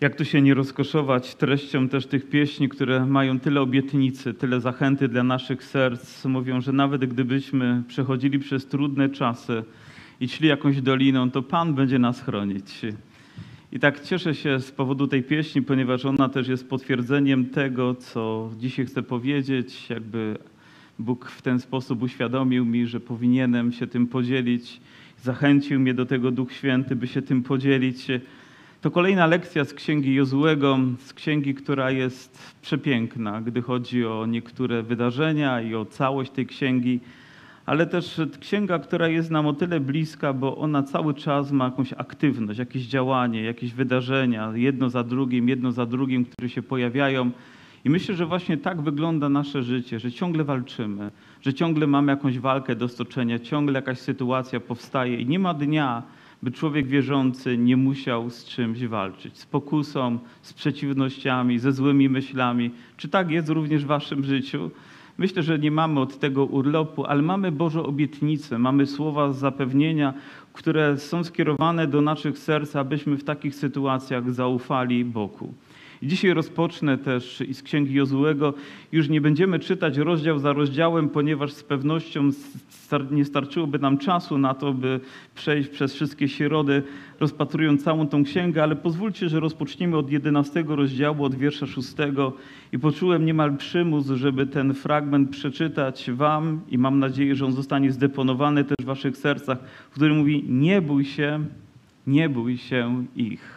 Jak 0.00 0.16
tu 0.16 0.24
się 0.24 0.42
nie 0.42 0.54
rozkoszować 0.54 1.34
treścią 1.34 1.88
też 1.88 2.06
tych 2.06 2.28
pieśni, 2.28 2.68
które 2.68 3.06
mają 3.06 3.40
tyle 3.40 3.60
obietnicy, 3.60 4.34
tyle 4.34 4.60
zachęty 4.60 5.08
dla 5.08 5.22
naszych 5.22 5.64
serc. 5.64 6.24
Mówią, 6.24 6.60
że 6.60 6.72
nawet 6.72 7.04
gdybyśmy 7.04 7.82
przechodzili 7.88 8.38
przez 8.38 8.66
trudne 8.66 9.08
czasy 9.08 9.64
i 10.20 10.28
szli 10.28 10.48
jakąś 10.48 10.80
doliną, 10.80 11.30
to 11.30 11.42
Pan 11.42 11.74
będzie 11.74 11.98
nas 11.98 12.22
chronić. 12.22 12.80
I 13.72 13.78
tak 13.78 14.00
cieszę 14.00 14.34
się 14.34 14.60
z 14.60 14.70
powodu 14.70 15.06
tej 15.06 15.22
pieśni, 15.22 15.62
ponieważ 15.62 16.04
ona 16.04 16.28
też 16.28 16.48
jest 16.48 16.68
potwierdzeniem 16.68 17.46
tego, 17.46 17.94
co 17.94 18.50
dzisiaj 18.58 18.86
chcę 18.86 19.02
powiedzieć. 19.02 19.90
Jakby 19.90 20.38
Bóg 20.98 21.30
w 21.30 21.42
ten 21.42 21.60
sposób 21.60 22.02
uświadomił 22.02 22.64
mi, 22.64 22.86
że 22.86 23.00
powinienem 23.00 23.72
się 23.72 23.86
tym 23.86 24.06
podzielić. 24.06 24.80
Zachęcił 25.22 25.80
mnie 25.80 25.94
do 25.94 26.06
tego 26.06 26.30
Duch 26.30 26.52
Święty, 26.52 26.96
by 26.96 27.06
się 27.06 27.22
tym 27.22 27.42
podzielić. 27.42 28.06
To 28.80 28.90
kolejna 28.90 29.26
lekcja 29.26 29.64
z 29.64 29.74
księgi 29.74 30.14
Jozułego, 30.14 30.78
z 30.98 31.12
księgi, 31.12 31.54
która 31.54 31.90
jest 31.90 32.54
przepiękna, 32.62 33.40
gdy 33.40 33.62
chodzi 33.62 34.06
o 34.06 34.26
niektóre 34.26 34.82
wydarzenia 34.82 35.60
i 35.60 35.74
o 35.74 35.84
całość 35.84 36.30
tej 36.30 36.46
księgi, 36.46 37.00
ale 37.66 37.86
też 37.86 38.20
księga, 38.40 38.78
która 38.78 39.08
jest 39.08 39.30
nam 39.30 39.46
o 39.46 39.52
tyle 39.52 39.80
bliska, 39.80 40.32
bo 40.32 40.56
ona 40.56 40.82
cały 40.82 41.14
czas 41.14 41.52
ma 41.52 41.64
jakąś 41.64 41.92
aktywność, 41.92 42.58
jakieś 42.58 42.82
działanie, 42.82 43.42
jakieś 43.42 43.72
wydarzenia, 43.72 44.52
jedno 44.54 44.90
za 44.90 45.04
drugim, 45.04 45.48
jedno 45.48 45.72
za 45.72 45.86
drugim, 45.86 46.24
które 46.24 46.48
się 46.48 46.62
pojawiają. 46.62 47.30
I 47.84 47.90
myślę, 47.90 48.14
że 48.14 48.26
właśnie 48.26 48.56
tak 48.56 48.80
wygląda 48.80 49.28
nasze 49.28 49.62
życie, 49.62 50.00
że 50.00 50.12
ciągle 50.12 50.44
walczymy, 50.44 51.10
że 51.40 51.54
ciągle 51.54 51.86
mamy 51.86 52.12
jakąś 52.12 52.38
walkę 52.38 52.76
do 52.76 52.88
stoczenia, 52.88 53.38
ciągle 53.38 53.78
jakaś 53.78 53.98
sytuacja 53.98 54.60
powstaje 54.60 55.20
i 55.20 55.26
nie 55.26 55.38
ma 55.38 55.54
dnia, 55.54 56.02
by 56.46 56.52
człowiek 56.52 56.86
wierzący 56.86 57.58
nie 57.58 57.76
musiał 57.76 58.30
z 58.30 58.44
czymś 58.44 58.84
walczyć, 58.84 59.38
z 59.38 59.46
pokusą, 59.46 60.18
z 60.42 60.52
przeciwnościami, 60.52 61.58
ze 61.58 61.72
złymi 61.72 62.08
myślami. 62.08 62.70
Czy 62.96 63.08
tak 63.08 63.30
jest 63.30 63.48
również 63.48 63.84
w 63.84 63.86
waszym 63.86 64.24
życiu? 64.24 64.70
Myślę, 65.18 65.42
że 65.42 65.58
nie 65.58 65.70
mamy 65.70 66.00
od 66.00 66.18
tego 66.18 66.44
urlopu, 66.44 67.04
ale 67.04 67.22
mamy 67.22 67.52
Boże 67.52 67.82
obietnice, 67.82 68.58
mamy 68.58 68.86
słowa 68.86 69.32
zapewnienia, 69.32 70.14
które 70.52 70.98
są 70.98 71.24
skierowane 71.24 71.86
do 71.86 72.00
naszych 72.00 72.38
serc, 72.38 72.76
abyśmy 72.76 73.16
w 73.16 73.24
takich 73.24 73.54
sytuacjach 73.54 74.32
zaufali 74.32 75.04
Bogu. 75.04 75.54
I 76.02 76.06
dzisiaj 76.06 76.34
rozpocznę 76.34 76.98
też 76.98 77.42
z 77.52 77.62
Księgi 77.62 77.94
Jozułego. 77.94 78.54
Już 78.92 79.08
nie 79.08 79.20
będziemy 79.20 79.58
czytać 79.58 79.96
rozdział 79.96 80.38
za 80.38 80.52
rozdziałem, 80.52 81.08
ponieważ 81.08 81.52
z 81.52 81.62
pewnością 81.62 82.30
nie 83.10 83.24
starczyłoby 83.24 83.78
nam 83.78 83.98
czasu 83.98 84.38
na 84.38 84.54
to, 84.54 84.72
by 84.72 85.00
przejść 85.34 85.68
przez 85.68 85.94
wszystkie 85.94 86.28
środy, 86.28 86.82
rozpatrując 87.20 87.84
całą 87.84 88.08
tą 88.08 88.24
księgę, 88.24 88.62
ale 88.62 88.76
pozwólcie, 88.76 89.28
że 89.28 89.40
rozpoczniemy 89.40 89.96
od 89.96 90.10
11 90.10 90.64
rozdziału, 90.68 91.24
od 91.24 91.34
wiersza 91.34 91.66
6 91.66 91.88
i 92.72 92.78
poczułem 92.78 93.24
niemal 93.24 93.56
przymus, 93.56 94.06
żeby 94.06 94.46
ten 94.46 94.74
fragment 94.74 95.30
przeczytać 95.30 96.10
wam 96.10 96.60
i 96.68 96.78
mam 96.78 96.98
nadzieję, 96.98 97.34
że 97.34 97.46
on 97.46 97.52
zostanie 97.52 97.92
zdeponowany 97.92 98.64
też 98.64 98.76
w 98.82 98.84
waszych 98.84 99.16
sercach, 99.16 99.58
w 99.90 99.94
którym 99.94 100.16
mówi 100.16 100.44
nie 100.48 100.82
bój 100.82 101.04
się, 101.04 101.44
nie 102.06 102.28
bój 102.28 102.58
się 102.58 103.06
ich. 103.16 103.56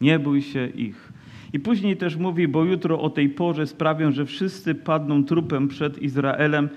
Nie 0.00 0.18
bój 0.18 0.42
się 0.42 0.66
ich. 0.66 1.11
I 1.52 1.60
później 1.60 1.96
też 1.96 2.16
mówi, 2.16 2.48
bo 2.48 2.64
jutro 2.64 3.00
o 3.00 3.10
tej 3.10 3.28
porze 3.28 3.66
sprawią, 3.66 4.12
że 4.12 4.26
wszyscy 4.26 4.74
padną 4.74 5.24
trupem 5.24 5.68
przed 5.68 6.02
Izraelem. 6.02 6.68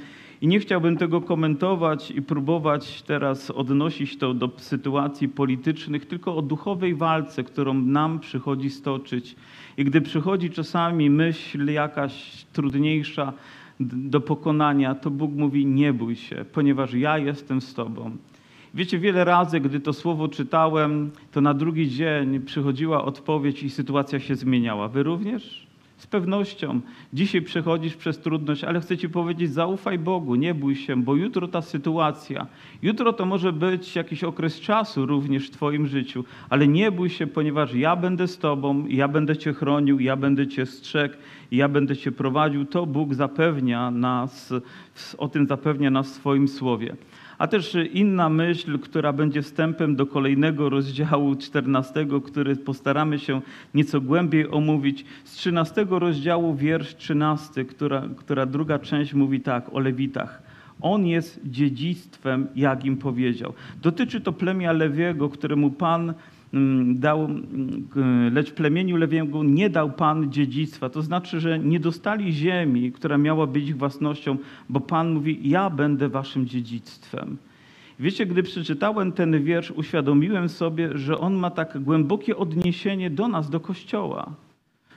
I 0.41 0.47
nie 0.47 0.59
chciałbym 0.59 0.97
tego 0.97 1.21
komentować 1.21 2.11
i 2.11 2.21
próbować 2.21 3.01
teraz 3.01 3.51
odnosić 3.51 4.17
to 4.17 4.33
do 4.33 4.51
sytuacji 4.57 5.27
politycznych, 5.27 6.05
tylko 6.05 6.35
o 6.35 6.41
duchowej 6.41 6.95
walce, 6.95 7.43
którą 7.43 7.73
nam 7.73 8.19
przychodzi 8.19 8.69
stoczyć. 8.69 9.35
I 9.77 9.85
gdy 9.85 10.01
przychodzi 10.01 10.49
czasami 10.49 11.09
myśl 11.09 11.71
jakaś 11.71 12.45
trudniejsza 12.53 13.33
do 13.79 14.21
pokonania, 14.21 14.95
to 14.95 15.11
Bóg 15.11 15.31
mówi: 15.31 15.65
Nie 15.65 15.93
bój 15.93 16.15
się, 16.15 16.45
ponieważ 16.53 16.93
ja 16.93 17.17
jestem 17.17 17.61
z 17.61 17.73
Tobą. 17.73 18.17
Wiecie, 18.75 18.99
wiele 18.99 19.23
razy, 19.23 19.59
gdy 19.59 19.79
to 19.79 19.93
słowo 19.93 20.27
czytałem, 20.27 21.11
to 21.31 21.41
na 21.41 21.53
drugi 21.53 21.89
dzień 21.89 22.39
przychodziła 22.39 23.05
odpowiedź 23.05 23.63
i 23.63 23.69
sytuacja 23.69 24.19
się 24.19 24.35
zmieniała. 24.35 24.87
Wy 24.87 25.03
również? 25.03 25.67
Z 25.97 26.07
pewnością. 26.07 26.81
Dzisiaj 27.13 27.41
przechodzisz 27.41 27.95
przez 27.95 28.19
trudność, 28.19 28.63
ale 28.63 28.81
chcę 28.81 28.97
Ci 28.97 29.09
powiedzieć, 29.09 29.53
zaufaj 29.53 29.99
Bogu, 29.99 30.35
nie 30.35 30.53
bój 30.53 30.75
się, 30.75 31.03
bo 31.03 31.15
jutro 31.15 31.47
ta 31.47 31.61
sytuacja, 31.61 32.47
jutro 32.81 33.13
to 33.13 33.25
może 33.25 33.53
być 33.53 33.95
jakiś 33.95 34.23
okres 34.23 34.59
czasu 34.59 35.05
również 35.05 35.47
w 35.47 35.51
Twoim 35.51 35.87
życiu, 35.87 36.23
ale 36.49 36.67
nie 36.67 36.91
bój 36.91 37.09
się, 37.09 37.27
ponieważ 37.27 37.73
ja 37.73 37.95
będę 37.95 38.27
z 38.27 38.37
Tobą, 38.37 38.85
ja 38.87 39.07
będę 39.07 39.37
Cię 39.37 39.53
chronił, 39.53 39.99
ja 39.99 40.15
będę 40.15 40.47
Cię 40.47 40.65
strzegł, 40.65 41.15
ja 41.51 41.69
będę 41.69 41.97
Cię 41.97 42.11
prowadził. 42.11 42.65
To 42.65 42.85
Bóg 42.85 43.13
zapewnia 43.13 43.91
nas, 43.91 44.53
o 45.17 45.27
tym 45.27 45.47
zapewnia 45.47 45.89
nas 45.89 46.07
w 46.07 46.15
swoim 46.15 46.47
słowie. 46.47 46.95
A 47.37 47.47
też 47.47 47.77
inna 47.93 48.29
myśl, 48.29 48.79
która 48.79 49.13
będzie 49.13 49.41
wstępem 49.41 49.95
do 49.95 50.05
kolejnego 50.05 50.69
rozdziału 50.69 51.35
14, 51.35 52.07
który 52.25 52.55
postaramy 52.55 53.19
się 53.19 53.41
nieco 53.73 54.01
głębiej 54.01 54.51
omówić. 54.51 55.05
Z 55.23 55.31
13 55.35 55.85
rozdziału, 55.89 56.55
wiersz 56.55 56.95
13, 56.95 57.65
która, 57.65 58.03
która 58.17 58.45
druga 58.45 58.79
część 58.79 59.13
mówi 59.13 59.41
tak 59.41 59.73
o 59.73 59.79
Lewitach. 59.79 60.41
On 60.81 61.05
jest 61.05 61.39
dziedzictwem, 61.45 62.47
jak 62.55 62.85
im 62.85 62.97
powiedział. 62.97 63.53
Dotyczy 63.81 64.21
to 64.21 64.33
plemia 64.33 64.71
Lewiego, 64.71 65.29
któremu 65.29 65.71
Pan 65.71 66.13
dał, 66.95 67.25
mm, 67.25 68.33
lecz 68.33 68.51
plemieniu 68.51 68.97
Lewiemu 68.97 69.43
nie 69.43 69.69
dał 69.69 69.91
Pan 69.91 70.31
dziedzictwa. 70.31 70.89
To 70.89 71.01
znaczy, 71.01 71.39
że 71.39 71.59
nie 71.59 71.79
dostali 71.79 72.33
ziemi, 72.33 72.91
która 72.91 73.17
miała 73.17 73.47
być 73.47 73.67
ich 73.67 73.77
własnością, 73.77 74.37
bo 74.69 74.79
Pan 74.79 75.13
mówi, 75.13 75.49
ja 75.49 75.69
będę 75.69 76.09
waszym 76.09 76.47
dziedzictwem. 76.47 77.37
Wiecie, 77.99 78.25
gdy 78.25 78.43
przeczytałem 78.43 79.11
ten 79.11 79.43
wiersz, 79.43 79.71
uświadomiłem 79.71 80.49
sobie, 80.49 80.97
że 80.97 81.17
on 81.17 81.33
ma 81.33 81.49
tak 81.49 81.83
głębokie 81.83 82.37
odniesienie 82.37 83.09
do 83.09 83.27
nas, 83.27 83.49
do 83.49 83.59
Kościoła. 83.59 84.31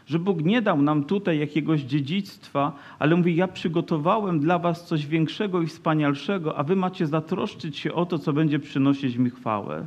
Że 0.07 0.19
Bóg 0.19 0.45
nie 0.45 0.63
dał 0.63 0.83
nam 0.83 1.05
tutaj 1.05 1.39
jakiegoś 1.39 1.81
dziedzictwa, 1.81 2.73
ale 2.99 3.17
mówi: 3.17 3.37
Ja 3.37 3.49
przygotowałem 3.49 4.41
dla 4.41 4.59
Was 4.59 4.87
coś 4.87 5.07
większego 5.07 5.63
i 5.63 5.67
wspanialszego, 5.67 6.57
a 6.59 6.63
Wy 6.63 6.77
macie 6.77 7.07
zatroszczyć 7.07 7.79
się 7.79 7.93
o 7.93 8.07
to, 8.07 8.19
co 8.19 8.33
będzie 8.33 8.59
przynosić 8.59 9.17
mi 9.17 9.31
chwałę. 9.31 9.87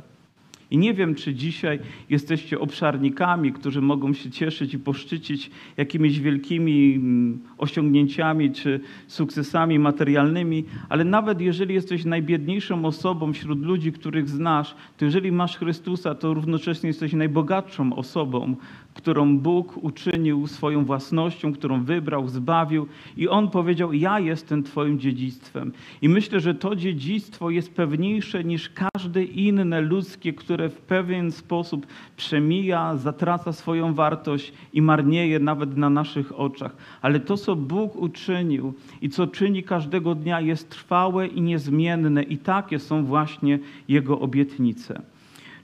I 0.72 0.78
nie 0.78 0.94
wiem, 0.94 1.14
czy 1.14 1.34
dzisiaj 1.34 1.78
jesteście 2.10 2.60
obszarnikami, 2.60 3.52
którzy 3.52 3.80
mogą 3.80 4.12
się 4.12 4.30
cieszyć 4.30 4.74
i 4.74 4.78
poszczycić 4.78 5.50
jakimiś 5.76 6.20
wielkimi 6.20 6.94
mm, 6.94 7.38
osiągnięciami 7.58 8.52
czy 8.52 8.80
sukcesami 9.06 9.78
materialnymi, 9.78 10.64
ale 10.88 11.04
nawet 11.04 11.40
jeżeli 11.40 11.74
jesteś 11.74 12.04
najbiedniejszą 12.04 12.84
osobą 12.84 13.32
wśród 13.32 13.62
ludzi, 13.62 13.92
których 13.92 14.28
znasz, 14.28 14.74
to 14.96 15.04
jeżeli 15.04 15.32
masz 15.32 15.56
Chrystusa, 15.56 16.14
to 16.14 16.34
równocześnie 16.34 16.86
jesteś 16.86 17.12
najbogatszą 17.12 17.96
osobą, 17.96 18.56
którą 18.94 19.38
Bóg 19.38 19.84
uczynił 19.84 20.46
swoją 20.46 20.84
własnością, 20.84 21.52
którą 21.52 21.84
wybrał, 21.84 22.28
zbawił 22.28 22.86
i 23.16 23.28
On 23.28 23.50
powiedział: 23.50 23.92
Ja 23.92 24.20
jestem 24.20 24.62
Twoim 24.62 24.98
dziedzictwem. 24.98 25.72
I 26.02 26.08
myślę, 26.08 26.40
że 26.40 26.54
to 26.54 26.76
dziedzictwo 26.76 27.50
jest 27.50 27.74
pewniejsze 27.74 28.44
niż 28.44 28.70
każde 28.70 29.24
inne 29.24 29.80
ludzkie, 29.80 30.32
które 30.32 30.61
w 30.68 30.80
pewien 30.80 31.32
sposób 31.32 31.86
przemija, 32.16 32.96
zatraca 32.96 33.52
swoją 33.52 33.94
wartość 33.94 34.52
i 34.72 34.82
marnieje 34.82 35.38
nawet 35.38 35.76
na 35.76 35.90
naszych 35.90 36.40
oczach. 36.40 36.76
Ale 37.02 37.20
to, 37.20 37.36
co 37.36 37.56
Bóg 37.56 37.96
uczynił 37.96 38.74
i 39.02 39.08
co 39.08 39.26
czyni 39.26 39.62
każdego 39.62 40.14
dnia, 40.14 40.40
jest 40.40 40.70
trwałe 40.70 41.26
i 41.26 41.40
niezmienne, 41.40 42.22
i 42.22 42.38
takie 42.38 42.78
są 42.78 43.04
właśnie 43.04 43.58
Jego 43.88 44.20
obietnice. 44.20 45.02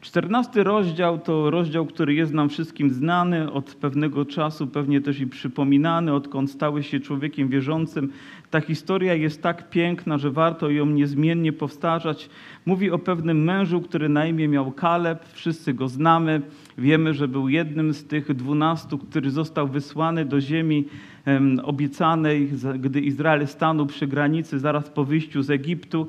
Czternasty 0.01 0.65
rozdział 0.65 1.19
to 1.19 1.51
rozdział, 1.51 1.87
który 1.87 2.15
jest 2.15 2.33
nam 2.33 2.49
wszystkim 2.49 2.91
znany 2.91 3.53
od 3.53 3.75
pewnego 3.75 4.25
czasu, 4.25 4.67
pewnie 4.67 5.01
też 5.01 5.21
i 5.21 5.27
przypominany, 5.27 6.15
odkąd 6.15 6.51
stały 6.51 6.83
się 6.83 7.01
człowiekiem 7.01 7.49
wierzącym. 7.49 8.13
Ta 8.51 8.61
historia 8.61 9.15
jest 9.15 9.43
tak 9.43 9.71
piękna, 9.71 10.19
że 10.19 10.31
warto 10.31 10.71
ją 10.71 10.87
niezmiennie 10.87 11.53
powtarzać. 11.53 12.31
Mówi 12.67 12.91
o 12.91 12.99
pewnym 12.99 13.45
mężu, 13.45 13.81
który 13.81 14.09
na 14.09 14.27
imię 14.27 14.49
miał 14.49 14.73
Kaleb, 14.73 15.25
wszyscy 15.33 15.75
go 15.75 15.89
znamy. 15.89 16.43
Wiemy, 16.79 17.15
że 17.15 17.29
był 17.29 17.49
jednym 17.49 17.95
z 17.95 18.05
tych 18.05 18.35
dwunastu, 18.35 18.99
który 18.99 19.31
został 19.31 19.69
wysłany 19.69 20.25
do 20.25 20.41
ziemi 20.41 20.85
obiecanej, 21.63 22.51
gdy 22.79 23.01
Izrael 23.01 23.47
stanął 23.47 23.87
przy 23.87 24.07
granicy 24.07 24.59
zaraz 24.59 24.91
po 24.91 25.05
wyjściu 25.05 25.43
z 25.43 25.51
Egiptu. 25.51 26.09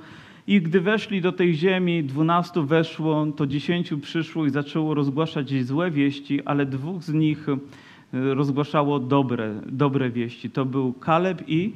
I 0.50 0.62
gdy 0.62 0.82
weszli 0.82 1.22
do 1.22 1.32
tej 1.32 1.54
ziemi, 1.54 2.04
dwunastu 2.04 2.66
weszło, 2.66 3.26
to 3.36 3.48
dziesięciu 3.48 3.98
przyszło 3.98 4.46
i 4.46 4.50
zaczęło 4.50 4.94
rozgłaszać 4.94 5.66
złe 5.66 5.92
wieści, 5.92 6.44
ale 6.46 6.66
dwóch 6.66 7.04
z 7.04 7.14
nich 7.14 7.50
e, 7.50 7.58
rozgłaszało 8.12 9.00
dobre, 9.00 9.62
dobre 9.66 10.10
wieści. 10.10 10.50
To 10.50 10.66
był 10.66 10.94
Kaleb 10.94 11.44
i 11.48 11.74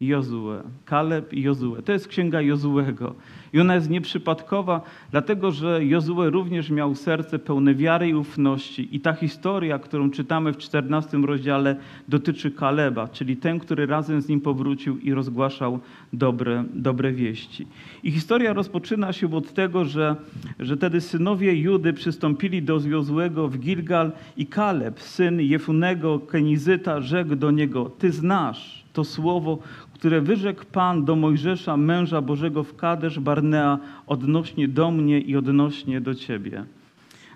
Jozue. 0.00 0.62
Kaleb 0.84 1.32
i 1.32 1.42
Jozue. 1.42 1.82
To 1.84 1.92
jest 1.92 2.08
księga 2.08 2.40
Jozuego. 2.40 3.14
I 3.52 3.60
ona 3.60 3.74
jest 3.74 3.90
nieprzypadkowa, 3.90 4.82
dlatego 5.10 5.50
że 5.50 5.84
Jozue 5.84 6.30
również 6.30 6.70
miał 6.70 6.94
serce 6.94 7.38
pełne 7.38 7.74
wiary 7.74 8.08
i 8.08 8.14
ufności. 8.14 8.96
I 8.96 9.00
ta 9.00 9.12
historia, 9.12 9.78
którą 9.78 10.10
czytamy 10.10 10.52
w 10.52 10.56
14 10.56 11.18
rozdziale, 11.18 11.76
dotyczy 12.08 12.50
Kaleba, 12.50 13.08
czyli 13.08 13.36
ten, 13.36 13.58
który 13.58 13.86
razem 13.86 14.20
z 14.20 14.28
nim 14.28 14.40
powrócił 14.40 14.98
i 14.98 15.14
rozgłaszał 15.14 15.80
dobre, 16.12 16.64
dobre 16.74 17.12
wieści. 17.12 17.66
I 18.02 18.10
historia 18.10 18.52
rozpoczyna 18.52 19.12
się 19.12 19.34
od 19.34 19.52
tego, 19.52 19.84
że, 19.84 20.16
że 20.58 20.76
wtedy 20.76 21.00
synowie 21.00 21.54
Judy 21.54 21.92
przystąpili 21.92 22.62
do 22.62 22.80
Jozuego 22.86 23.48
w 23.48 23.58
Gilgal 23.58 24.12
i 24.36 24.46
Kaleb, 24.46 25.00
syn 25.00 25.40
Jefunego, 25.40 26.18
Kenizyta, 26.18 27.00
rzekł 27.00 27.36
do 27.36 27.50
niego, 27.50 27.90
ty 27.98 28.12
znasz 28.12 28.79
to 28.92 29.04
słowo, 29.04 29.58
które 29.94 30.20
wyrzekł 30.20 30.64
Pan 30.72 31.04
do 31.04 31.16
Mojżesza, 31.16 31.76
męża 31.76 32.20
Bożego 32.20 32.64
w 32.64 32.76
Kadesz 32.76 33.20
Barnea 33.20 33.78
odnośnie 34.06 34.68
do 34.68 34.90
mnie 34.90 35.20
i 35.20 35.36
odnośnie 35.36 36.00
do 36.00 36.14
Ciebie. 36.14 36.64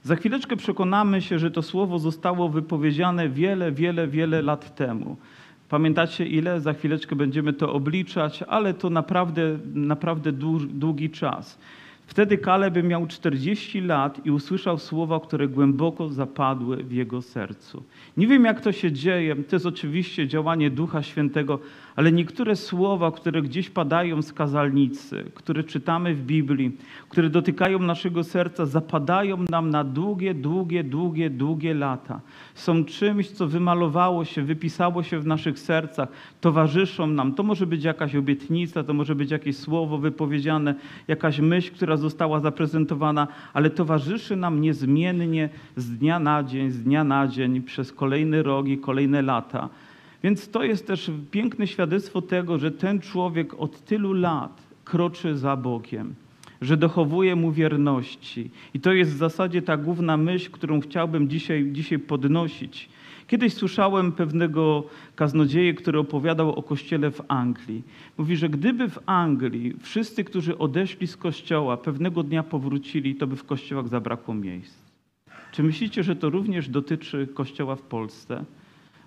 Za 0.03 0.17
chwileczkę 0.17 0.57
przekonamy 0.57 1.23
się, 1.23 1.39
że 1.39 1.51
to 1.51 1.63
słowo 1.63 1.99
zostało 1.99 2.49
wypowiedziane 2.49 3.29
wiele, 3.29 3.73
wiele, 3.73 4.09
wiele 4.09 4.43
lat 4.43 4.75
temu. 4.75 5.17
Pamiętacie 5.69 6.27
ile? 6.27 6.61
Za 6.61 6.73
chwileczkę 6.73 7.17
będziemy 7.17 7.53
to 7.53 7.73
obliczać, 7.73 8.43
ale 8.43 8.75
to 8.75 8.91
naprawdę, 8.91 9.59
naprawdę 9.75 10.33
długi 10.69 11.11
czas. 11.11 11.59
Wtedy 12.07 12.39
Kaleb 12.39 12.85
miał 12.85 13.07
40 13.07 13.81
lat 13.81 14.27
i 14.27 14.31
usłyszał 14.31 14.79
słowa, 14.79 15.21
które 15.21 15.49
głęboko 15.49 16.09
zapadły 16.09 16.77
w 16.77 16.93
jego 16.93 17.23
sercu. 17.23 17.83
Nie 18.17 18.27
wiem, 18.27 18.45
jak 18.45 18.61
to 18.61 18.73
się 18.73 18.93
dzieje. 18.93 19.37
To 19.37 19.57
jest 19.57 19.67
oczywiście 19.67 20.29
działanie 20.29 20.71
Ducha 20.71 21.03
Świętego, 21.03 21.59
ale 21.97 22.13
niektóre 22.13 22.57
słowa, 22.57 23.11
które 23.11 23.43
gdzieś 23.43 23.71
padają 23.71 24.23
z 24.23 24.33
kazalnicy, 24.33 25.25
które 25.35 25.65
czytamy 25.65 26.15
w 26.15 26.23
Biblii, 26.23 26.77
które 27.09 27.31
dotykają 27.31 27.79
naszego 27.79 28.25
serca, 28.25 28.67
zapadają 28.67 29.45
nam 29.51 29.71
na 29.71 29.85
długie, 29.85 30.35
długie, 30.35 30.85
długie, 30.85 31.31
długie 31.31 31.75
lata. 31.75 32.21
Są 32.55 32.85
czymś, 32.85 33.31
co 33.31 33.47
wymalowało 33.47 34.25
się, 34.25 34.43
wypisało 34.43 35.03
się 35.03 35.19
w 35.19 35.27
naszych 35.27 35.59
sercach, 35.59 36.09
towarzyszą 36.41 37.07
nam. 37.07 37.35
To 37.35 37.43
może 37.43 37.67
być 37.67 37.85
jakaś 37.85 38.17
obietnica, 38.17 38.85
to 38.85 38.95
może 38.95 39.15
być 39.15 39.31
jakieś 39.31 39.57
słowo 39.57 39.99
wypowiedziane, 39.99 40.75
jakaś 41.09 41.39
myśl, 41.39 41.75
która 41.75 41.94
została 41.97 42.41
zaprezentowana, 42.41 43.29
ale 43.53 43.71
towarzyszy 43.71 44.37
nam 44.37 44.61
niezmiennie 44.61 45.49
z 45.77 45.99
dnia 45.99 46.19
na 46.19 46.43
dzień, 46.43 46.71
z 46.71 46.83
dnia 46.83 47.05
na 47.05 47.29
dzień, 47.29 47.63
przez 47.63 47.93
kolejny 47.93 48.43
rok 48.43 48.69
i 48.69 48.79
kolejne 48.79 49.23
lata. 49.23 49.69
Więc 50.23 50.49
to 50.49 50.65
jest 50.65 50.87
też 50.87 51.11
piękne 51.31 51.67
świadectwo 51.67 52.23
tego, 52.23 52.59
że 52.59 52.71
ten 52.71 53.01
człowiek 53.01 53.55
od 53.55 53.85
tylu 53.85 54.13
lat 54.13 54.63
kroczy 54.85 55.37
za 55.37 55.57
Bogiem, 55.57 56.15
że 56.61 56.77
dochowuje 56.77 57.37
mu 57.37 57.53
wierności. 57.53 58.51
I 58.75 58.81
to 58.81 58.93
jest 58.93 59.11
w 59.11 59.17
zasadzie 59.17 59.63
ta 59.63 59.77
główna 59.77 60.17
myśl, 60.17 60.51
którą 60.51 60.81
chciałbym 60.81 61.29
dzisiaj, 61.29 61.69
dzisiaj 61.73 61.99
podnosić. 61.99 62.89
Kiedyś 63.27 63.55
słyszałem 63.55 64.13
pewnego 64.13 64.85
kaznodzieję, 65.17 65.75
który 65.75 65.99
opowiadał 65.99 66.53
o 66.53 66.63
kościele 66.63 67.11
w 67.11 67.21
Anglii. 67.29 67.83
Mówi, 68.19 68.37
że 68.37 68.49
gdyby 68.49 68.89
w 68.89 68.99
Anglii 69.07 69.75
wszyscy, 69.81 70.25
którzy 70.25 70.59
odeszli 70.59 71.07
z 71.07 71.17
kościoła, 71.17 71.77
pewnego 71.77 72.23
dnia 72.23 72.43
powrócili, 72.43 73.15
to 73.15 73.27
by 73.27 73.37
w 73.37 73.45
kościołach 73.45 73.89
zabrakło 73.89 74.35
miejsc. 74.35 74.85
Czy 75.53 75.63
myślicie, 75.63 76.03
że 76.03 76.17
to 76.17 76.31
również 76.31 76.69
dotyczy 76.69 77.29
kościoła 77.35 77.77
w 77.77 77.83
Polsce? 77.83 78.45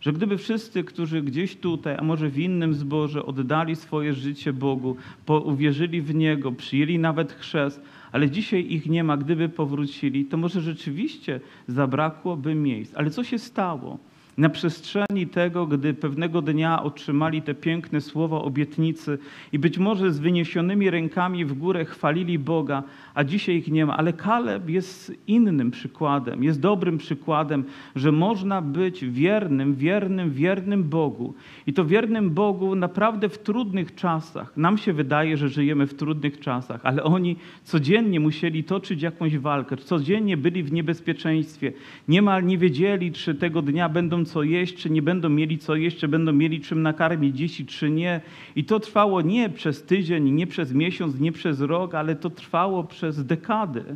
Że 0.02 0.14
gdyby 0.14 0.38
wszyscy, 0.38 0.84
którzy 0.84 1.22
gdzieś 1.22 1.56
tutaj, 1.56 1.96
a 2.00 2.04
może 2.04 2.30
w 2.30 2.40
innym 2.40 2.74
zborze 2.74 3.26
oddali 3.26 3.76
swoje 3.76 4.14
życie 4.14 4.54
Bogu, 4.54 4.96
uwierzyli 5.28 6.02
w 6.02 6.16
Niego, 6.16 6.52
przyjęli 6.52 7.00
nawet 7.00 7.34
chrzest, 7.34 7.82
ale 8.12 8.30
dzisiaj 8.30 8.72
ich 8.72 8.86
nie 8.86 9.04
ma, 9.04 9.18
gdyby 9.18 9.50
powrócili, 9.50 10.26
to 10.26 10.38
może 10.38 10.62
rzeczywiście 10.62 11.40
zabrakłoby 11.68 12.56
miejsc. 12.56 12.94
Ale 12.96 13.10
co 13.10 13.24
się 13.24 13.40
stało? 13.40 14.00
na 14.38 14.50
przestrzeni 14.50 15.28
tego, 15.28 15.68
gdy 15.68 15.94
pewnego 15.94 16.42
dnia 16.42 16.84
otrzymali 16.84 17.42
te 17.42 17.54
piękne 17.54 18.02
słowa 18.02 18.42
obietnicy 18.42 19.18
i 19.52 19.60
być 19.60 19.78
może 19.78 20.12
z 20.12 20.20
wyniesionymi 20.20 20.90
rękami 20.90 21.46
w 21.46 21.54
górę 21.54 21.86
chwalili 21.86 22.40
Boga, 22.40 22.84
a 23.18 23.24
dzisiaj 23.24 23.56
ich 23.56 23.68
nie 23.68 23.86
ma. 23.86 23.98
Ale 23.98 24.14
Kaleb 24.14 24.70
jest 24.70 25.14
innym 25.28 25.72
przykładem, 25.72 26.44
jest 26.44 26.60
dobrym 26.60 26.98
przykładem, 26.98 27.64
że 27.96 28.12
można 28.12 28.62
być 28.62 29.06
wiernym, 29.06 29.76
wiernym, 29.76 30.32
wiernym 30.32 30.84
Bogu. 30.84 31.34
I 31.68 31.74
to 31.74 31.86
wiernym 31.86 32.30
Bogu 32.30 32.76
naprawdę 32.76 33.30
w 33.30 33.38
trudnych 33.38 33.96
czasach. 33.96 34.58
Nam 34.58 34.78
się 34.78 34.94
wydaje, 34.94 35.38
że 35.38 35.50
żyjemy 35.50 35.88
w 35.88 35.94
trudnych 35.94 36.40
czasach, 36.40 36.82
ale 36.84 37.04
oni 37.04 37.36
codziennie 37.64 38.20
musieli 38.20 38.64
toczyć 38.64 39.02
jakąś 39.02 39.38
walkę, 39.38 39.78
codziennie 39.78 40.38
byli 40.38 40.64
w 40.64 40.72
niebezpieczeństwie. 40.72 41.74
Niemal 42.08 42.46
nie 42.46 42.58
wiedzieli, 42.58 43.12
czy 43.12 43.36
tego 43.36 43.62
dnia 43.62 43.90
będą 43.90 44.26
co 44.26 44.44
jeść, 44.44 44.76
czy 44.76 44.90
nie 44.90 45.02
będą 45.02 45.30
mieli 45.30 45.58
co 45.58 45.76
jeść, 45.76 45.98
czy 45.98 46.08
będą 46.08 46.34
mieli 46.34 46.62
czym 46.62 46.82
nakarmić 46.82 47.38
dzieci, 47.38 47.66
czy 47.66 47.90
nie. 47.90 48.22
I 48.56 48.64
to 48.64 48.80
trwało 48.80 49.22
nie 49.22 49.50
przez 49.50 49.84
tydzień, 49.84 50.32
nie 50.32 50.48
przez 50.48 50.74
miesiąc, 50.74 51.20
nie 51.20 51.32
przez 51.32 51.62
rok, 51.62 51.96
ale 51.96 52.16
to 52.16 52.30
trwało 52.30 52.84
przez 52.84 53.07
dekady. 53.12 53.96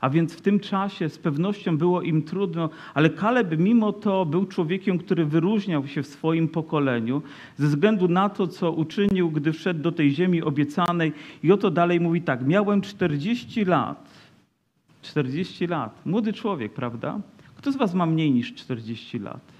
A 0.00 0.10
więc 0.10 0.34
w 0.34 0.40
tym 0.40 0.60
czasie 0.60 1.08
z 1.08 1.18
pewnością 1.18 1.78
było 1.78 2.02
im 2.02 2.22
trudno, 2.22 2.70
ale 2.94 3.10
Kaleb 3.10 3.58
mimo 3.58 3.92
to 3.92 4.26
był 4.26 4.46
człowiekiem, 4.46 4.98
który 4.98 5.24
wyróżniał 5.24 5.86
się 5.86 6.02
w 6.02 6.06
swoim 6.06 6.48
pokoleniu 6.48 7.22
ze 7.56 7.66
względu 7.66 8.08
na 8.08 8.28
to, 8.28 8.48
co 8.48 8.72
uczynił, 8.72 9.30
gdy 9.30 9.52
wszedł 9.52 9.80
do 9.80 9.92
tej 9.92 10.10
ziemi 10.10 10.42
obiecanej. 10.42 11.12
I 11.42 11.52
oto 11.52 11.70
dalej 11.70 12.00
mówi 12.00 12.22
tak: 12.22 12.46
Miałem 12.46 12.80
40 12.80 13.64
lat. 13.64 14.08
40 15.02 15.66
lat. 15.66 16.06
Młody 16.06 16.32
człowiek, 16.32 16.72
prawda? 16.72 17.20
Kto 17.56 17.72
z 17.72 17.76
Was 17.76 17.94
ma 17.94 18.06
mniej 18.06 18.30
niż 18.32 18.54
40 18.54 19.18
lat? 19.18 19.52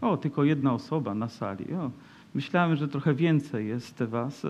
O, 0.00 0.16
tylko 0.16 0.44
jedna 0.44 0.72
osoba 0.72 1.14
na 1.14 1.28
sali. 1.28 1.74
O, 1.74 1.90
myślałem, 2.34 2.76
że 2.76 2.88
trochę 2.88 3.14
więcej 3.14 3.68
jest 3.68 4.02
was. 4.02 4.46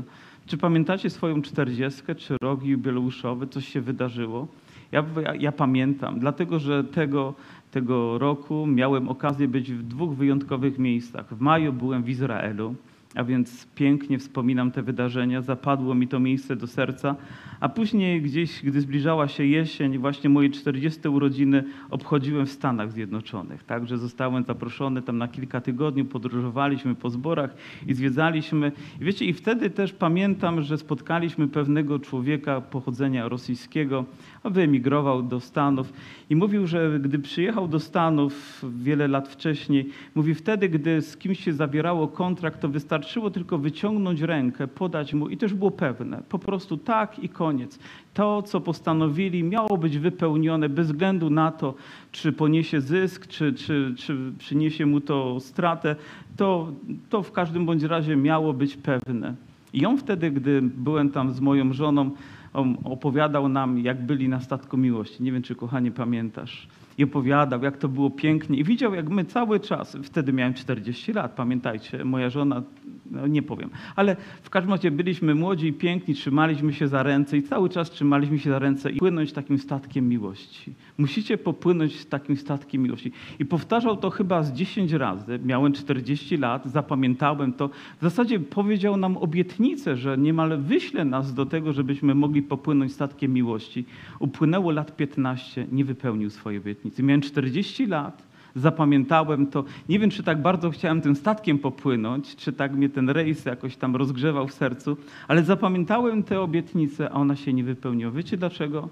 Czy 0.46 0.58
pamiętacie 0.58 1.10
swoją 1.10 1.42
czterdziestkę, 1.42 2.14
czy 2.14 2.36
rok 2.42 2.62
jubileuszowy? 2.64 3.46
Coś 3.46 3.68
się 3.68 3.80
wydarzyło? 3.80 4.46
Ja, 4.92 5.04
ja, 5.22 5.34
ja, 5.34 5.52
pamiętam, 5.52 6.18
dlatego 6.18 6.58
że 6.58 6.84
tego, 6.84 7.34
tego 7.70 8.18
roku 8.18 8.66
miałem 8.66 9.08
okazję 9.08 9.48
być 9.48 9.72
w 9.72 9.82
dwóch 9.82 10.14
wyjątkowych 10.16 10.78
miejscach. 10.78 11.34
W 11.34 11.40
maju 11.40 11.72
byłem 11.72 12.02
w 12.02 12.08
Izraelu, 12.08 12.74
a 13.14 13.24
więc 13.24 13.66
pięknie 13.74 14.18
wspominam 14.18 14.70
te 14.70 14.82
wydarzenia, 14.82 15.42
zapadło 15.42 15.94
mi 15.94 16.08
to 16.08 16.20
miejsce 16.20 16.56
do 16.56 16.66
serca. 16.66 17.16
A 17.60 17.68
później 17.68 18.22
gdzieś, 18.22 18.62
gdy 18.62 18.80
zbliżała 18.80 19.28
się 19.28 19.44
jesień, 19.44 19.98
właśnie 19.98 20.30
moje 20.30 20.50
40 20.50 21.08
urodziny 21.08 21.64
obchodziłem 21.90 22.46
w 22.46 22.50
Stanach 22.50 22.92
Zjednoczonych. 22.92 23.64
Także 23.64 23.98
zostałem 23.98 24.44
zaproszony 24.44 25.02
tam 25.02 25.18
na 25.18 25.28
kilka 25.28 25.60
tygodni, 25.60 26.04
podróżowaliśmy 26.04 26.94
po 26.94 27.10
zborach 27.10 27.54
i 27.86 27.94
zwiedzaliśmy. 27.94 28.72
I 29.00 29.04
wiecie, 29.04 29.24
i 29.24 29.32
wtedy 29.32 29.70
też 29.70 29.92
pamiętam, 29.92 30.62
że 30.62 30.78
spotkaliśmy 30.78 31.48
pewnego 31.48 31.98
człowieka 31.98 32.60
pochodzenia 32.60 33.28
rosyjskiego, 33.28 34.04
wyemigrował 34.44 35.22
do 35.22 35.40
Stanów 35.40 35.92
i 36.30 36.36
mówił, 36.36 36.66
że 36.66 37.00
gdy 37.00 37.18
przyjechał 37.18 37.68
do 37.68 37.80
Stanów 37.80 38.64
wiele 38.78 39.08
lat 39.08 39.28
wcześniej, 39.28 39.88
mówi 40.14 40.34
wtedy, 40.34 40.68
gdy 40.68 41.02
z 41.02 41.16
kimś 41.16 41.44
się 41.44 41.52
zawierało 41.52 42.08
kontrakt, 42.08 42.60
to 42.60 42.68
wystarczyło 42.68 43.30
tylko 43.30 43.58
wyciągnąć 43.58 44.20
rękę, 44.20 44.68
podać 44.68 45.14
mu 45.14 45.28
i 45.28 45.36
też 45.36 45.54
było 45.54 45.70
pewne. 45.70 46.22
Po 46.28 46.38
prostu 46.38 46.76
tak 46.76 47.18
i 47.18 47.28
koniec. 47.28 47.78
To, 48.14 48.42
co 48.42 48.60
postanowili, 48.60 49.44
miało 49.44 49.78
być 49.78 49.98
wypełnione 49.98 50.68
bez 50.68 50.86
względu 50.86 51.30
na 51.30 51.52
to, 51.52 51.74
czy 52.12 52.32
poniesie 52.32 52.80
zysk, 52.80 53.26
czy, 53.26 53.52
czy, 53.52 53.94
czy 53.96 54.32
przyniesie 54.38 54.86
mu 54.86 55.00
to 55.00 55.40
stratę. 55.40 55.96
To, 56.36 56.72
to 57.10 57.22
w 57.22 57.32
każdym 57.32 57.66
bądź 57.66 57.82
razie 57.82 58.16
miało 58.16 58.52
być 58.52 58.76
pewne. 58.76 59.34
I 59.72 59.86
on 59.86 59.98
wtedy, 59.98 60.30
gdy 60.30 60.62
byłem 60.62 61.10
tam 61.10 61.32
z 61.32 61.40
moją 61.40 61.72
żoną, 61.72 62.10
on 62.52 62.76
opowiadał 62.84 63.48
nam, 63.48 63.78
jak 63.78 64.06
byli 64.06 64.28
na 64.28 64.40
statku 64.40 64.76
miłości. 64.76 65.22
Nie 65.22 65.32
wiem, 65.32 65.42
czy 65.42 65.54
kochanie 65.54 65.90
pamiętasz. 65.90 66.68
I 66.98 67.04
opowiadał, 67.04 67.62
jak 67.62 67.76
to 67.76 67.88
było 67.88 68.10
pięknie. 68.10 68.58
I 68.58 68.64
widział, 68.64 68.94
jak 68.94 69.08
my 69.08 69.24
cały 69.24 69.60
czas, 69.60 69.96
wtedy 70.02 70.32
miałem 70.32 70.54
40 70.54 71.12
lat, 71.12 71.32
pamiętajcie, 71.32 72.04
moja 72.04 72.30
żona 72.30 72.62
no 73.10 73.26
nie 73.26 73.42
powiem. 73.42 73.70
Ale 73.96 74.16
w 74.42 74.50
każdym 74.50 74.72
razie 74.72 74.90
byliśmy 74.90 75.34
młodzi 75.34 75.66
i 75.66 75.72
piękni, 75.72 76.14
trzymaliśmy 76.14 76.72
się 76.72 76.88
za 76.88 77.02
ręce 77.02 77.36
i 77.36 77.42
cały 77.42 77.68
czas 77.68 77.90
trzymaliśmy 77.90 78.38
się 78.38 78.50
za 78.50 78.58
ręce 78.58 78.90
i 78.90 78.96
płynąć 78.96 79.32
takim 79.32 79.58
statkiem 79.58 80.08
miłości. 80.08 80.72
Musicie 80.98 81.38
popłynąć 81.38 82.04
takim 82.04 82.36
statkiem 82.36 82.82
miłości. 82.82 83.12
I 83.38 83.44
powtarzał 83.44 83.96
to 83.96 84.10
chyba 84.10 84.42
z 84.42 84.52
10 84.52 84.92
razy. 84.92 85.38
Miałem 85.44 85.72
40 85.72 86.36
lat, 86.36 86.66
zapamiętałem 86.66 87.52
to. 87.52 87.68
W 87.68 88.02
zasadzie 88.02 88.40
powiedział 88.40 88.96
nam 88.96 89.16
obietnicę, 89.16 89.96
że 89.96 90.18
niemal 90.18 90.58
wyśle 90.58 91.04
nas 91.04 91.34
do 91.34 91.46
tego, 91.46 91.72
żebyśmy 91.72 92.14
mogli 92.14 92.42
popłynąć 92.42 92.92
statkiem 92.92 93.32
miłości. 93.32 93.84
Upłynęło 94.18 94.70
lat 94.70 94.96
15, 94.96 95.66
nie 95.72 95.84
wypełnił 95.84 96.30
swojej 96.30 96.60
obietnicy. 96.60 97.02
Miałem 97.02 97.20
40 97.20 97.86
lat, 97.86 98.29
zapamiętałem 98.54 99.46
to. 99.46 99.64
Nie 99.88 99.98
wiem, 99.98 100.10
czy 100.10 100.22
tak 100.22 100.42
bardzo 100.42 100.70
chciałem 100.70 101.00
tym 101.00 101.16
statkiem 101.16 101.58
popłynąć, 101.58 102.36
czy 102.36 102.52
tak 102.52 102.72
mnie 102.72 102.88
ten 102.88 103.10
rejs 103.10 103.44
jakoś 103.44 103.76
tam 103.76 103.96
rozgrzewał 103.96 104.48
w 104.48 104.54
sercu, 104.54 104.96
ale 105.28 105.42
zapamiętałem 105.42 106.22
tę 106.22 106.40
obietnicę, 106.40 107.10
a 107.10 107.14
ona 107.14 107.36
się 107.36 107.52
nie 107.52 107.64
wypełniła. 107.64 108.10
Wiecie 108.10 108.36
dlaczego? 108.36 108.88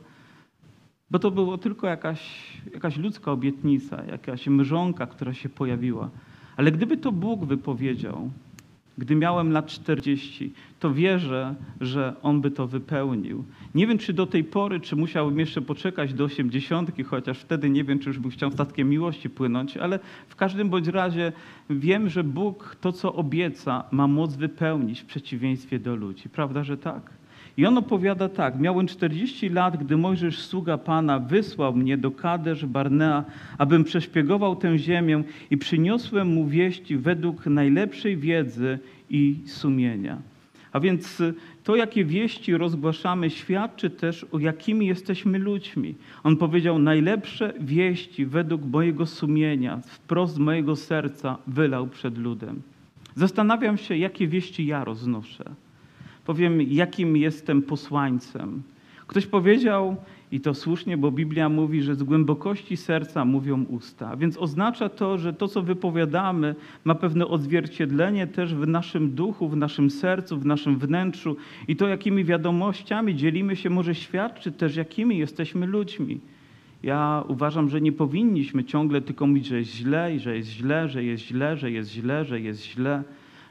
Bo 1.10 1.18
to 1.18 1.30
było 1.30 1.58
tylko 1.58 1.86
jakaś, 1.86 2.52
jakaś 2.74 2.96
ludzka 2.96 3.32
obietnica, 3.32 4.04
jakaś 4.04 4.46
mrzonka, 4.46 5.06
która 5.06 5.34
się 5.34 5.48
pojawiła. 5.48 6.10
Ale 6.56 6.72
gdyby 6.72 6.96
to 6.96 7.12
Bóg 7.12 7.44
wypowiedział, 7.44 8.30
gdy 8.98 9.16
miałem 9.16 9.52
lat 9.52 9.66
40, 9.66 10.52
to 10.80 10.94
wierzę, 10.94 11.54
że 11.80 12.14
On 12.22 12.40
by 12.40 12.50
to 12.50 12.66
wypełnił. 12.66 13.44
Nie 13.74 13.86
wiem, 13.86 13.98
czy 13.98 14.12
do 14.12 14.26
tej 14.26 14.44
pory, 14.44 14.80
czy 14.80 14.96
musiałbym 14.96 15.38
jeszcze 15.38 15.62
poczekać 15.62 16.14
do 16.14 16.24
80, 16.24 16.90
chociaż 17.06 17.38
wtedy 17.38 17.70
nie 17.70 17.84
wiem, 17.84 17.98
czy 17.98 18.08
już 18.08 18.18
bym 18.18 18.30
chciał 18.30 18.50
statkiem 18.50 18.88
miłości 18.88 19.30
płynąć, 19.30 19.76
ale 19.76 19.98
w 20.28 20.36
każdym 20.36 20.68
bądź 20.68 20.88
razie 20.88 21.32
wiem, 21.70 22.08
że 22.08 22.24
Bóg 22.24 22.76
to, 22.80 22.92
co 22.92 23.14
obieca, 23.14 23.84
ma 23.90 24.06
moc 24.06 24.36
wypełnić 24.36 25.00
w 25.00 25.06
przeciwieństwie 25.06 25.78
do 25.78 25.96
ludzi. 25.96 26.28
Prawda, 26.28 26.64
że 26.64 26.76
tak? 26.76 27.17
I 27.58 27.66
on 27.66 27.78
opowiada 27.78 28.28
tak: 28.28 28.60
Miałem 28.60 28.86
40 28.86 29.48
lat, 29.48 29.76
gdy 29.76 29.96
Mojżesz, 29.96 30.38
sługa 30.38 30.78
Pana, 30.78 31.18
wysłał 31.18 31.74
mnie 31.74 31.98
do 31.98 32.10
Kadesz 32.10 32.66
Barnea, 32.66 33.24
abym 33.58 33.84
przeszpiegował 33.84 34.56
tę 34.56 34.78
ziemię 34.78 35.22
i 35.50 35.58
przyniosłem 35.58 36.28
mu 36.28 36.46
wieści 36.46 36.96
według 36.96 37.46
najlepszej 37.46 38.16
wiedzy 38.16 38.78
i 39.10 39.36
sumienia. 39.46 40.18
A 40.72 40.80
więc 40.80 41.22
to, 41.64 41.76
jakie 41.76 42.04
wieści 42.04 42.56
rozgłaszamy, 42.56 43.30
świadczy 43.30 43.90
też 43.90 44.26
o 44.32 44.38
jakimi 44.38 44.86
jesteśmy 44.86 45.38
ludźmi. 45.38 45.94
On 46.24 46.36
powiedział: 46.36 46.78
Najlepsze 46.78 47.52
wieści 47.60 48.26
według 48.26 48.62
mojego 48.64 49.06
sumienia, 49.06 49.80
wprost 49.86 50.38
mojego 50.38 50.76
serca 50.76 51.38
wylał 51.46 51.86
przed 51.86 52.18
ludem. 52.18 52.62
Zastanawiam 53.14 53.78
się, 53.78 53.96
jakie 53.96 54.28
wieści 54.28 54.66
ja 54.66 54.84
roznoszę 54.84 55.44
powiem, 56.28 56.62
jakim 56.62 57.16
jestem 57.16 57.62
posłańcem. 57.62 58.62
Ktoś 59.06 59.26
powiedział, 59.26 59.96
i 60.32 60.40
to 60.40 60.54
słusznie, 60.54 60.96
bo 60.96 61.10
Biblia 61.10 61.48
mówi, 61.48 61.82
że 61.82 61.94
z 61.94 62.02
głębokości 62.02 62.76
serca 62.76 63.24
mówią 63.24 63.64
usta. 63.64 64.16
Więc 64.16 64.38
oznacza 64.38 64.88
to, 64.88 65.18
że 65.18 65.32
to, 65.32 65.48
co 65.48 65.62
wypowiadamy, 65.62 66.54
ma 66.84 66.94
pewne 66.94 67.26
odzwierciedlenie 67.26 68.26
też 68.26 68.54
w 68.54 68.66
naszym 68.66 69.10
duchu, 69.10 69.48
w 69.48 69.56
naszym 69.56 69.90
sercu, 69.90 70.38
w 70.38 70.46
naszym 70.46 70.78
wnętrzu. 70.78 71.36
I 71.68 71.76
to, 71.76 71.88
jakimi 71.88 72.24
wiadomościami 72.24 73.16
dzielimy 73.16 73.56
się, 73.56 73.70
może 73.70 73.94
świadczyć 73.94 74.56
też, 74.56 74.76
jakimi 74.76 75.18
jesteśmy 75.18 75.66
ludźmi. 75.66 76.20
Ja 76.82 77.24
uważam, 77.28 77.68
że 77.68 77.80
nie 77.80 77.92
powinniśmy 77.92 78.64
ciągle 78.64 79.00
tylko 79.00 79.26
mówić, 79.26 79.46
że 79.46 79.58
jest 79.58 79.70
źle, 79.70 80.18
że 80.18 80.36
jest 80.36 80.48
źle, 80.48 80.88
że 80.88 81.04
jest 81.04 81.24
źle, 81.24 81.56
że 81.56 81.70
jest 81.70 81.90
źle, 81.90 82.24
że 82.24 82.40
jest 82.40 82.64
źle. 82.64 83.02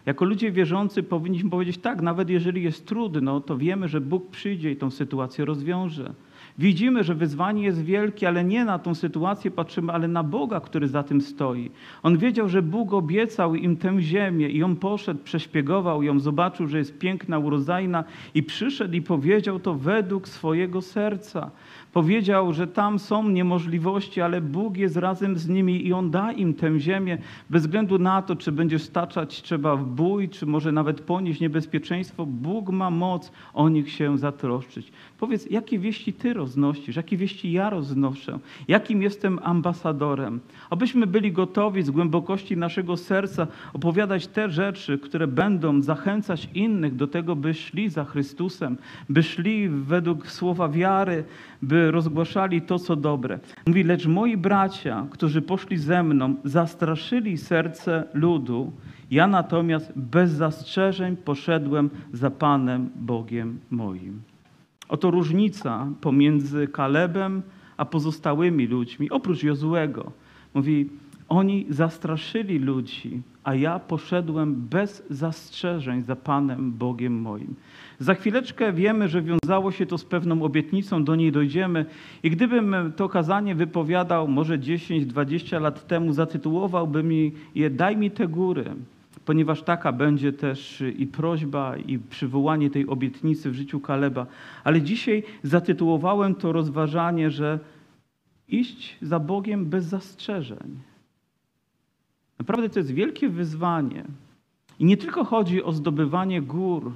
Jako 0.07 0.25
ludzie 0.25 0.51
wierzący 0.51 1.03
powinniśmy 1.03 1.49
powiedzieć 1.49 1.77
tak, 1.77 2.01
nawet 2.01 2.29
jeżeli 2.29 2.63
jest 2.63 2.85
trudno, 2.85 3.41
to 3.41 3.57
wiemy, 3.57 3.87
że 3.87 4.01
Bóg 4.01 4.29
przyjdzie 4.29 4.71
i 4.71 4.75
tą 4.75 4.91
sytuację 4.91 5.45
rozwiąże. 5.45 6.13
Widzimy, 6.59 7.03
że 7.03 7.15
wyzwanie 7.15 7.63
jest 7.63 7.83
wielkie, 7.83 8.27
ale 8.27 8.43
nie 8.43 8.65
na 8.65 8.79
tą 8.79 8.95
sytuację 8.95 9.51
patrzymy, 9.51 9.93
ale 9.93 10.07
na 10.07 10.23
Boga, 10.23 10.59
który 10.59 10.87
za 10.87 11.03
tym 11.03 11.21
stoi. 11.21 11.71
On 12.03 12.17
wiedział, 12.17 12.49
że 12.49 12.61
Bóg 12.61 12.93
obiecał 12.93 13.55
im 13.55 13.77
tę 13.77 14.01
ziemię 14.01 14.49
i 14.49 14.63
on 14.63 14.75
poszedł, 14.75 15.19
przeszpiegował 15.23 16.03
ją, 16.03 16.19
zobaczył, 16.19 16.67
że 16.67 16.77
jest 16.77 16.99
piękna, 16.99 17.39
urodzajna 17.39 18.03
i 18.33 18.43
przyszedł 18.43 18.93
i 18.93 19.01
powiedział 19.01 19.59
to 19.59 19.73
według 19.73 20.27
swojego 20.27 20.81
serca. 20.81 21.51
Powiedział, 21.97 22.53
że 22.53 22.67
tam 22.67 22.99
są 22.99 23.29
niemożliwości, 23.29 24.21
ale 24.21 24.41
Bóg 24.41 24.77
jest 24.77 24.97
razem 24.97 25.37
z 25.37 25.47
nimi 25.47 25.87
i 25.87 25.93
On 25.93 26.11
da 26.11 26.31
im 26.31 26.53
tę 26.53 26.79
ziemię, 26.79 27.17
bez 27.49 27.61
względu 27.63 27.99
na 27.99 28.21
to, 28.21 28.35
czy 28.35 28.51
będzie 28.51 28.79
staczać 28.79 29.41
trzeba 29.41 29.75
w 29.75 29.85
bój, 29.85 30.29
czy 30.29 30.45
może 30.45 30.71
nawet 30.71 31.01
ponieść 31.01 31.39
niebezpieczeństwo. 31.39 32.25
Bóg 32.25 32.69
ma 32.69 32.89
moc 32.89 33.31
o 33.53 33.69
nich 33.69 33.91
się 33.91 34.17
zatroszczyć. 34.17 34.91
Powiedz, 35.19 35.51
jakie 35.51 35.79
wieści 35.79 36.13
Ty 36.13 36.33
roznosisz, 36.33 36.95
jakie 36.95 37.17
wieści 37.17 37.51
ja 37.51 37.69
roznoszę, 37.69 38.39
jakim 38.67 39.01
jestem 39.01 39.39
ambasadorem. 39.43 40.39
Abyśmy 40.69 41.07
byli 41.07 41.31
gotowi 41.31 41.83
z 41.83 41.89
głębokości 41.89 42.57
naszego 42.57 42.97
serca 42.97 43.47
opowiadać 43.73 44.27
te 44.27 44.49
rzeczy, 44.49 44.97
które 44.97 45.27
będą 45.27 45.81
zachęcać 45.81 46.49
innych 46.53 46.95
do 46.95 47.07
tego, 47.07 47.35
by 47.35 47.53
szli 47.53 47.89
za 47.89 48.05
Chrystusem, 48.05 48.77
by 49.09 49.23
szli 49.23 49.69
według 49.69 50.27
słowa 50.27 50.69
wiary, 50.69 51.23
by 51.61 51.86
rozgłaszali 51.91 52.61
to, 52.61 52.79
co 52.79 52.95
dobre. 52.95 53.39
Mówi, 53.67 53.83
lecz 53.83 54.05
moi 54.05 54.37
bracia, 54.37 55.07
którzy 55.11 55.41
poszli 55.41 55.77
ze 55.77 56.03
mną, 56.03 56.35
zastraszyli 56.43 57.37
serce 57.37 58.03
ludu, 58.13 58.71
ja 59.11 59.27
natomiast 59.27 59.93
bez 59.95 60.31
zastrzeżeń 60.31 61.17
poszedłem 61.17 61.89
za 62.13 62.31
Panem 62.31 62.89
Bogiem 62.95 63.59
moim. 63.71 64.21
Oto 64.89 65.11
różnica 65.11 65.87
pomiędzy 66.01 66.67
Kalebem 66.67 67.41
a 67.77 67.85
pozostałymi 67.85 68.67
ludźmi, 68.67 69.09
oprócz 69.09 69.43
Jozułego. 69.43 70.11
Mówi, 70.53 70.89
oni 71.29 71.65
zastraszyli 71.69 72.59
ludzi, 72.59 73.21
a 73.43 73.55
ja 73.55 73.79
poszedłem 73.79 74.55
bez 74.55 75.03
zastrzeżeń 75.09 76.01
za 76.01 76.15
Panem 76.15 76.71
Bogiem 76.71 77.21
moim. 77.21 77.55
Za 77.99 78.13
chwileczkę 78.13 78.73
wiemy, 78.73 79.07
że 79.07 79.21
wiązało 79.21 79.71
się 79.71 79.85
to 79.85 79.97
z 79.97 80.05
pewną 80.05 80.43
obietnicą, 80.43 81.03
do 81.03 81.15
niej 81.15 81.31
dojdziemy. 81.31 81.85
I 82.23 82.29
gdybym 82.29 82.75
to 82.95 83.09
kazanie 83.09 83.55
wypowiadał 83.55 84.27
może 84.27 84.59
10-20 84.59 85.61
lat 85.61 85.87
temu, 85.87 86.13
zatytułowałbym 86.13 87.09
je 87.55 87.69
Daj 87.69 87.97
mi 87.97 88.11
te 88.11 88.27
góry, 88.27 88.65
ponieważ 89.25 89.63
taka 89.63 89.91
będzie 89.91 90.33
też 90.33 90.83
i 90.97 91.07
prośba, 91.07 91.77
i 91.77 91.99
przywołanie 91.99 92.69
tej 92.69 92.87
obietnicy 92.87 93.51
w 93.51 93.53
życiu 93.53 93.79
Kaleba. 93.79 94.25
Ale 94.63 94.81
dzisiaj 94.81 95.23
zatytułowałem 95.43 96.35
to 96.35 96.51
rozważanie, 96.51 97.31
że 97.31 97.59
iść 98.47 98.97
za 99.01 99.19
Bogiem 99.19 99.65
bez 99.65 99.85
zastrzeżeń. 99.85 100.79
Naprawdę 102.39 102.69
to 102.69 102.79
jest 102.79 102.91
wielkie 102.91 103.29
wyzwanie. 103.29 104.03
I 104.79 104.85
nie 104.85 104.97
tylko 104.97 105.23
chodzi 105.23 105.63
o 105.63 105.71
zdobywanie 105.71 106.41
gór, 106.41 106.91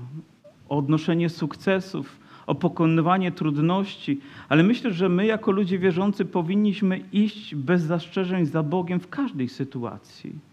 o 0.70 0.78
odnoszenie 0.78 1.30
sukcesów, 1.30 2.20
o 2.48 2.56
pokonywanie 2.56 3.32
trudności, 3.32 4.22
ale 4.50 4.64
myślę, 4.64 4.92
że 4.92 5.10
my 5.10 5.26
jako 5.26 5.52
ludzie 5.52 5.80
wierzący 5.80 6.26
powinniśmy 6.26 7.00
iść 7.14 7.56
bez 7.56 7.82
zastrzeżeń 7.82 8.46
za 8.46 8.64
Bogiem 8.64 9.00
w 9.00 9.10
każdej 9.10 9.50
sytuacji. 9.50 10.51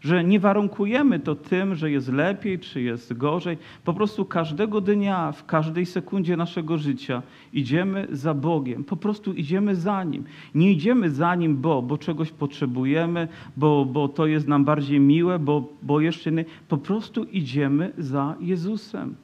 Że 0.00 0.24
nie 0.24 0.40
warunkujemy 0.40 1.20
to 1.20 1.34
tym, 1.34 1.74
że 1.74 1.90
jest 1.90 2.12
lepiej 2.12 2.58
czy 2.58 2.82
jest 2.82 3.12
gorzej. 3.12 3.58
Po 3.84 3.94
prostu 3.94 4.24
każdego 4.24 4.80
dnia, 4.80 5.32
w 5.32 5.46
każdej 5.46 5.86
sekundzie 5.86 6.36
naszego 6.36 6.78
życia 6.78 7.22
idziemy 7.52 8.06
za 8.10 8.34
Bogiem. 8.34 8.84
Po 8.84 8.96
prostu 8.96 9.32
idziemy 9.32 9.76
za 9.76 10.04
Nim. 10.04 10.24
Nie 10.54 10.72
idziemy 10.72 11.10
za 11.10 11.34
Nim, 11.34 11.56
bo, 11.56 11.82
bo 11.82 11.98
czegoś 11.98 12.30
potrzebujemy, 12.30 13.28
bo, 13.56 13.84
bo 13.84 14.08
to 14.08 14.26
jest 14.26 14.48
nam 14.48 14.64
bardziej 14.64 15.00
miłe, 15.00 15.38
bo, 15.38 15.72
bo 15.82 16.00
jeszcze 16.00 16.32
nie. 16.32 16.44
Po 16.68 16.78
prostu 16.78 17.24
idziemy 17.24 17.92
za 17.98 18.34
Jezusem. 18.40 19.14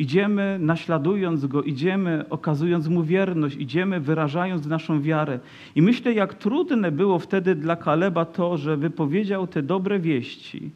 Idziemy 0.00 0.58
naśladując 0.60 1.46
Go, 1.46 1.62
idziemy 1.62 2.24
okazując 2.30 2.88
Mu 2.88 3.02
wierność, 3.02 3.56
idziemy 3.56 4.00
wyrażając 4.00 4.66
naszą 4.66 5.02
wiarę. 5.02 5.40
I 5.74 5.82
myślę, 5.82 6.12
jak 6.12 6.34
trudne 6.34 6.92
było 6.92 7.18
wtedy 7.18 7.54
dla 7.54 7.76
Kaleba 7.76 8.24
to, 8.24 8.56
że 8.56 8.76
wypowiedział 8.76 9.46
te 9.46 9.62
dobre 9.62 9.98
wieści, 9.98 10.70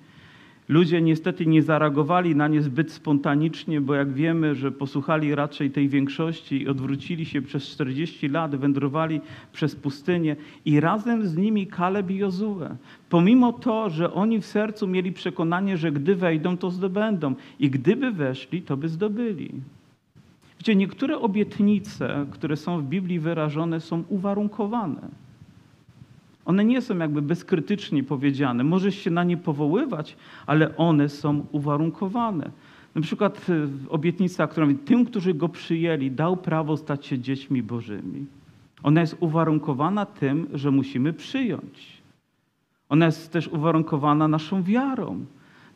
Ludzie 0.68 1.02
niestety 1.02 1.46
nie 1.46 1.62
zareagowali 1.62 2.36
na 2.36 2.48
nie 2.48 2.62
zbyt 2.62 2.92
spontanicznie, 2.92 3.80
bo 3.80 3.94
jak 3.94 4.12
wiemy, 4.12 4.54
że 4.54 4.72
posłuchali 4.72 5.34
raczej 5.34 5.70
tej 5.70 5.88
większości 5.88 6.62
i 6.62 6.68
odwrócili 6.68 7.24
się 7.24 7.42
przez 7.42 7.68
40 7.68 8.28
lat, 8.28 8.56
wędrowali 8.56 9.20
przez 9.52 9.76
pustynię 9.76 10.36
i 10.64 10.80
razem 10.80 11.26
z 11.26 11.36
nimi 11.36 11.66
Kaleb 11.66 12.10
i 12.10 12.16
Jozue. 12.16 12.76
Pomimo 13.10 13.52
to, 13.52 13.90
że 13.90 14.12
oni 14.12 14.40
w 14.40 14.46
sercu 14.46 14.86
mieli 14.86 15.12
przekonanie, 15.12 15.76
że 15.76 15.92
gdy 15.92 16.14
wejdą, 16.14 16.56
to 16.56 16.70
zdobędą 16.70 17.34
i 17.60 17.70
gdyby 17.70 18.10
weszli, 18.10 18.62
to 18.62 18.76
by 18.76 18.88
zdobyli. 18.88 19.50
Wiecie, 20.58 20.76
niektóre 20.76 21.18
obietnice, 21.18 22.26
które 22.30 22.56
są 22.56 22.80
w 22.80 22.84
Biblii 22.84 23.20
wyrażone, 23.20 23.80
są 23.80 24.04
uwarunkowane. 24.08 25.23
One 26.44 26.64
nie 26.64 26.82
są 26.82 26.98
jakby 26.98 27.22
bezkrytycznie 27.22 28.02
powiedziane. 28.02 28.64
Możesz 28.64 28.94
się 28.94 29.10
na 29.10 29.24
nie 29.24 29.36
powoływać, 29.36 30.16
ale 30.46 30.76
one 30.76 31.08
są 31.08 31.46
uwarunkowane. 31.52 32.50
Na 32.94 33.00
przykład 33.00 33.46
e, 33.48 33.68
obietnica, 33.88 34.46
która 34.46 34.66
mówi, 34.66 34.78
tym, 34.78 35.04
którzy 35.04 35.34
go 35.34 35.48
przyjęli, 35.48 36.10
dał 36.10 36.36
prawo 36.36 36.76
stać 36.76 37.06
się 37.06 37.18
dziećmi 37.18 37.62
bożymi. 37.62 38.26
Ona 38.82 39.00
jest 39.00 39.16
uwarunkowana 39.20 40.06
tym, 40.06 40.46
że 40.52 40.70
musimy 40.70 41.12
przyjąć. 41.12 42.02
Ona 42.88 43.06
jest 43.06 43.32
też 43.32 43.48
uwarunkowana 43.48 44.28
naszą 44.28 44.62
wiarą. 44.62 45.24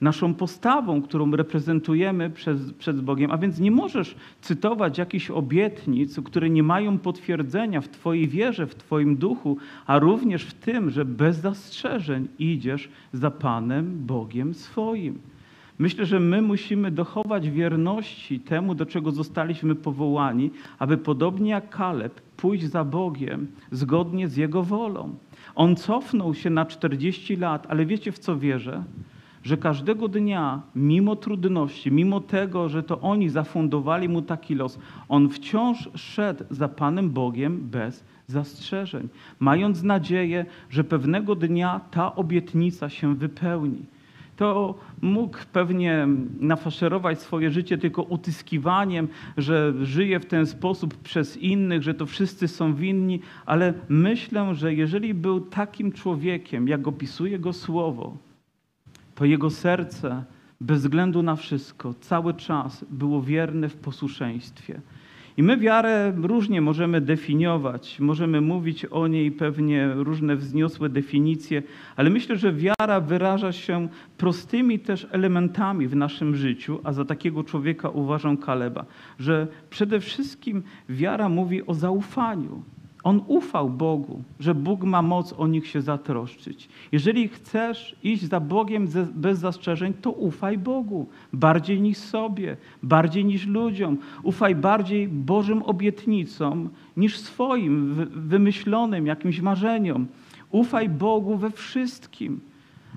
Naszą 0.00 0.34
postawą, 0.34 1.02
którą 1.02 1.30
reprezentujemy 1.30 2.30
przez, 2.30 2.72
przed 2.72 3.00
Bogiem. 3.00 3.30
A 3.30 3.38
więc 3.38 3.60
nie 3.60 3.70
możesz 3.70 4.16
cytować 4.40 4.98
jakichś 4.98 5.30
obietnic, 5.30 6.20
które 6.24 6.50
nie 6.50 6.62
mają 6.62 6.98
potwierdzenia 6.98 7.80
w 7.80 7.88
Twojej 7.88 8.28
wierze, 8.28 8.66
w 8.66 8.74
Twoim 8.74 9.16
duchu, 9.16 9.56
a 9.86 9.98
również 9.98 10.44
w 10.44 10.54
tym, 10.54 10.90
że 10.90 11.04
bez 11.04 11.36
zastrzeżeń 11.36 12.28
idziesz 12.38 12.88
za 13.12 13.30
Panem 13.30 14.06
Bogiem 14.06 14.54
swoim. 14.54 15.18
Myślę, 15.78 16.06
że 16.06 16.20
my 16.20 16.42
musimy 16.42 16.90
dochować 16.90 17.50
wierności 17.50 18.40
temu, 18.40 18.74
do 18.74 18.86
czego 18.86 19.10
zostaliśmy 19.10 19.74
powołani, 19.74 20.50
aby 20.78 20.96
podobnie 20.96 21.50
jak 21.50 21.70
Kaleb 21.70 22.20
pójść 22.20 22.64
za 22.64 22.84
Bogiem 22.84 23.46
zgodnie 23.70 24.28
z 24.28 24.36
Jego 24.36 24.62
wolą. 24.62 25.14
On 25.54 25.76
cofnął 25.76 26.34
się 26.34 26.50
na 26.50 26.66
40 26.66 27.36
lat, 27.36 27.66
ale 27.68 27.86
wiecie 27.86 28.12
w 28.12 28.18
co 28.18 28.38
wierzę? 28.38 28.84
Że 29.42 29.56
każdego 29.56 30.08
dnia, 30.08 30.62
mimo 30.74 31.16
trudności, 31.16 31.92
mimo 31.92 32.20
tego, 32.20 32.68
że 32.68 32.82
to 32.82 33.00
oni 33.00 33.28
zafundowali 33.28 34.08
mu 34.08 34.22
taki 34.22 34.54
los, 34.54 34.78
on 35.08 35.28
wciąż 35.28 35.88
szedł 35.94 36.44
za 36.50 36.68
Panem 36.68 37.10
Bogiem 37.10 37.60
bez 37.70 38.04
zastrzeżeń, 38.26 39.08
mając 39.40 39.82
nadzieję, 39.82 40.46
że 40.70 40.84
pewnego 40.84 41.34
dnia 41.34 41.80
ta 41.90 42.14
obietnica 42.14 42.88
się 42.88 43.14
wypełni. 43.14 43.86
To 44.36 44.74
mógł 45.02 45.38
pewnie 45.52 46.08
nafaszerować 46.40 47.20
swoje 47.20 47.50
życie 47.50 47.78
tylko 47.78 48.02
utyskiwaniem, 48.02 49.08
że 49.36 49.74
żyje 49.82 50.20
w 50.20 50.26
ten 50.26 50.46
sposób 50.46 50.94
przez 50.94 51.36
innych, 51.36 51.82
że 51.82 51.94
to 51.94 52.06
wszyscy 52.06 52.48
są 52.48 52.74
winni, 52.74 53.20
ale 53.46 53.74
myślę, 53.88 54.54
że 54.54 54.74
jeżeli 54.74 55.14
był 55.14 55.40
takim 55.40 55.92
człowiekiem, 55.92 56.68
jak 56.68 56.88
opisuje 56.88 57.38
go 57.38 57.52
słowo, 57.52 58.16
to 59.18 59.24
jego 59.24 59.50
serce 59.50 60.24
bez 60.60 60.80
względu 60.80 61.22
na 61.22 61.36
wszystko 61.36 61.94
cały 61.94 62.34
czas 62.34 62.84
było 62.90 63.22
wierne 63.22 63.68
w 63.68 63.76
posłuszeństwie. 63.76 64.80
I 65.36 65.42
my 65.42 65.56
wiarę 65.56 66.12
różnie 66.16 66.60
możemy 66.60 67.00
definiować, 67.00 68.00
możemy 68.00 68.40
mówić 68.40 68.84
o 68.84 69.06
niej 69.06 69.32
pewnie 69.32 69.88
różne 69.94 70.36
wzniosłe 70.36 70.88
definicje, 70.88 71.62
ale 71.96 72.10
myślę, 72.10 72.36
że 72.36 72.52
wiara 72.52 73.00
wyraża 73.00 73.52
się 73.52 73.88
prostymi 74.16 74.78
też 74.78 75.06
elementami 75.10 75.88
w 75.88 75.96
naszym 75.96 76.36
życiu, 76.36 76.80
a 76.84 76.92
za 76.92 77.04
takiego 77.04 77.44
człowieka 77.44 77.88
uważam 77.88 78.36
Kaleba, 78.36 78.84
że 79.18 79.46
przede 79.70 80.00
wszystkim 80.00 80.62
wiara 80.88 81.28
mówi 81.28 81.66
o 81.66 81.74
zaufaniu. 81.74 82.62
On 83.04 83.20
ufał 83.26 83.70
Bogu, 83.70 84.22
że 84.40 84.54
Bóg 84.54 84.84
ma 84.84 85.02
moc 85.02 85.32
o 85.32 85.46
nich 85.46 85.66
się 85.66 85.82
zatroszczyć. 85.82 86.68
Jeżeli 86.92 87.28
chcesz 87.28 87.96
iść 88.02 88.24
za 88.24 88.40
Bogiem 88.40 88.86
bez 89.14 89.38
zastrzeżeń, 89.38 89.94
to 89.94 90.10
ufaj 90.10 90.58
Bogu 90.58 91.06
bardziej 91.32 91.80
niż 91.80 91.98
sobie, 91.98 92.56
bardziej 92.82 93.24
niż 93.24 93.46
ludziom. 93.46 93.98
Ufaj 94.22 94.54
bardziej 94.54 95.08
Bożym 95.08 95.62
obietnicom 95.62 96.68
niż 96.96 97.18
swoim 97.18 97.94
wymyślonym 98.10 99.06
jakimś 99.06 99.40
marzeniom. 99.40 100.06
Ufaj 100.50 100.88
Bogu 100.88 101.36
we 101.36 101.50
wszystkim. 101.50 102.40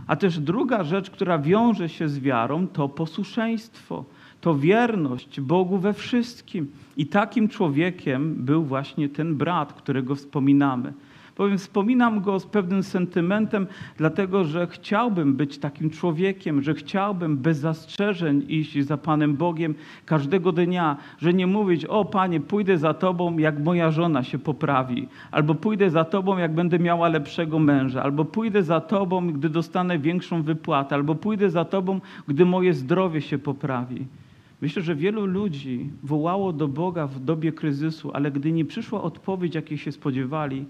A 0.08 0.15
też 0.15 0.39
druga 0.39 0.84
rzecz, 0.84 1.10
która 1.10 1.39
wiąże 1.39 1.89
się 1.89 2.10
z 2.10 2.20
wiarą, 2.20 2.67
to 2.67 2.89
posłuszeństwo 2.89 4.05
to 4.42 4.56
wierność 4.56 5.42
Bogu 5.42 5.78
we 5.78 5.94
wszystkim. 5.94 6.72
I 6.98 7.06
takim 7.08 7.50
człowiekiem 7.50 8.36
był 8.36 8.64
właśnie 8.64 9.10
ten 9.10 9.36
brat, 9.36 9.74
którego 9.74 10.16
wspominamy. 10.16 10.94
Powiem, 11.36 11.58
wspominam 11.58 12.22
go 12.22 12.40
z 12.40 12.46
pewnym 12.46 12.84
sentymentem, 12.84 13.68
dlatego 13.98 14.44
że 14.44 14.68
chciałbym 14.68 15.34
być 15.34 15.58
takim 15.58 15.90
człowiekiem, 15.90 16.62
że 16.62 16.74
chciałbym 16.74 17.38
bez 17.38 17.58
zastrzeżeń 17.58 18.46
iść 18.48 18.86
za 18.86 18.98
Panem 18.98 19.36
Bogiem 19.36 19.76
każdego 20.06 20.52
dnia, 20.52 20.98
że 21.20 21.34
nie 21.34 21.48
mówić, 21.48 21.86
o 21.86 22.06
Panie, 22.06 22.40
pójdę 22.40 22.78
za 22.78 22.94
Tobą, 22.94 23.38
jak 23.38 23.60
moja 23.60 23.92
żona 23.92 24.24
się 24.24 24.40
poprawi, 24.40 25.08
albo 25.32 25.56
pójdę 25.56 25.90
za 25.90 26.06
Tobą, 26.06 26.38
jak 26.38 26.56
będę 26.56 26.80
miała 26.80 27.10
lepszego 27.10 27.60
męża, 27.60 28.04
albo 28.04 28.26
pójdę 28.26 28.64
za 28.64 28.82
Tobą, 28.82 29.32
gdy 29.32 29.50
dostanę 29.50 30.00
większą 30.00 30.42
wypłatę, 30.42 30.96
albo 30.96 31.16
pójdę 31.16 31.50
za 31.50 31.66
Tobą, 31.66 32.02
gdy 32.28 32.46
moje 32.46 32.74
zdrowie 32.74 33.22
się 33.22 33.38
poprawi. 33.38 34.06
Myślę, 34.62 34.82
że 34.82 34.96
wielu 34.96 35.25
ludzi 35.25 35.89
wołało 36.03 36.53
do 36.53 36.68
Boga 36.68 37.08
w 37.08 37.20
dobie 37.20 37.51
kryzysu, 37.51 38.12
ale 38.13 38.32
gdy 38.32 38.51
nie 38.51 38.65
przyszła 38.65 39.01
odpowiedź, 39.01 39.56
jakiej 39.56 39.77
się 39.77 39.91
spodziewali, 39.91 40.65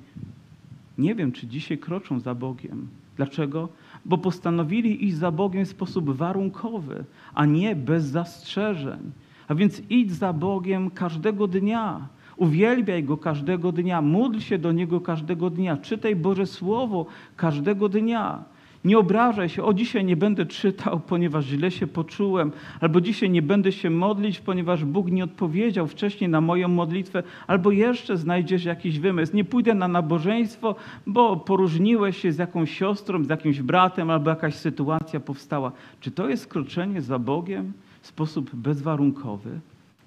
nie 0.98 1.15
wiem, 1.15 1.31
czy 1.31 1.48
dzisiaj 1.48 1.77
kroczą 1.77 2.19
za 2.19 2.36
Bogiem. 2.36 2.88
Dlaczego? 3.17 3.69
Bo 4.05 4.17
postanowili 4.17 5.05
iść 5.07 5.15
za 5.15 5.31
Bogiem 5.31 5.65
w 5.65 5.69
sposób 5.69 6.09
warunkowy, 6.09 7.03
a 7.33 7.46
nie 7.46 7.75
bez 7.75 8.05
zastrzeżeń. 8.05 9.11
A 9.48 9.55
więc 9.55 9.81
idź 9.89 10.11
za 10.11 10.33
Bogiem 10.33 10.89
każdego 10.89 11.48
dnia. 11.48 12.07
Uwielbiaj 12.37 13.03
Go 13.03 13.18
każdego 13.18 13.72
dnia, 13.72 14.01
módl 14.01 14.39
się 14.39 14.57
do 14.57 14.72
Niego 14.72 15.01
każdego 15.01 15.50
dnia, 15.50 15.77
czytaj 15.77 16.16
Boże 16.16 16.46
Słowo 16.46 17.05
każdego 17.35 17.89
dnia. 17.89 18.44
Nie 18.85 19.00
obrażaj 19.00 19.50
się, 19.50 19.63
o 19.63 19.74
dzisiaj 19.74 20.05
nie 20.05 20.15
będę 20.15 20.46
czytał, 20.46 21.00
ponieważ 21.00 21.46
źle 21.46 21.72
się 21.72 21.87
poczułem, 21.87 22.51
albo 22.79 23.01
dzisiaj 23.01 23.29
nie 23.29 23.41
będę 23.41 23.72
się 23.72 23.89
modlić, 23.89 24.39
ponieważ 24.39 24.85
Bóg 24.85 25.11
nie 25.11 25.24
odpowiedział 25.24 25.87
wcześniej 25.87 26.29
na 26.29 26.41
moją 26.41 26.67
modlitwę, 26.67 27.24
albo 27.48 27.72
jeszcze 27.72 28.17
znajdziesz 28.17 28.65
jakiś 28.65 29.00
wymysł. 29.00 29.35
Nie 29.35 29.44
pójdę 29.44 29.74
na 29.74 29.87
nabożeństwo, 29.87 30.75
bo 31.07 31.37
poróżniłeś 31.37 32.17
się 32.17 32.31
z 32.31 32.37
jakąś 32.37 32.72
siostrą, 32.77 33.24
z 33.24 33.29
jakimś 33.29 33.61
bratem, 33.61 34.09
albo 34.09 34.29
jakaś 34.29 34.55
sytuacja 34.55 35.20
powstała. 35.20 35.72
Czy 36.00 36.11
to 36.11 36.29
jest 36.29 36.48
kroczenie 36.48 37.01
za 37.01 37.20
Bogiem 37.20 37.74
w 38.01 38.07
sposób 38.07 38.55
bezwarunkowy? 38.55 39.59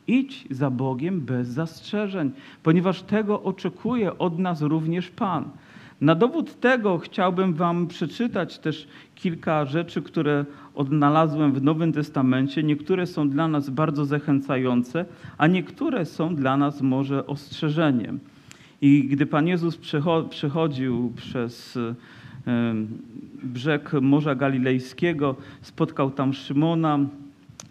Idź 0.06 0.46
za 0.50 0.70
Bogiem 0.70 1.20
bez 1.20 1.48
zastrzeżeń, 1.48 2.30
ponieważ 2.62 3.02
tego 3.02 3.42
oczekuje 3.42 4.18
od 4.18 4.38
nas 4.38 4.62
również 4.62 5.10
Pan. 5.10 5.44
Na 6.00 6.14
dowód 6.14 6.60
tego 6.60 6.98
chciałbym 6.98 7.54
Wam 7.54 7.86
przeczytać 7.86 8.58
też 8.58 8.88
kilka 9.14 9.64
rzeczy, 9.64 10.02
które 10.02 10.44
odnalazłem 10.74 11.52
w 11.52 11.62
Nowym 11.62 11.92
Testamencie. 11.92 12.62
Niektóre 12.62 13.06
są 13.06 13.30
dla 13.30 13.48
nas 13.48 13.70
bardzo 13.70 14.04
zachęcające, 14.04 15.04
a 15.38 15.46
niektóre 15.46 16.06
są 16.06 16.34
dla 16.34 16.56
nas 16.56 16.82
może 16.82 17.26
ostrzeżeniem. 17.26 18.20
I 18.80 19.08
gdy 19.08 19.26
Pan 19.26 19.48
Jezus 19.48 19.78
przechodził 20.30 21.12
przez 21.16 21.78
brzeg 23.42 23.92
Morza 23.92 24.34
Galilejskiego, 24.34 25.36
spotkał 25.62 26.10
tam 26.10 26.32
Szymona, 26.32 26.98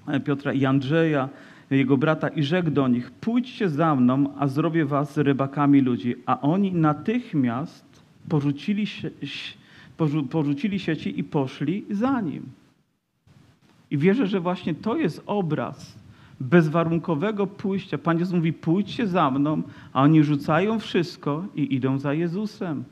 e, 0.07 0.19
Piotra 0.19 0.53
i 0.53 0.65
Andrzeja, 0.65 1.29
jego 1.69 1.97
brata 1.97 2.27
i 2.27 2.43
rzekł 2.43 2.71
do 2.71 2.87
nich: 2.87 3.11
Pójdźcie 3.11 3.69
za 3.69 3.95
mną, 3.95 4.33
a 4.39 4.47
zrobię 4.47 4.85
was 4.85 5.17
rybakami 5.17 5.81
ludzi. 5.81 6.15
A 6.25 6.41
oni 6.41 6.71
natychmiast 6.73 7.92
porzucili, 8.29 8.85
porzucili 10.29 10.79
sieci 10.79 11.19
i 11.19 11.23
poszli 11.23 11.85
za 11.89 12.21
nim. 12.21 12.43
I 13.91 13.97
wierzę, 13.97 14.27
że 14.27 14.39
właśnie 14.39 14.75
to 14.75 14.95
jest 14.95 15.23
obraz 15.25 15.97
bezwarunkowego 16.39 17.47
pójścia. 17.47 17.97
Pan 17.97 18.19
Jezus 18.19 18.35
mówi: 18.35 18.53
pójdźcie 18.53 19.07
za 19.07 19.31
mną, 19.31 19.61
a 19.93 20.01
oni 20.01 20.23
rzucają 20.23 20.79
wszystko 20.79 21.45
i 21.55 21.75
idą 21.75 21.99
za 21.99 22.13
Jezusem. 22.13 22.83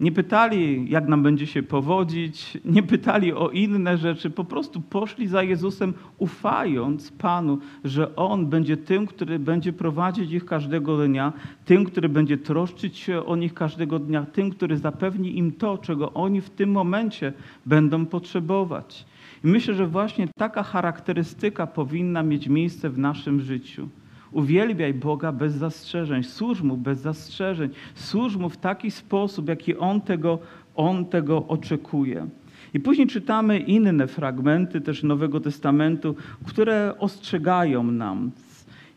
Nie 0.00 0.12
pytali, 0.12 0.90
jak 0.90 1.08
nam 1.08 1.22
będzie 1.22 1.46
się 1.46 1.62
powodzić, 1.62 2.58
nie 2.64 2.82
pytali 2.82 3.32
o 3.32 3.48
inne 3.50 3.98
rzeczy, 3.98 4.30
po 4.30 4.44
prostu 4.44 4.80
poszli 4.80 5.28
za 5.28 5.42
Jezusem, 5.42 5.94
ufając 6.18 7.12
Panu, 7.12 7.58
że 7.84 8.16
On 8.16 8.46
będzie 8.46 8.76
tym, 8.76 9.06
który 9.06 9.38
będzie 9.38 9.72
prowadzić 9.72 10.32
ich 10.32 10.44
każdego 10.44 11.06
dnia, 11.06 11.32
tym, 11.64 11.84
który 11.84 12.08
będzie 12.08 12.38
troszczyć 12.38 12.98
się 12.98 13.26
o 13.26 13.36
nich 13.36 13.54
każdego 13.54 13.98
dnia, 13.98 14.26
tym, 14.26 14.50
który 14.50 14.76
zapewni 14.76 15.38
im 15.38 15.52
to, 15.52 15.78
czego 15.78 16.12
oni 16.12 16.40
w 16.40 16.50
tym 16.50 16.70
momencie 16.70 17.32
będą 17.66 18.06
potrzebować. 18.06 19.06
I 19.44 19.46
myślę, 19.46 19.74
że 19.74 19.86
właśnie 19.86 20.28
taka 20.38 20.62
charakterystyka 20.62 21.66
powinna 21.66 22.22
mieć 22.22 22.48
miejsce 22.48 22.90
w 22.90 22.98
naszym 22.98 23.40
życiu. 23.40 23.88
Uwielbiaj 24.34 24.94
Boga 24.94 25.32
bez 25.32 25.54
zastrzeżeń, 25.54 26.24
służ 26.24 26.62
Mu 26.62 26.76
bez 26.76 27.00
zastrzeżeń, 27.00 27.70
służ 27.94 28.36
Mu 28.36 28.48
w 28.48 28.56
taki 28.56 28.90
sposób, 28.90 29.48
jaki 29.48 29.76
On 29.76 30.00
tego, 30.00 30.38
On 30.76 31.06
tego 31.06 31.46
oczekuje. 31.48 32.26
I 32.74 32.80
później 32.80 33.06
czytamy 33.06 33.58
inne 33.58 34.06
fragmenty 34.06 34.80
też 34.80 35.02
Nowego 35.02 35.40
Testamentu, 35.40 36.14
które 36.46 36.94
ostrzegają 36.98 37.82
nam 37.82 38.30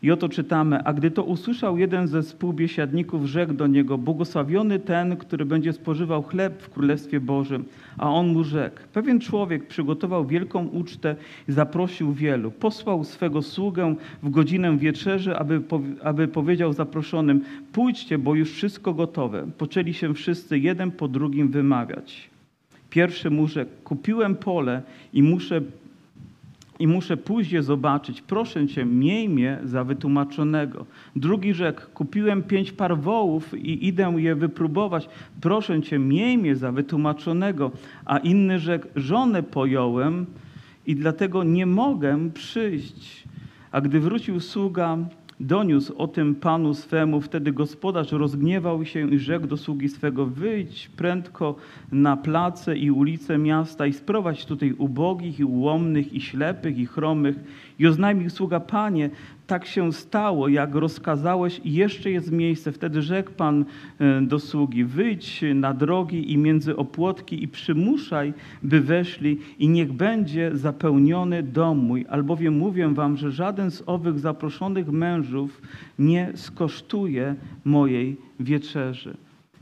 i 0.02 0.10
oto 0.10 0.28
czytamy, 0.28 0.84
a 0.84 0.92
gdy 0.92 1.10
to 1.10 1.24
usłyszał 1.24 1.78
jeden 1.78 2.08
ze 2.08 2.22
współbiesiadników, 2.22 3.26
rzekł 3.26 3.54
do 3.54 3.66
niego, 3.66 3.98
błogosławiony 3.98 4.78
ten, 4.78 5.16
który 5.16 5.44
będzie 5.44 5.72
spożywał 5.72 6.22
chleb 6.22 6.62
w 6.62 6.70
Królestwie 6.70 7.20
Bożym. 7.20 7.64
A 7.98 8.10
on 8.10 8.28
mu 8.28 8.44
rzekł, 8.44 8.80
pewien 8.92 9.20
człowiek 9.20 9.66
przygotował 9.66 10.26
wielką 10.26 10.66
ucztę 10.66 11.16
i 11.48 11.52
zaprosił 11.52 12.12
wielu. 12.12 12.50
Posłał 12.50 13.04
swego 13.04 13.42
sługę 13.42 13.94
w 14.22 14.30
godzinę 14.30 14.78
wieczerzy, 14.78 15.36
aby, 15.36 15.62
aby 16.04 16.28
powiedział 16.28 16.72
zaproszonym, 16.72 17.44
pójdźcie, 17.72 18.18
bo 18.18 18.34
już 18.34 18.52
wszystko 18.52 18.94
gotowe. 18.94 19.46
Poczęli 19.58 19.94
się 19.94 20.14
wszyscy 20.14 20.58
jeden 20.58 20.90
po 20.90 21.08
drugim 21.08 21.48
wymawiać. 21.48 22.30
Pierwszy 22.90 23.30
mu 23.30 23.46
rzekł, 23.46 23.70
kupiłem 23.84 24.36
pole 24.36 24.82
i 25.12 25.22
muszę, 25.22 25.60
i 26.78 26.86
muszę 26.86 27.16
je 27.50 27.62
zobaczyć. 27.62 28.22
Proszę 28.22 28.66
cię, 28.66 28.84
miej 28.84 29.28
mnie 29.28 29.58
za 29.64 29.84
wytłumaczonego. 29.84 30.86
Drugi 31.16 31.54
rzekł, 31.54 31.82
kupiłem 31.94 32.42
pięć 32.42 32.72
par 32.72 32.98
wołów 32.98 33.54
i 33.54 33.86
idę 33.86 34.14
je 34.16 34.34
wypróbować. 34.34 35.08
Proszę 35.40 35.82
cię, 35.82 35.98
miej 35.98 36.38
mnie 36.38 36.56
za 36.56 36.72
wytłumaczonego. 36.72 37.70
A 38.04 38.18
inny 38.18 38.58
rzekł, 38.58 38.86
żonę 38.96 39.42
pojąłem 39.42 40.26
i 40.86 40.96
dlatego 40.96 41.44
nie 41.44 41.66
mogę 41.66 42.30
przyjść. 42.30 43.24
A 43.72 43.80
gdy 43.80 44.00
wrócił 44.00 44.40
sługa, 44.40 44.98
doniósł 45.40 45.94
o 45.96 46.08
tym 46.08 46.34
panu 46.34 46.74
swemu. 46.74 47.20
Wtedy 47.20 47.52
gospodarz 47.52 48.12
rozgniewał 48.12 48.84
się 48.84 49.10
i 49.10 49.18
rzekł 49.18 49.46
do 49.46 49.56
sługi 49.56 49.88
swego: 49.88 50.26
Wyjdź 50.26 50.88
prędko 50.88 51.56
na 51.92 52.16
place 52.16 52.76
i 52.76 52.90
ulice 52.90 53.38
miasta 53.38 53.86
i 53.86 53.92
sprowadź 53.92 54.44
tutaj 54.44 54.72
ubogich 54.72 55.38
i 55.40 55.44
ułomnych 55.44 56.12
i 56.12 56.20
ślepych 56.20 56.78
i 56.78 56.86
chromych. 56.86 57.36
I 57.78 57.86
oznajmił 57.86 58.30
sługa: 58.30 58.60
Panie, 58.60 59.10
tak 59.48 59.66
się 59.66 59.92
stało, 59.92 60.48
jak 60.48 60.74
rozkazałeś, 60.74 61.60
i 61.64 61.72
jeszcze 61.72 62.10
jest 62.10 62.32
miejsce. 62.32 62.72
Wtedy 62.72 63.02
rzekł 63.02 63.30
Pan 63.32 63.64
e, 63.98 64.20
do 64.22 64.38
sługi: 64.38 64.84
Wyjdź 64.84 65.44
na 65.54 65.74
drogi 65.74 66.32
i 66.32 66.38
między 66.38 66.76
opłotki 66.76 67.42
i 67.42 67.48
przymuszaj, 67.48 68.34
by 68.62 68.80
weszli, 68.80 69.38
i 69.58 69.68
niech 69.68 69.92
będzie 69.92 70.50
zapełniony 70.56 71.42
dom 71.42 71.78
mój. 71.78 72.06
Albowiem 72.08 72.56
mówię 72.58 72.88
wam, 72.88 73.16
że 73.16 73.30
żaden 73.30 73.70
z 73.70 73.82
owych 73.86 74.18
zaproszonych 74.18 74.88
mężów 74.88 75.62
nie 75.98 76.32
skosztuje 76.34 77.34
mojej 77.64 78.16
wieczerzy. 78.40 79.16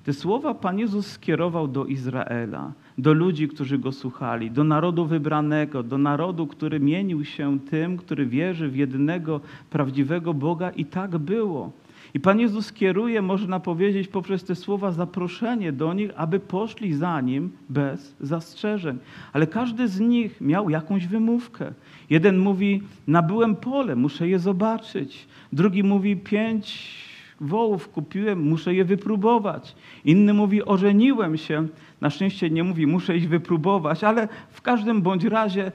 Te 0.04 0.12
słowa 0.12 0.54
Pan 0.54 0.78
Jezus 0.78 1.06
skierował 1.06 1.68
do 1.68 1.84
Izraela, 1.84 2.72
do 2.98 3.12
ludzi, 3.12 3.48
którzy 3.48 3.78
go 3.78 3.92
słuchali, 3.92 4.50
do 4.50 4.64
narodu 4.64 5.06
wybranego, 5.06 5.82
do 5.82 5.98
narodu, 5.98 6.46
który 6.46 6.80
mienił 6.80 7.24
się 7.24 7.58
tym, 7.60 7.96
który 7.96 8.26
wierzy 8.26 8.68
w 8.68 8.76
jedynego 8.76 9.40
prawdziwego 9.70 10.34
Boga 10.34 10.70
i 10.70 10.84
tak 10.84 11.18
było. 11.18 11.72
I 12.14 12.20
Pan 12.20 12.40
Jezus 12.40 12.72
kieruje, 12.72 13.22
można 13.22 13.60
powiedzieć, 13.60 14.08
poprzez 14.08 14.44
te 14.44 14.54
słowa 14.54 14.92
zaproszenie 14.92 15.72
do 15.72 15.94
nich, 15.94 16.10
aby 16.16 16.40
poszli 16.40 16.94
za 16.94 17.20
Nim 17.20 17.50
bez 17.68 18.16
zastrzeżeń. 18.20 18.98
Ale 19.32 19.46
każdy 19.46 19.88
z 19.88 20.00
nich 20.00 20.40
miał 20.40 20.70
jakąś 20.70 21.06
wymówkę. 21.06 21.72
Jeden 22.10 22.38
mówi, 22.38 22.82
nabyłem 23.06 23.56
pole, 23.56 23.96
muszę 23.96 24.28
je 24.28 24.38
zobaczyć. 24.38 25.26
Drugi 25.52 25.82
mówi, 25.82 26.16
pięć 26.16 27.05
wołów 27.40 27.88
kupiłem, 27.88 28.42
muszę 28.42 28.74
je 28.74 28.84
wypróbować. 28.84 29.76
Inny 30.04 30.34
mówi, 30.34 30.64
ożeniłem 30.64 31.36
się. 31.36 31.66
Na 32.00 32.10
szczęście 32.10 32.50
nie 32.50 32.64
mówi, 32.64 32.86
muszę 32.86 33.16
iść 33.16 33.26
wypróbować, 33.26 34.04
ale 34.04 34.28
w 34.50 34.62
każdym 34.62 35.02
bądź 35.02 35.24
razie 35.24 35.72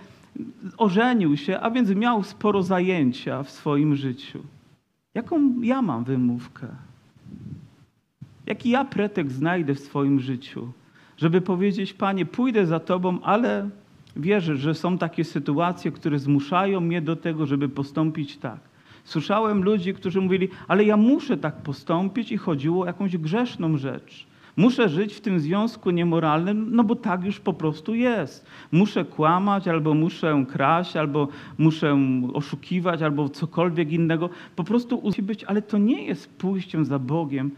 ożenił 0.78 1.38
się, 1.38 1.60
a 1.60 1.72
więc 1.72 1.90
miał 1.90 2.24
sporo 2.24 2.64
zajęcia 2.64 3.44
w 3.44 3.50
swoim 3.50 3.96
życiu. 3.96 4.40
Jaką 5.14 5.62
ja 5.62 5.82
mam 5.82 6.04
wymówkę? 6.04 6.68
Jaki 8.46 8.70
ja 8.70 8.86
pretekst 8.86 9.36
znajdę 9.36 9.76
w 9.76 9.80
swoim 9.80 10.20
życiu, 10.20 10.72
żeby 11.18 11.42
powiedzieć, 11.42 11.94
Panie, 11.94 12.26
pójdę 12.26 12.66
za 12.66 12.80
Tobą, 12.80 13.22
ale 13.22 13.70
wierzę, 14.16 14.58
że 14.58 14.76
są 14.76 14.98
takie 14.98 15.24
sytuacje, 15.24 15.92
które 15.92 16.20
zmuszają 16.20 16.82
mnie 16.82 17.02
do 17.02 17.16
tego, 17.16 17.46
żeby 17.46 17.70
postąpić 17.70 18.38
tak. 18.38 18.71
Słyszałem 19.04 19.64
ludzi, 19.64 19.94
którzy 19.94 20.22
mówili, 20.22 20.50
ale 20.68 20.84
ja 20.84 20.98
muszę 20.98 21.38
tak 21.38 21.56
postąpić 21.56 22.32
i 22.32 22.38
chodziło 22.38 22.84
o 22.84 22.86
jakąś 22.86 23.18
grzeszną 23.18 23.78
rzecz. 23.78 24.28
Muszę 24.58 24.90
żyć 24.90 25.14
w 25.14 25.22
tym 25.22 25.40
związku 25.40 25.92
niemoralnym, 25.92 26.76
no 26.76 26.84
bo 26.84 26.96
tak 26.96 27.24
już 27.24 27.40
po 27.40 27.54
prostu 27.54 27.96
jest. 27.96 28.46
Muszę 28.72 29.06
kłamać, 29.06 29.68
albo 29.68 29.94
muszę 29.94 30.46
kraść, 30.50 30.98
albo 30.98 31.28
muszę 31.58 31.98
oszukiwać, 32.34 33.02
albo 33.02 33.30
cokolwiek 33.30 33.92
innego. 33.92 34.30
Po 34.56 34.64
prostu 34.64 35.02
musi 35.04 35.22
być, 35.22 35.44
ale 35.44 35.62
to 35.62 35.78
nie 35.78 36.06
jest 36.06 36.38
pójściem 36.38 36.86
za 36.86 37.00
Bogiem 37.00 37.52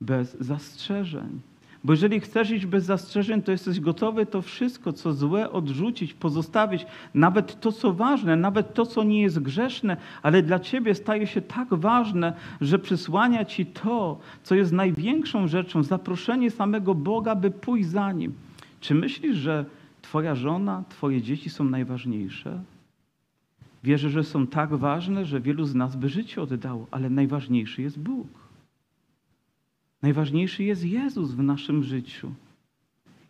bez 0.00 0.36
zastrzeżeń. 0.40 1.51
Bo 1.84 1.92
jeżeli 1.92 2.20
chcesz 2.20 2.50
iść 2.50 2.66
bez 2.66 2.84
zastrzeżeń, 2.84 3.42
to 3.42 3.52
jesteś 3.52 3.80
gotowy 3.80 4.26
to 4.26 4.42
wszystko, 4.42 4.92
co 4.92 5.12
złe, 5.12 5.50
odrzucić, 5.50 6.14
pozostawić, 6.14 6.86
nawet 7.14 7.60
to, 7.60 7.72
co 7.72 7.92
ważne, 7.92 8.36
nawet 8.36 8.74
to, 8.74 8.86
co 8.86 9.02
nie 9.02 9.22
jest 9.22 9.40
grzeszne, 9.40 9.96
ale 10.22 10.42
dla 10.42 10.58
ciebie 10.58 10.94
staje 10.94 11.26
się 11.26 11.40
tak 11.40 11.74
ważne, 11.74 12.32
że 12.60 12.78
przysłania 12.78 13.44
ci 13.44 13.66
to, 13.66 14.18
co 14.42 14.54
jest 14.54 14.72
największą 14.72 15.48
rzeczą, 15.48 15.82
zaproszenie 15.82 16.50
samego 16.50 16.94
Boga, 16.94 17.34
by 17.34 17.50
pójść 17.50 17.88
za 17.88 18.12
nim. 18.12 18.32
Czy 18.80 18.94
myślisz, 18.94 19.36
że 19.36 19.64
twoja 20.02 20.34
żona, 20.34 20.84
twoje 20.88 21.22
dzieci 21.22 21.50
są 21.50 21.64
najważniejsze? 21.64 22.60
Wierzę, 23.84 24.10
że 24.10 24.24
są 24.24 24.46
tak 24.46 24.74
ważne, 24.74 25.24
że 25.24 25.40
wielu 25.40 25.64
z 25.64 25.74
nas 25.74 25.96
by 25.96 26.08
życie 26.08 26.42
oddało, 26.42 26.86
ale 26.90 27.10
najważniejszy 27.10 27.82
jest 27.82 27.98
Bóg. 27.98 28.41
Najważniejszy 30.02 30.64
jest 30.64 30.84
Jezus 30.84 31.32
w 31.32 31.42
naszym 31.42 31.82
życiu. 31.82 32.32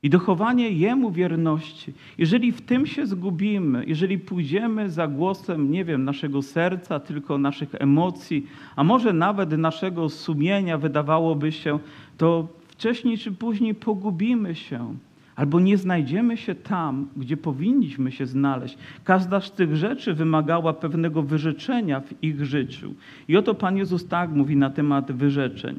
I 0.03 0.11
dochowanie 0.11 0.71
Jemu 0.71 1.11
wierności. 1.11 1.93
Jeżeli 2.19 2.53
w 2.53 2.61
tym 2.61 2.87
się 2.87 3.07
zgubimy, 3.07 3.85
jeżeli 3.87 4.19
pójdziemy 4.19 4.91
za 4.91 5.07
głosem, 5.09 5.71
nie 5.71 5.85
wiem, 5.85 6.05
naszego 6.05 6.43
serca, 6.43 7.01
tylko 7.01 7.39
naszych 7.39 7.75
emocji, 7.75 8.47
a 8.77 8.85
może 8.85 9.13
nawet 9.13 9.59
naszego 9.59 10.09
sumienia, 10.09 10.79
wydawałoby 10.79 11.53
się, 11.53 11.79
to 12.19 12.49
wcześniej 12.69 13.19
czy 13.19 13.33
później 13.33 13.75
pogubimy 13.75 14.55
się. 14.55 14.95
Albo 15.37 15.61
nie 15.61 15.79
znajdziemy 15.79 16.37
się 16.37 16.55
tam, 16.55 17.09
gdzie 17.17 17.37
powinniśmy 17.37 18.13
się 18.13 18.27
znaleźć. 18.27 18.79
Każda 19.05 19.41
z 19.41 19.53
tych 19.53 19.77
rzeczy 19.77 20.15
wymagała 20.15 20.73
pewnego 20.73 21.23
wyrzeczenia 21.23 22.01
w 22.01 22.25
ich 22.25 22.45
życiu. 22.45 22.95
I 23.29 23.37
oto 23.37 23.55
Pan 23.55 23.77
Jezus 23.77 24.07
tak 24.09 24.31
mówi 24.31 24.57
na 24.57 24.71
temat 24.71 25.13
wyrzeczeń. 25.13 25.79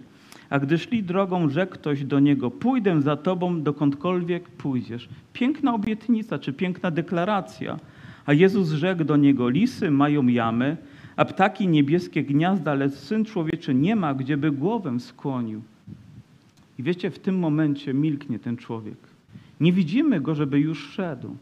A 0.53 0.59
gdy 0.59 0.77
szli 0.77 1.03
drogą, 1.03 1.49
rzekł 1.49 1.73
ktoś 1.73 2.05
do 2.05 2.19
niego: 2.19 2.51
Pójdę 2.51 3.01
za 3.01 3.17
tobą, 3.17 3.61
dokądkolwiek 3.61 4.49
pójdziesz. 4.49 5.09
Piękna 5.33 5.73
obietnica, 5.73 6.39
czy 6.39 6.53
piękna 6.53 6.91
deklaracja. 6.91 7.79
A 8.25 8.33
Jezus 8.33 8.69
rzekł 8.69 9.03
do 9.03 9.17
niego: 9.17 9.49
Lisy 9.49 9.91
mają 9.91 10.27
jamy, 10.27 10.77
a 11.15 11.25
ptaki 11.25 11.67
niebieskie 11.67 12.23
gniazda, 12.23 12.71
ale 12.71 12.89
syn 12.89 13.25
człowieczy 13.25 13.73
nie 13.73 13.95
ma, 13.95 14.13
gdzieby 14.13 14.51
głowę 14.51 14.99
skłonił. 14.99 15.61
I 16.79 16.83
wiecie, 16.83 17.11
w 17.11 17.19
tym 17.19 17.39
momencie 17.39 17.93
milknie 17.93 18.39
ten 18.39 18.57
człowiek. 18.57 18.97
Nie 19.59 19.73
widzimy 19.73 20.21
go, 20.21 20.35
żeby 20.35 20.59
już 20.59 20.89
szedł. 20.89 21.35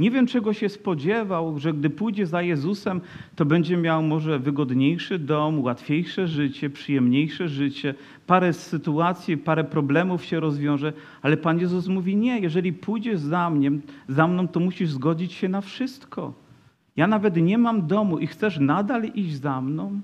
Nie 0.00 0.10
wiem, 0.10 0.26
czego 0.26 0.52
się 0.52 0.68
spodziewał, 0.68 1.58
że 1.58 1.72
gdy 1.72 1.90
pójdzie 1.90 2.26
za 2.26 2.42
Jezusem, 2.42 3.00
to 3.36 3.44
będzie 3.44 3.76
miał 3.76 4.02
może 4.02 4.38
wygodniejszy 4.38 5.18
dom, 5.18 5.60
łatwiejsze 5.60 6.26
życie, 6.26 6.70
przyjemniejsze 6.70 7.48
życie, 7.48 7.94
parę 8.26 8.52
sytuacji, 8.52 9.36
parę 9.36 9.64
problemów 9.64 10.24
się 10.24 10.40
rozwiąże, 10.40 10.92
ale 11.22 11.36
Pan 11.36 11.58
Jezus 11.58 11.88
mówi: 11.88 12.16
Nie, 12.16 12.38
jeżeli 12.38 12.72
pójdziesz 12.72 13.20
za, 13.20 13.50
mnie, 13.50 13.70
za 14.08 14.26
mną, 14.26 14.48
to 14.48 14.60
musisz 14.60 14.90
zgodzić 14.90 15.32
się 15.32 15.48
na 15.48 15.60
wszystko. 15.60 16.32
Ja 16.96 17.06
nawet 17.06 17.36
nie 17.36 17.58
mam 17.58 17.86
domu 17.86 18.18
i 18.18 18.26
chcesz 18.26 18.58
nadal 18.58 19.04
iść 19.04 19.34
za 19.34 19.60
mną? 19.60 20.00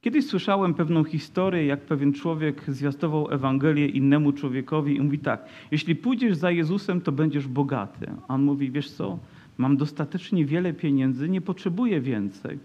Kiedyś 0.00 0.26
słyszałem 0.26 0.74
pewną 0.74 1.04
historię, 1.04 1.66
jak 1.66 1.80
pewien 1.80 2.12
człowiek 2.12 2.64
zwiastował 2.68 3.30
Ewangelię 3.30 3.86
innemu 3.86 4.32
człowiekowi 4.32 4.96
i 4.96 5.00
mówi 5.00 5.18
tak, 5.18 5.44
jeśli 5.70 5.96
pójdziesz 5.96 6.36
za 6.36 6.50
Jezusem, 6.50 7.00
to 7.00 7.12
będziesz 7.12 7.48
bogaty. 7.48 8.10
A 8.28 8.34
on 8.34 8.42
mówi, 8.42 8.70
wiesz 8.70 8.90
co, 8.90 9.18
mam 9.58 9.76
dostatecznie 9.76 10.44
wiele 10.44 10.72
pieniędzy, 10.72 11.28
nie 11.28 11.40
potrzebuję 11.40 12.00
więcej. 12.00 12.58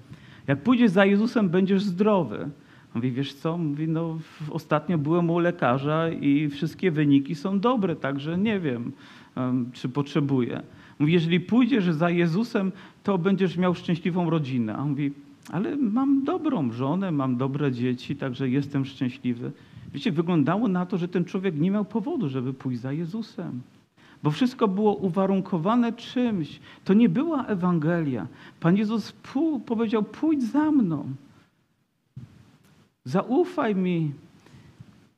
Jak 0.48 0.64
pójdziesz 0.64 0.92
za 0.92 1.06
Jezusem, 1.06 1.50
będziesz 1.50 1.84
zdrowy. 1.84 2.50
Mówi, 2.96 3.12
wiesz 3.12 3.34
co, 3.34 3.58
mówi, 3.58 3.88
no 3.88 4.20
ostatnio 4.50 4.98
byłem 4.98 5.30
u 5.30 5.40
lekarza 5.40 6.10
i 6.10 6.50
wszystkie 6.50 6.92
wyniki 6.92 7.36
są 7.36 7.60
dobre, 7.60 7.96
także 7.96 8.38
nie 8.38 8.60
wiem, 8.60 8.92
czy 9.74 9.90
potrzebuję. 9.90 10.62
Mówi, 11.00 11.14
jeżeli 11.14 11.40
pójdziesz 11.40 11.86
za 11.86 12.10
Jezusem, 12.10 12.72
to 13.04 13.18
będziesz 13.18 13.58
miał 13.58 13.76
szczęśliwą 13.76 14.30
rodzinę. 14.30 14.76
A 14.76 14.80
on 14.80 14.90
mówi, 14.90 15.12
ale 15.52 15.76
mam 15.76 16.24
dobrą 16.24 16.72
żonę, 16.72 17.12
mam 17.12 17.38
dobre 17.38 17.72
dzieci, 17.72 18.16
także 18.16 18.50
jestem 18.50 18.86
szczęśliwy. 18.86 19.52
Wiecie, 19.94 20.12
wyglądało 20.12 20.68
na 20.68 20.86
to, 20.86 20.98
że 20.98 21.08
ten 21.08 21.26
człowiek 21.26 21.60
nie 21.60 21.72
miał 21.72 21.86
powodu, 21.86 22.30
żeby 22.30 22.54
pójść 22.54 22.82
za 22.82 22.92
Jezusem. 22.92 23.62
Bo 24.24 24.32
wszystko 24.32 24.68
było 24.68 24.96
uwarunkowane 24.96 25.94
czymś. 25.94 26.60
To 26.84 26.94
nie 26.94 27.10
była 27.10 27.46
Ewangelia. 27.46 28.28
Pan 28.60 28.78
Jezus 28.78 29.14
powiedział: 29.66 30.04
Pójdź 30.04 30.44
za 30.44 30.72
mną. 30.72 31.06
Zaufaj 33.04 33.76
mi. 33.76 34.12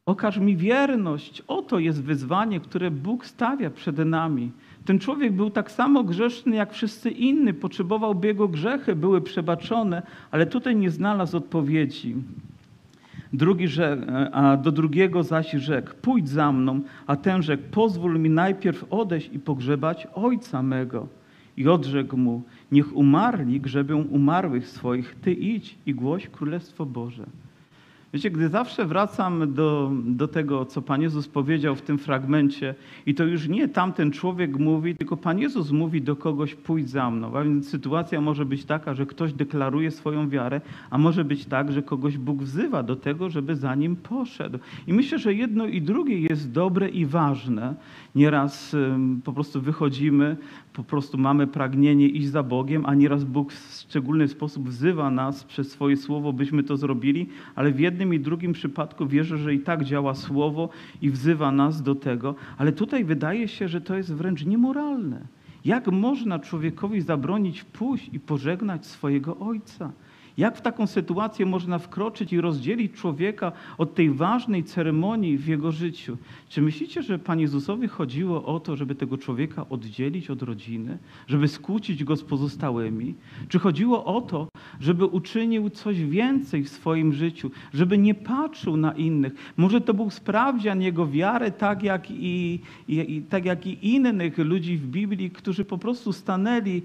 Okaż 0.05 0.37
mi 0.37 0.57
wierność. 0.57 1.43
Oto 1.47 1.79
jest 1.79 2.03
wyzwanie, 2.03 2.59
które 2.59 2.91
Bóg 2.91 3.25
stawia 3.25 3.69
przed 3.69 3.97
nami. 3.97 4.51
Ten 4.87 4.99
człowiek 4.99 5.33
był 5.33 5.49
tak 5.49 5.71
samo 5.71 6.03
grzeszny 6.03 6.55
jak 6.55 6.73
wszyscy 6.73 7.09
inni, 7.09 7.53
potrzebował, 7.53 8.15
by 8.15 8.27
jego 8.27 8.47
grzechy 8.47 8.95
były 8.95 9.21
przebaczone, 9.21 10.01
ale 10.31 10.45
tutaj 10.45 10.75
nie 10.75 10.91
znalazł 10.91 11.37
odpowiedzi. 11.37 12.15
Drugi 13.33 13.67
rzekł, 13.67 14.03
a 14.31 14.57
do 14.57 14.71
drugiego 14.71 15.23
zaś 15.23 15.51
rzekł, 15.51 15.91
pójdź 16.01 16.29
za 16.29 16.51
mną, 16.51 16.81
a 17.07 17.15
ten 17.15 17.43
rzekł, 17.43 17.63
pozwól 17.71 18.19
mi 18.19 18.29
najpierw 18.29 18.85
odejść 18.89 19.29
i 19.33 19.39
pogrzebać 19.39 20.07
ojca 20.13 20.63
mego. 20.63 21.07
I 21.57 21.67
odrzekł 21.67 22.17
mu, 22.17 22.41
niech 22.71 22.95
umarli 22.95 23.61
grzebią 23.61 24.01
umarłych 24.01 24.67
swoich, 24.67 25.15
ty 25.21 25.33
idź 25.33 25.77
i 25.85 25.93
głoś 25.93 26.27
Królestwo 26.27 26.85
Boże. 26.85 27.25
Wiecie, 28.13 28.31
gdy 28.31 28.49
zawsze 28.49 28.85
wracam 28.85 29.53
do, 29.53 29.91
do 30.05 30.27
tego, 30.27 30.65
co 30.65 30.81
Pan 30.81 31.01
Jezus 31.01 31.27
powiedział 31.27 31.75
w 31.75 31.81
tym 31.81 31.97
fragmencie, 31.97 32.75
i 33.05 33.15
to 33.15 33.23
już 33.23 33.47
nie 33.47 33.67
tamten 33.67 34.11
człowiek 34.11 34.59
mówi, 34.59 34.95
tylko 34.95 35.17
Pan 35.17 35.39
Jezus 35.39 35.71
mówi 35.71 36.01
do 36.01 36.15
kogoś: 36.15 36.55
pójdź 36.55 36.89
za 36.89 37.09
mną. 37.09 37.37
A 37.37 37.43
więc 37.43 37.69
sytuacja 37.69 38.21
może 38.21 38.45
być 38.45 38.65
taka, 38.65 38.93
że 38.93 39.05
ktoś 39.05 39.33
deklaruje 39.33 39.91
swoją 39.91 40.29
wiarę, 40.29 40.61
a 40.89 40.97
może 40.97 41.23
być 41.23 41.45
tak, 41.45 41.71
że 41.71 41.81
kogoś 41.81 42.17
Bóg 42.17 42.43
wzywa 42.43 42.83
do 42.83 42.95
tego, 42.95 43.29
żeby 43.29 43.55
za 43.55 43.75
nim 43.75 43.95
poszedł. 43.95 44.59
I 44.87 44.93
myślę, 44.93 45.19
że 45.19 45.33
jedno 45.33 45.65
i 45.65 45.81
drugie 45.81 46.19
jest 46.19 46.51
dobre 46.51 46.89
i 46.89 47.05
ważne. 47.05 47.75
Nieraz 48.15 48.75
po 49.23 49.33
prostu 49.33 49.61
wychodzimy, 49.61 50.37
po 50.73 50.83
prostu 50.83 51.17
mamy 51.17 51.47
pragnienie 51.47 52.07
iść 52.07 52.27
za 52.27 52.43
Bogiem, 52.43 52.85
a 52.85 52.95
nieraz 52.95 53.23
Bóg 53.23 53.53
w 53.53 53.81
szczególny 53.81 54.27
sposób 54.27 54.69
wzywa 54.69 55.11
nas 55.11 55.43
przez 55.43 55.71
swoje 55.71 55.97
słowo, 55.97 56.33
byśmy 56.33 56.63
to 56.63 56.77
zrobili, 56.77 57.29
ale 57.55 57.71
w 57.71 57.79
jednym 57.79 58.13
i 58.13 58.19
drugim 58.19 58.53
przypadku 58.53 59.07
wierzę, 59.07 59.37
że 59.37 59.53
i 59.53 59.59
tak 59.59 59.83
działa 59.83 60.15
słowo 60.15 60.69
i 61.01 61.09
wzywa 61.09 61.51
nas 61.51 61.81
do 61.81 61.95
tego, 61.95 62.35
ale 62.57 62.71
tutaj 62.71 63.03
wydaje 63.03 63.47
się, 63.47 63.67
że 63.67 63.81
to 63.81 63.97
jest 63.97 64.13
wręcz 64.13 64.45
niemoralne. 64.45 65.27
Jak 65.65 65.87
można 65.87 66.39
człowiekowi 66.39 67.01
zabronić 67.01 67.63
pójść 67.63 68.09
i 68.13 68.19
pożegnać 68.19 68.85
swojego 68.85 69.37
ojca? 69.37 69.91
Jak 70.37 70.57
w 70.57 70.61
taką 70.61 70.87
sytuację 70.87 71.45
można 71.45 71.79
wkroczyć 71.79 72.33
i 72.33 72.41
rozdzielić 72.41 72.93
człowieka 72.93 73.51
od 73.77 73.95
tej 73.95 74.11
ważnej 74.11 74.63
ceremonii 74.63 75.37
w 75.37 75.47
jego 75.47 75.71
życiu? 75.71 76.17
Czy 76.49 76.61
myślicie, 76.61 77.03
że 77.03 77.19
Panu 77.19 77.41
Jezusowi 77.41 77.87
chodziło 77.87 78.45
o 78.45 78.59
to, 78.59 78.75
żeby 78.75 78.95
tego 78.95 79.17
człowieka 79.17 79.65
oddzielić 79.69 80.29
od 80.29 80.41
rodziny, 80.41 80.97
żeby 81.27 81.47
skłócić 81.47 82.03
go 82.03 82.15
z 82.15 82.23
pozostałymi? 82.23 83.15
Czy 83.49 83.59
chodziło 83.59 84.05
o 84.05 84.21
to, 84.21 84.47
żeby 84.79 85.05
uczynił 85.05 85.69
coś 85.69 86.03
więcej 86.03 86.63
w 86.63 86.69
swoim 86.69 87.13
życiu, 87.13 87.51
żeby 87.73 87.97
nie 87.97 88.15
patrzył 88.15 88.77
na 88.77 88.91
innych? 88.91 89.33
Może 89.57 89.81
to 89.81 89.93
był 89.93 90.09
sprawdzian 90.09 90.81
jego 90.81 91.07
wiary, 91.07 91.51
tak 91.51 91.83
jak 91.83 92.11
i, 92.11 92.59
i 92.87 93.21
tak 93.29 93.45
jak 93.45 93.67
i 93.67 93.93
innych 93.93 94.37
ludzi 94.37 94.77
w 94.77 94.87
Biblii, 94.87 95.31
którzy 95.31 95.65
po 95.65 95.77
prostu 95.77 96.13
stanęli, 96.13 96.81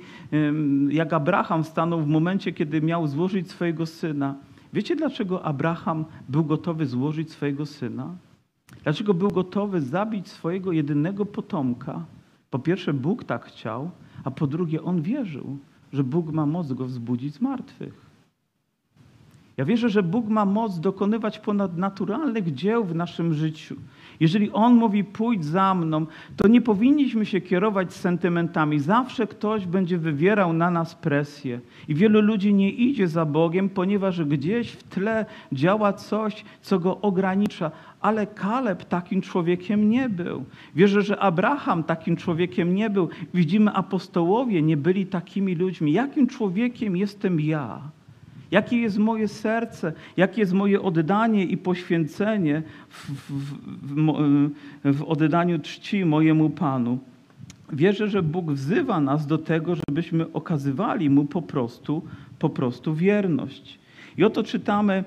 jak 0.88 1.12
Abraham 1.12 1.64
stanął 1.64 2.00
w 2.00 2.06
momencie, 2.06 2.52
kiedy 2.52 2.80
miał 2.82 3.06
złożyć 3.06 3.41
złożyć 3.42 3.50
swojego 3.50 3.86
syna. 3.86 4.34
Wiecie, 4.72 4.96
dlaczego 4.96 5.42
Abraham 5.44 6.04
był 6.28 6.44
gotowy 6.44 6.86
złożyć 6.86 7.30
swojego 7.30 7.66
syna? 7.66 8.16
Dlaczego 8.84 9.14
był 9.14 9.28
gotowy 9.28 9.80
zabić 9.80 10.28
swojego 10.28 10.72
jedynego 10.72 11.26
potomka? 11.26 12.04
Po 12.50 12.58
pierwsze, 12.58 12.92
Bóg 12.92 13.24
tak 13.24 13.44
chciał, 13.44 13.90
a 14.24 14.30
po 14.30 14.46
drugie, 14.46 14.82
on 14.82 15.02
wierzył, 15.02 15.58
że 15.92 16.04
Bóg 16.04 16.32
ma 16.32 16.46
moc 16.46 16.72
go 16.72 16.84
wzbudzić 16.84 17.34
z 17.34 17.40
martwych. 17.40 18.12
Ja 19.56 19.64
wierzę, 19.64 19.88
że 19.88 20.02
Bóg 20.02 20.28
ma 20.28 20.44
moc 20.44 20.80
dokonywać 20.80 21.38
ponadnaturalnych 21.38 22.54
dzieł 22.54 22.84
w 22.84 22.94
naszym 22.94 23.34
życiu. 23.34 23.76
Jeżeli 24.20 24.50
On 24.50 24.74
mówi, 24.74 25.04
pójdź 25.04 25.44
za 25.44 25.74
mną, 25.74 26.06
to 26.36 26.48
nie 26.48 26.60
powinniśmy 26.60 27.26
się 27.26 27.40
kierować 27.40 27.92
sentymentami. 27.92 28.80
Zawsze 28.80 29.26
ktoś 29.26 29.66
będzie 29.66 29.98
wywierał 29.98 30.52
na 30.52 30.70
nas 30.70 30.94
presję. 30.94 31.60
I 31.88 31.94
wielu 31.94 32.20
ludzi 32.20 32.54
nie 32.54 32.70
idzie 32.70 33.08
za 33.08 33.24
Bogiem, 33.24 33.68
ponieważ 33.68 34.24
gdzieś 34.24 34.70
w 34.70 34.82
tle 34.82 35.26
działa 35.52 35.92
coś, 35.92 36.44
co 36.62 36.78
go 36.78 37.00
ogranicza. 37.00 37.70
Ale 38.00 38.26
Kaleb 38.26 38.84
takim 38.84 39.20
człowiekiem 39.20 39.88
nie 39.88 40.08
był. 40.08 40.44
Wierzę, 40.74 41.02
że 41.02 41.18
Abraham 41.18 41.84
takim 41.84 42.16
człowiekiem 42.16 42.74
nie 42.74 42.90
był. 42.90 43.08
Widzimy, 43.34 43.72
apostołowie 43.72 44.62
nie 44.62 44.76
byli 44.76 45.06
takimi 45.06 45.54
ludźmi. 45.54 45.92
Jakim 45.92 46.26
człowiekiem 46.26 46.96
jestem 46.96 47.40
ja? 47.40 47.80
Jakie 48.52 48.76
jest 48.76 48.98
moje 48.98 49.28
serce, 49.28 49.92
jakie 50.16 50.40
jest 50.40 50.52
moje 50.52 50.82
oddanie 50.82 51.44
i 51.44 51.56
poświęcenie 51.56 52.62
w, 52.88 53.10
w, 53.10 53.54
w, 54.84 54.98
w 54.98 55.02
oddaniu 55.02 55.58
czci 55.58 56.04
mojemu 56.04 56.50
Panu. 56.50 56.98
Wierzę, 57.72 58.08
że 58.08 58.22
Bóg 58.22 58.50
wzywa 58.50 59.00
nas 59.00 59.26
do 59.26 59.38
tego, 59.38 59.74
żebyśmy 59.74 60.32
okazywali 60.32 61.10
Mu 61.10 61.24
po 61.24 61.42
prostu, 61.42 62.02
po 62.38 62.50
prostu 62.50 62.94
wierność. 62.94 63.78
I 64.16 64.24
oto 64.24 64.42
czytamy 64.42 65.04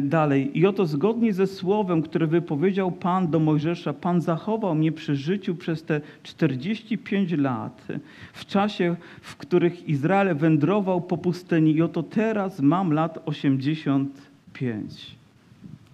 dalej. 0.00 0.58
I 0.58 0.66
oto 0.66 0.86
zgodnie 0.86 1.32
ze 1.32 1.46
słowem, 1.46 2.02
które 2.02 2.26
wypowiedział 2.26 2.92
Pan 2.92 3.30
do 3.30 3.40
Mojżesza, 3.40 3.92
Pan 3.92 4.20
zachował 4.20 4.74
mnie 4.74 4.92
przy 4.92 5.16
życiu 5.16 5.54
przez 5.54 5.82
te 5.82 6.00
45 6.22 7.32
lat, 7.32 7.88
w 8.32 8.46
czasie, 8.46 8.96
w 9.20 9.36
których 9.36 9.88
Izrael 9.88 10.36
wędrował 10.36 11.00
po 11.00 11.18
pustyni. 11.18 11.74
I 11.74 11.82
oto 11.82 12.02
teraz 12.02 12.60
mam 12.60 12.92
lat 12.92 13.22
85. 13.26 15.16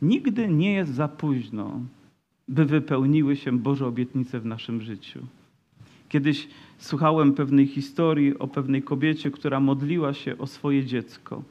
Nigdy 0.02 0.48
nie 0.48 0.72
jest 0.72 0.94
za 0.94 1.08
późno, 1.08 1.80
by 2.48 2.64
wypełniły 2.64 3.36
się 3.36 3.58
Boże 3.58 3.86
obietnice 3.86 4.40
w 4.40 4.46
naszym 4.46 4.80
życiu. 4.80 5.20
Kiedyś 6.08 6.48
słuchałem 6.78 7.32
pewnej 7.32 7.66
historii 7.66 8.38
o 8.38 8.46
pewnej 8.46 8.82
kobiecie, 8.82 9.30
która 9.30 9.60
modliła 9.60 10.12
się 10.12 10.38
o 10.38 10.46
swoje 10.46 10.84
dziecko 10.84 11.42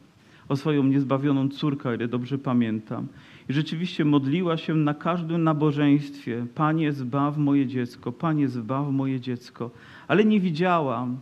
o 0.49 0.55
swoją 0.55 0.83
niezbawioną 0.83 1.49
córkę, 1.49 1.95
ile 1.95 2.07
dobrze 2.07 2.37
pamiętam. 2.37 3.07
I 3.49 3.53
rzeczywiście 3.53 4.05
modliła 4.05 4.57
się 4.57 4.75
na 4.75 4.93
każdym 4.93 5.43
nabożeństwie: 5.43 6.45
Panie, 6.55 6.93
zbaw 6.93 7.37
moje 7.37 7.67
dziecko, 7.67 8.11
Panie, 8.11 8.47
zbaw 8.49 8.91
moje 8.91 9.19
dziecko. 9.19 9.71
Ale 10.07 10.25
nie 10.25 10.39
widziałam 10.39 11.17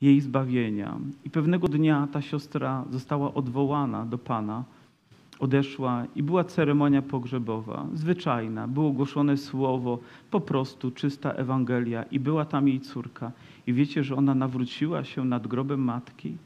jej 0.00 0.20
zbawienia. 0.20 0.98
I 1.24 1.30
pewnego 1.30 1.68
dnia 1.68 2.08
ta 2.12 2.22
siostra 2.22 2.84
została 2.90 3.34
odwołana 3.34 4.06
do 4.06 4.18
Pana, 4.18 4.64
odeszła 5.38 6.04
i 6.16 6.22
była 6.22 6.44
ceremonia 6.44 7.02
pogrzebowa, 7.02 7.86
zwyczajna. 7.94 8.68
Było 8.68 8.90
głoszone 8.90 9.36
słowo, 9.36 9.98
po 10.30 10.40
prostu 10.40 10.90
czysta 10.90 11.32
Ewangelia, 11.32 12.02
i 12.02 12.20
była 12.20 12.44
tam 12.44 12.68
jej 12.68 12.80
córka. 12.80 13.32
I 13.66 13.72
wiecie, 13.72 14.04
że 14.04 14.16
ona 14.16 14.34
nawróciła 14.34 15.04
się 15.04 15.24
nad 15.24 15.46
grobem 15.46 15.80
matki? 15.80 16.36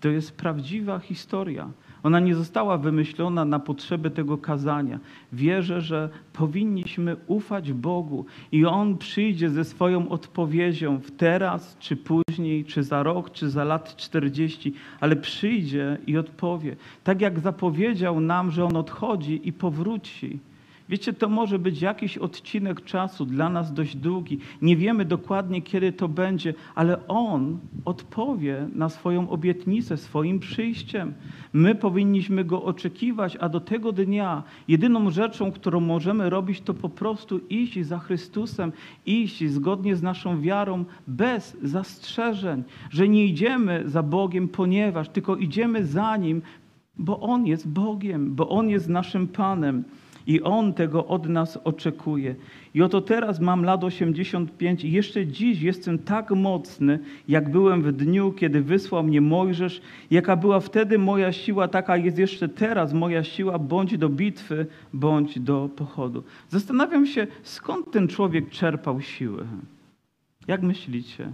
To 0.00 0.08
jest 0.08 0.36
prawdziwa 0.36 0.98
historia. 0.98 1.70
Ona 2.02 2.20
nie 2.20 2.34
została 2.34 2.78
wymyślona 2.78 3.44
na 3.44 3.58
potrzeby 3.58 4.10
tego 4.10 4.38
kazania. 4.38 4.98
Wierzę, 5.32 5.80
że 5.80 6.08
powinniśmy 6.32 7.16
ufać 7.26 7.72
Bogu 7.72 8.26
i 8.52 8.66
On 8.66 8.98
przyjdzie 8.98 9.50
ze 9.50 9.64
swoją 9.64 10.08
odpowiedzią 10.08 10.98
w 10.98 11.10
teraz, 11.10 11.76
czy 11.78 11.96
później, 11.96 12.64
czy 12.64 12.82
za 12.82 13.02
rok, 13.02 13.30
czy 13.30 13.50
za 13.50 13.64
lat 13.64 13.96
40, 13.96 14.72
ale 15.00 15.16
przyjdzie 15.16 15.98
i 16.06 16.16
odpowie. 16.16 16.76
Tak 17.04 17.20
jak 17.20 17.40
zapowiedział 17.40 18.20
nam, 18.20 18.50
że 18.50 18.64
On 18.64 18.76
odchodzi 18.76 19.48
i 19.48 19.52
powróci. 19.52 20.38
Wiecie, 20.92 21.12
to 21.12 21.28
może 21.28 21.58
być 21.58 21.82
jakiś 21.82 22.18
odcinek 22.18 22.84
czasu, 22.84 23.26
dla 23.26 23.48
nas 23.48 23.74
dość 23.74 23.96
długi. 23.96 24.38
Nie 24.62 24.76
wiemy 24.76 25.04
dokładnie, 25.04 25.62
kiedy 25.62 25.92
to 25.92 26.08
będzie, 26.08 26.54
ale 26.74 27.08
On 27.08 27.58
odpowie 27.84 28.68
na 28.74 28.88
swoją 28.88 29.30
obietnicę 29.30 29.96
swoim 29.96 30.40
przyjściem. 30.40 31.14
My 31.52 31.74
powinniśmy 31.74 32.44
Go 32.44 32.62
oczekiwać, 32.62 33.36
a 33.40 33.48
do 33.48 33.60
tego 33.60 33.92
dnia 33.92 34.42
jedyną 34.68 35.10
rzeczą, 35.10 35.52
którą 35.52 35.80
możemy 35.80 36.30
robić, 36.30 36.60
to 36.60 36.74
po 36.74 36.88
prostu 36.88 37.38
iść 37.38 37.86
za 37.86 37.98
Chrystusem, 37.98 38.72
iść 39.06 39.50
zgodnie 39.50 39.96
z 39.96 40.02
naszą 40.02 40.40
wiarą, 40.40 40.84
bez 41.06 41.56
zastrzeżeń, 41.62 42.62
że 42.90 43.08
nie 43.08 43.24
idziemy 43.24 43.82
za 43.86 44.02
Bogiem, 44.02 44.48
ponieważ 44.48 45.08
tylko 45.08 45.36
idziemy 45.36 45.86
za 45.86 46.16
Nim, 46.16 46.42
bo 46.98 47.20
On 47.20 47.46
jest 47.46 47.68
Bogiem, 47.68 48.34
bo 48.34 48.48
On 48.48 48.68
jest 48.68 48.88
naszym 48.88 49.28
Panem. 49.28 49.84
I 50.26 50.42
On 50.42 50.74
tego 50.74 51.06
od 51.06 51.28
nas 51.28 51.58
oczekuje. 51.64 52.34
I 52.74 52.82
oto 52.82 53.00
teraz 53.00 53.40
mam 53.40 53.64
lat 53.64 53.84
85 53.84 54.84
i 54.84 54.92
jeszcze 54.92 55.26
dziś 55.26 55.62
jestem 55.62 55.98
tak 55.98 56.30
mocny, 56.30 56.98
jak 57.28 57.50
byłem 57.50 57.82
w 57.82 57.92
dniu, 57.92 58.32
kiedy 58.32 58.62
wysłał 58.62 59.02
mnie 59.02 59.20
Mojżesz. 59.20 59.82
Jaka 60.10 60.36
była 60.36 60.60
wtedy 60.60 60.98
moja 60.98 61.32
siła, 61.32 61.68
taka 61.68 61.96
jest 61.96 62.18
jeszcze 62.18 62.48
teraz 62.48 62.92
moja 62.92 63.24
siła, 63.24 63.58
bądź 63.58 63.98
do 63.98 64.08
bitwy, 64.08 64.66
bądź 64.92 65.38
do 65.38 65.68
pochodu. 65.76 66.24
Zastanawiam 66.48 67.06
się, 67.06 67.26
skąd 67.42 67.90
ten 67.90 68.08
człowiek 68.08 68.50
czerpał 68.50 69.00
siły. 69.00 69.46
Jak 70.48 70.62
myślicie? 70.62 71.32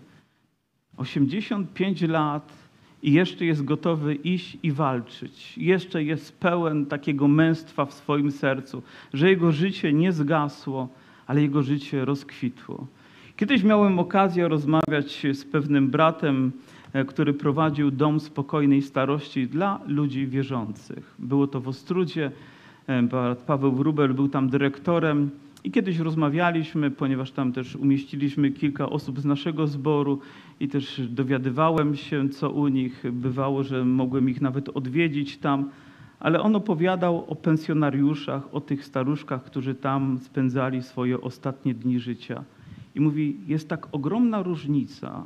85 0.97 2.03
lat 2.03 2.68
i 3.03 3.13
jeszcze 3.13 3.45
jest 3.45 3.65
gotowy 3.65 4.15
iść 4.15 4.59
i 4.63 4.73
walczyć. 4.73 5.59
Jeszcze 5.59 6.05
jest 6.05 6.39
pełen 6.39 6.87
takiego 6.87 7.29
męstwa 7.29 7.87
w 7.87 7.95
swoim 7.95 8.33
sercu, 8.33 8.83
że 9.15 9.31
jego 9.31 9.53
życie 9.53 9.93
nie 9.93 10.13
zgasło, 10.13 10.89
ale 11.27 11.43
jego 11.43 11.63
życie 11.63 12.05
rozkwitło. 12.05 12.87
Kiedyś 13.37 13.63
miałem 13.63 13.99
okazję 13.99 14.49
rozmawiać 14.49 15.27
z 15.33 15.45
pewnym 15.45 15.91
bratem, 15.91 16.53
e, 16.93 17.05
który 17.05 17.35
prowadził 17.35 17.91
dom 17.91 18.21
spokojnej 18.21 18.83
starości 18.83 19.47
dla 19.47 19.81
ludzi 19.87 20.27
wierzących. 20.27 21.15
Było 21.19 21.47
to 21.47 21.61
w 21.61 21.69
Ostrudzie. 21.69 22.31
e, 22.87 23.37
Paweł 23.47 23.73
Wrubel 23.73 24.15
był 24.15 24.29
tam 24.29 24.49
dyrektorem. 24.49 25.31
I 25.65 25.71
kiedyś 25.71 25.99
rozmawialiśmy, 25.99 26.91
ponieważ 26.91 27.31
tam 27.31 27.53
też 27.53 27.77
umieściliśmy 27.77 28.51
kilka 28.51 28.91
osób 28.91 29.21
z 29.21 29.25
naszego 29.25 29.67
zboru 29.67 30.21
i 30.61 30.69
też 30.69 31.03
dowiadywałem 31.09 31.97
się, 31.97 32.29
co 32.29 32.51
u 32.51 32.69
nich. 32.69 33.03
Bywało, 33.13 33.63
że 33.63 33.85
mogłem 33.85 34.29
ich 34.29 34.41
nawet 34.41 34.69
odwiedzić 34.69 35.39
tam, 35.39 35.71
ale 36.21 36.41
on 36.41 36.57
opowiadał 36.57 37.25
o 37.31 37.37
pensjonariuszach, 37.37 38.55
o 38.55 38.61
tych 38.61 38.85
staruszkach, 38.85 39.45
którzy 39.45 39.75
tam 39.75 40.19
spędzali 40.19 40.83
swoje 40.83 41.21
ostatnie 41.21 41.75
dni 41.75 42.01
życia. 42.01 42.45
I 42.95 43.01
mówi, 43.01 43.37
jest 43.47 43.69
tak 43.69 43.89
ogromna 43.93 44.43
różnica 44.43 45.25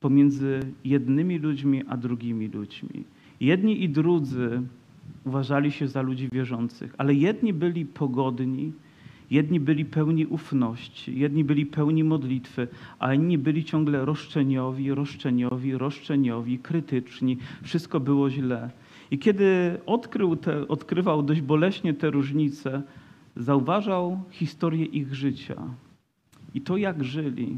pomiędzy 0.00 0.60
jednymi 0.84 1.38
ludźmi 1.38 1.82
a 1.88 1.96
drugimi 1.96 2.48
ludźmi. 2.48 3.04
Jedni 3.40 3.84
i 3.84 3.88
drudzy 3.88 4.62
uważali 5.24 5.72
się 5.72 5.88
za 5.88 6.02
ludzi 6.02 6.28
wierzących, 6.32 6.94
ale 6.98 7.14
jedni 7.14 7.52
byli 7.52 7.86
pogodni, 7.86 8.72
jedni 9.30 9.60
byli 9.60 9.84
pełni 9.84 10.26
ufności, 10.26 11.18
jedni 11.18 11.44
byli 11.44 11.66
pełni 11.66 12.04
modlitwy, 12.04 12.68
a 12.98 13.14
inni 13.14 13.38
byli 13.38 13.64
ciągle 13.64 14.04
roszczeniowi, 14.04 14.94
roszczeniowi, 14.94 15.78
roszczeniowi, 15.78 16.58
krytyczni. 16.58 17.38
Wszystko 17.62 18.00
było 18.00 18.30
źle. 18.30 18.70
I 19.10 19.18
kiedy 19.18 19.78
odkrył 19.86 20.36
te, 20.36 20.68
odkrywał 20.68 21.22
dość 21.22 21.40
boleśnie 21.40 21.94
te 21.94 22.10
różnice, 22.10 22.82
zauważał 23.36 24.22
historię 24.30 24.84
ich 24.84 25.14
życia 25.14 25.62
i 26.54 26.60
to, 26.60 26.76
jak 26.76 27.04
żyli 27.04 27.56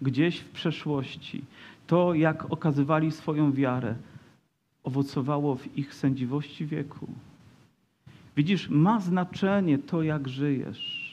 gdzieś 0.00 0.38
w 0.38 0.50
przeszłości, 0.50 1.42
to, 1.86 2.14
jak 2.14 2.52
okazywali 2.52 3.12
swoją 3.12 3.52
wiarę, 3.52 3.94
owocowało 4.84 5.56
w 5.56 5.78
ich 5.78 5.94
sędziwości 5.94 6.66
wieku. 6.66 7.08
Widzisz, 8.36 8.68
ma 8.68 9.00
znaczenie 9.00 9.78
to, 9.78 10.02
jak 10.02 10.28
żyjesz. 10.28 11.06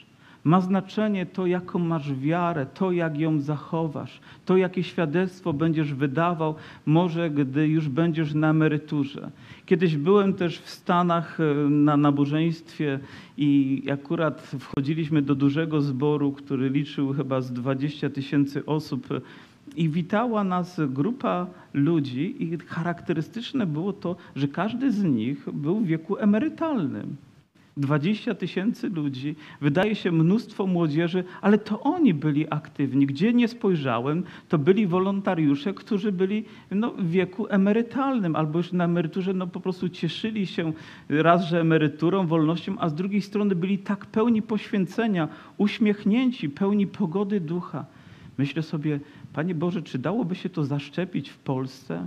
Ma 0.44 0.60
znaczenie 0.60 1.26
to, 1.26 1.46
jaką 1.46 1.78
masz 1.78 2.14
wiarę, 2.14 2.66
to, 2.74 2.92
jak 2.92 3.18
ją 3.18 3.40
zachowasz, 3.40 4.20
to, 4.44 4.56
jakie 4.56 4.82
świadectwo 4.82 5.52
będziesz 5.52 5.94
wydawał, 5.94 6.54
może 6.86 7.30
gdy 7.30 7.68
już 7.68 7.88
będziesz 7.88 8.34
na 8.34 8.50
emeryturze. 8.50 9.30
Kiedyś 9.66 9.96
byłem 9.96 10.34
też 10.34 10.58
w 10.58 10.70
Stanach 10.70 11.40
e, 11.40 11.54
na 11.70 11.96
nabożeństwie 11.96 12.98
i 13.36 13.82
akurat 13.92 14.42
wchodziliśmy 14.58 15.22
do 15.22 15.34
dużego 15.34 15.80
zboru, 15.80 16.32
który 16.32 16.68
liczył 16.68 17.12
chyba 17.12 17.40
z 17.40 17.52
20 17.52 18.10
tysięcy 18.10 18.66
osób 18.66 19.08
i 19.76 19.88
witała 19.88 20.44
nas 20.44 20.80
grupa 20.88 21.46
ludzi 21.74 22.42
i 22.42 22.58
charakterystyczne 22.58 23.66
było 23.66 23.92
to, 23.92 24.16
że 24.36 24.48
każdy 24.48 24.92
z 24.92 25.02
nich 25.02 25.50
był 25.52 25.80
w 25.80 25.86
wieku 25.86 26.18
emerytalnym. 26.18 27.16
20 27.76 28.34
tysięcy 28.34 28.88
ludzi, 28.88 29.36
wydaje 29.60 29.94
się 29.94 30.12
mnóstwo 30.12 30.66
młodzieży, 30.66 31.24
ale 31.40 31.58
to 31.58 31.80
oni 31.80 32.14
byli 32.14 32.46
aktywni. 32.50 33.06
Gdzie 33.06 33.32
nie 33.32 33.48
spojrzałem, 33.48 34.22
to 34.48 34.58
byli 34.58 34.86
wolontariusze, 34.86 35.74
którzy 35.74 36.12
byli 36.12 36.44
no, 36.70 36.90
w 36.90 37.10
wieku 37.10 37.46
emerytalnym 37.48 38.36
albo 38.36 38.58
już 38.58 38.72
na 38.72 38.84
emeryturze 38.84 39.32
no, 39.32 39.46
po 39.46 39.60
prostu 39.60 39.88
cieszyli 39.88 40.46
się 40.46 40.72
raz, 41.08 41.44
że 41.44 41.60
emeryturą, 41.60 42.26
wolnością, 42.26 42.76
a 42.78 42.88
z 42.88 42.94
drugiej 42.94 43.20
strony 43.20 43.54
byli 43.54 43.78
tak 43.78 44.06
pełni 44.06 44.42
poświęcenia, 44.42 45.28
uśmiechnięci, 45.58 46.48
pełni 46.50 46.86
pogody 46.86 47.40
ducha. 47.40 47.84
Myślę 48.38 48.62
sobie, 48.62 49.00
Panie 49.34 49.54
Boże, 49.54 49.82
czy 49.82 49.98
dałoby 49.98 50.34
się 50.34 50.48
to 50.48 50.64
zaszczepić 50.64 51.30
w 51.30 51.38
Polsce? 51.38 52.06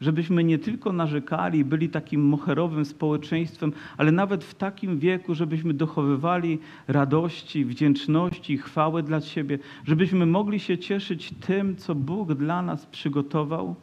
Żebyśmy 0.00 0.44
nie 0.44 0.58
tylko 0.58 0.92
narzekali, 0.92 1.64
byli 1.64 1.88
takim 1.88 2.24
moherowym 2.24 2.84
społeczeństwem, 2.84 3.72
ale 3.96 4.12
nawet 4.12 4.44
w 4.44 4.54
takim 4.54 4.98
wieku, 4.98 5.34
żebyśmy 5.34 5.74
dochowywali 5.74 6.58
radości, 6.88 7.64
wdzięczności, 7.64 8.58
chwały 8.58 9.02
dla 9.02 9.20
siebie, 9.20 9.58
żebyśmy 9.84 10.26
mogli 10.26 10.60
się 10.60 10.78
cieszyć 10.78 11.30
tym, 11.40 11.76
co 11.76 11.94
Bóg 11.94 12.34
dla 12.34 12.62
nas 12.62 12.86
przygotował. 12.86 13.74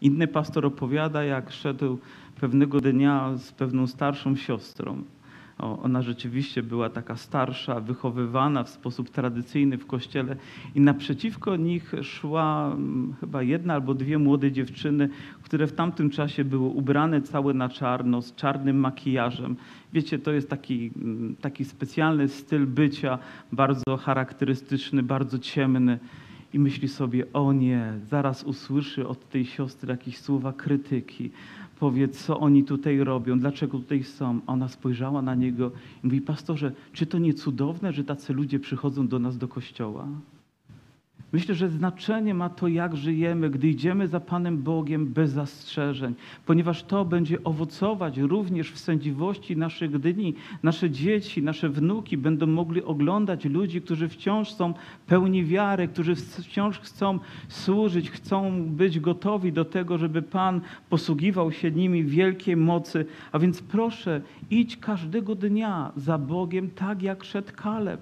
Inny 0.00 0.28
pastor 0.28 0.66
opowiada, 0.66 1.24
jak 1.24 1.50
szedł 1.52 1.98
pewnego 2.40 2.80
dnia 2.80 3.36
z 3.36 3.52
pewną 3.52 3.86
starszą 3.86 4.36
siostrą 4.36 5.02
ona 5.58 6.02
rzeczywiście 6.02 6.62
była 6.62 6.90
taka 6.90 7.16
starsza, 7.16 7.80
wychowywana 7.80 8.64
w 8.64 8.68
sposób 8.68 9.10
tradycyjny 9.10 9.78
w 9.78 9.86
kościele 9.86 10.36
i 10.74 10.80
naprzeciwko 10.80 11.56
nich 11.56 11.92
szła 12.02 12.72
mm, 12.72 13.14
chyba 13.20 13.42
jedna 13.42 13.74
albo 13.74 13.94
dwie 13.94 14.18
młode 14.18 14.52
dziewczyny, 14.52 15.08
które 15.42 15.66
w 15.66 15.72
tamtym 15.72 16.10
czasie 16.10 16.44
były 16.44 16.68
ubrane 16.68 17.22
całe 17.22 17.54
na 17.54 17.68
czarno, 17.68 18.22
z 18.22 18.34
czarnym 18.34 18.76
makijażem. 18.76 19.56
Wiecie, 19.92 20.18
to 20.18 20.32
jest 20.32 20.50
taki, 20.50 20.90
mm, 20.96 21.36
taki 21.40 21.64
specjalny 21.64 22.28
styl 22.28 22.66
bycia, 22.66 23.18
bardzo 23.52 23.96
charakterystyczny, 23.96 25.02
bardzo 25.02 25.38
ciemny. 25.38 25.98
I 26.52 26.58
myśli 26.58 26.88
sobie, 26.88 27.32
o 27.32 27.52
nie, 27.52 27.92
zaraz 28.02 28.44
usłyszy 28.44 29.08
od 29.08 29.28
tej 29.28 29.44
siostry 29.44 29.90
jakieś 29.90 30.18
słowa 30.18 30.52
krytyki 30.52 31.30
powie, 31.80 32.08
co 32.08 32.40
oni 32.40 32.64
tutaj 32.64 32.98
robią, 32.98 33.38
dlaczego 33.38 33.78
tutaj 33.78 34.02
są. 34.02 34.40
Ona 34.46 34.68
spojrzała 34.68 35.22
na 35.22 35.34
niego 35.34 35.70
i 36.04 36.06
mówi, 36.06 36.20
pastorze, 36.20 36.72
czy 36.92 37.06
to 37.06 37.18
nie 37.18 37.34
cudowne, 37.34 37.92
że 37.92 38.04
tacy 38.04 38.32
ludzie 38.32 38.58
przychodzą 38.60 39.08
do 39.08 39.18
nas 39.18 39.38
do 39.38 39.48
kościoła? 39.48 40.08
Myślę, 41.34 41.54
że 41.54 41.68
znaczenie 41.68 42.34
ma 42.34 42.48
to, 42.48 42.68
jak 42.68 42.96
żyjemy, 42.96 43.50
gdy 43.50 43.68
idziemy 43.68 44.08
za 44.08 44.20
Panem 44.20 44.62
Bogiem 44.62 45.06
bez 45.06 45.30
zastrzeżeń, 45.30 46.14
ponieważ 46.46 46.82
to 46.82 47.04
będzie 47.04 47.44
owocować 47.44 48.18
również 48.18 48.72
w 48.72 48.78
sędziwości 48.78 49.56
naszych 49.56 49.98
dni. 49.98 50.34
Nasze 50.62 50.90
dzieci, 50.90 51.42
nasze 51.42 51.68
wnuki 51.68 52.18
będą 52.18 52.46
mogli 52.46 52.82
oglądać 52.82 53.44
ludzi, 53.44 53.82
którzy 53.82 54.08
wciąż 54.08 54.52
są 54.52 54.74
pełni 55.06 55.44
wiary, 55.44 55.88
którzy 55.88 56.14
wciąż 56.16 56.78
chcą 56.78 57.18
służyć, 57.48 58.10
chcą 58.10 58.64
być 58.64 59.00
gotowi 59.00 59.52
do 59.52 59.64
tego, 59.64 59.98
żeby 59.98 60.22
Pan 60.22 60.60
posługiwał 60.90 61.52
się 61.52 61.70
nimi 61.70 62.04
wielkiej 62.04 62.56
mocy. 62.56 63.06
A 63.32 63.38
więc 63.38 63.62
proszę, 63.62 64.20
idź 64.50 64.76
każdego 64.76 65.34
dnia 65.34 65.92
za 65.96 66.18
Bogiem, 66.18 66.70
tak 66.70 67.02
jak 67.02 67.24
szedł 67.24 67.52
Kaleb. 67.56 68.00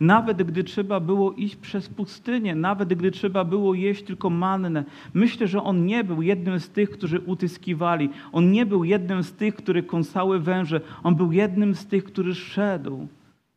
Nawet 0.00 0.42
gdy 0.42 0.64
trzeba 0.64 1.00
było 1.00 1.32
iść 1.32 1.56
przez 1.56 1.88
pustynię, 1.88 2.54
nawet 2.54 2.94
gdy 2.94 3.10
trzeba 3.10 3.44
było 3.44 3.74
jeść 3.74 4.02
tylko 4.02 4.30
mannę. 4.30 4.84
Myślę, 5.14 5.48
że 5.48 5.62
on 5.62 5.86
nie 5.86 6.04
był 6.04 6.22
jednym 6.22 6.60
z 6.60 6.68
tych, 6.68 6.90
którzy 6.90 7.20
utyskiwali. 7.20 8.10
On 8.32 8.52
nie 8.52 8.66
był 8.66 8.84
jednym 8.84 9.22
z 9.22 9.32
tych, 9.32 9.54
który 9.54 9.82
kąsały 9.82 10.40
węże. 10.40 10.80
On 11.02 11.14
był 11.14 11.32
jednym 11.32 11.74
z 11.74 11.86
tych, 11.86 12.04
który 12.04 12.34
szedł 12.34 13.08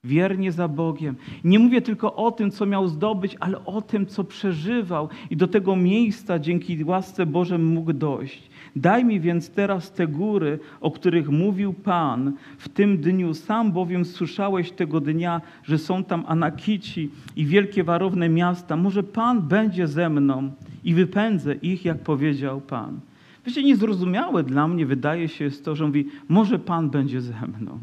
wiernie 0.08 0.52
za 0.52 0.68
Bogiem. 0.68 1.16
Nie 1.44 1.60
mówię 1.60 1.82
tylko 1.82 2.16
o 2.16 2.32
tym, 2.32 2.52
co 2.52 2.66
miał 2.66 2.88
zdobyć, 2.88 3.36
ale 3.40 3.66
o 3.66 3.82
tym, 3.82 4.06
co 4.06 4.24
przeżywał 4.24 5.10
i 5.30 5.38
do 5.38 5.48
tego 5.48 5.76
miejsca 5.76 6.40
dzięki 6.40 6.84
łasce 6.84 7.26
Bożej 7.26 7.60
mógł 7.60 7.94
dojść. 7.94 8.50
Daj 8.76 9.06
mi 9.06 9.20
więc 9.20 9.50
teraz 9.50 9.92
te 9.92 10.08
góry, 10.08 10.60
o 10.82 10.92
których 10.92 11.30
mówił 11.30 11.74
Pan 11.74 12.34
w 12.58 12.70
tym 12.70 12.98
dniu. 12.98 13.34
Sam 13.34 13.72
bowiem 13.72 14.06
słyszałeś 14.06 14.72
tego 14.72 15.02
dnia, 15.02 15.42
że 15.64 15.78
są 15.78 16.04
tam 16.04 16.24
Anakici 16.28 17.10
i 17.36 17.46
wielkie 17.46 17.84
warowne 17.84 18.30
miasta. 18.30 18.76
Może 18.76 19.04
Pan 19.04 19.42
będzie 19.42 19.88
ze 19.88 20.10
mną 20.10 20.52
i 20.84 20.94
wypędzę 20.94 21.56
ich, 21.56 21.86
jak 21.86 22.00
powiedział 22.00 22.62
Pan. 22.62 23.00
Wiecie, 23.46 23.64
niezrozumiałe 23.64 24.44
dla 24.44 24.68
mnie 24.68 24.86
wydaje 24.86 25.28
się 25.28 25.46
jest 25.46 25.66
to, 25.66 25.76
że 25.76 25.86
mówi, 25.86 26.08
może 26.30 26.60
Pan 26.60 26.90
będzie 26.90 27.22
ze 27.22 27.48
mną. 27.60 27.80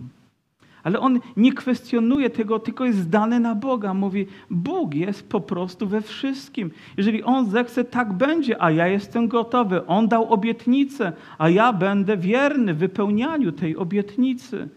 Ale 0.84 1.00
on 1.00 1.20
nie 1.36 1.52
kwestionuje 1.52 2.30
tego, 2.30 2.58
tylko 2.58 2.84
jest 2.84 2.98
zdany 2.98 3.40
na 3.40 3.54
Boga. 3.54 3.94
Mówi, 3.94 4.26
Bóg 4.50 4.94
jest 4.94 5.28
po 5.28 5.40
prostu 5.40 5.86
we 5.86 6.02
wszystkim. 6.02 6.70
Jeżeli 6.96 7.22
On 7.22 7.50
zechce, 7.50 7.84
tak 7.84 8.12
będzie, 8.12 8.62
a 8.62 8.70
ja 8.70 8.86
jestem 8.88 9.28
gotowy. 9.28 9.86
On 9.86 10.08
dał 10.08 10.32
obietnicę, 10.32 11.12
a 11.38 11.48
ja 11.48 11.72
będę 11.72 12.16
wierny 12.16 12.74
w 12.74 12.78
wypełnianiu 12.78 13.52
tej 13.52 13.76
obietnicy. 13.76 14.68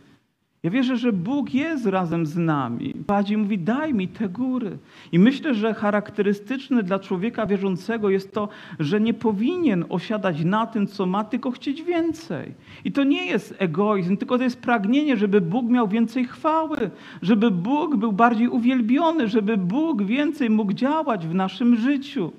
Ja 0.63 0.69
wierzę, 0.69 0.97
że 0.97 1.13
Bóg 1.13 1.53
jest 1.53 1.85
razem 1.85 2.25
z 2.25 2.37
nami. 2.37 2.93
Bardziej 3.07 3.37
mówi, 3.37 3.59
daj 3.59 3.93
mi 3.93 4.07
te 4.07 4.29
góry. 4.29 4.77
I 5.11 5.19
myślę, 5.19 5.53
że 5.53 5.73
charakterystyczne 5.73 6.83
dla 6.83 6.99
człowieka 6.99 7.45
wierzącego 7.45 8.09
jest 8.09 8.33
to, 8.33 8.49
że 8.79 9.01
nie 9.01 9.13
powinien 9.13 9.85
osiadać 9.89 10.43
na 10.43 10.65
tym, 10.65 10.87
co 10.87 11.05
ma, 11.05 11.23
tylko 11.23 11.51
chcieć 11.51 11.83
więcej. 11.83 12.53
I 12.85 12.91
to 12.91 13.03
nie 13.03 13.25
jest 13.25 13.55
egoizm, 13.57 14.17
tylko 14.17 14.37
to 14.37 14.43
jest 14.43 14.61
pragnienie, 14.61 15.17
żeby 15.17 15.41
Bóg 15.41 15.69
miał 15.69 15.87
więcej 15.87 16.25
chwały, 16.25 16.77
żeby 17.21 17.51
Bóg 17.51 17.95
był 17.95 18.11
bardziej 18.11 18.47
uwielbiony, 18.47 19.27
żeby 19.27 19.57
Bóg 19.57 20.03
więcej 20.03 20.49
mógł 20.49 20.73
działać 20.73 21.27
w 21.27 21.35
naszym 21.35 21.75
życiu. 21.75 22.31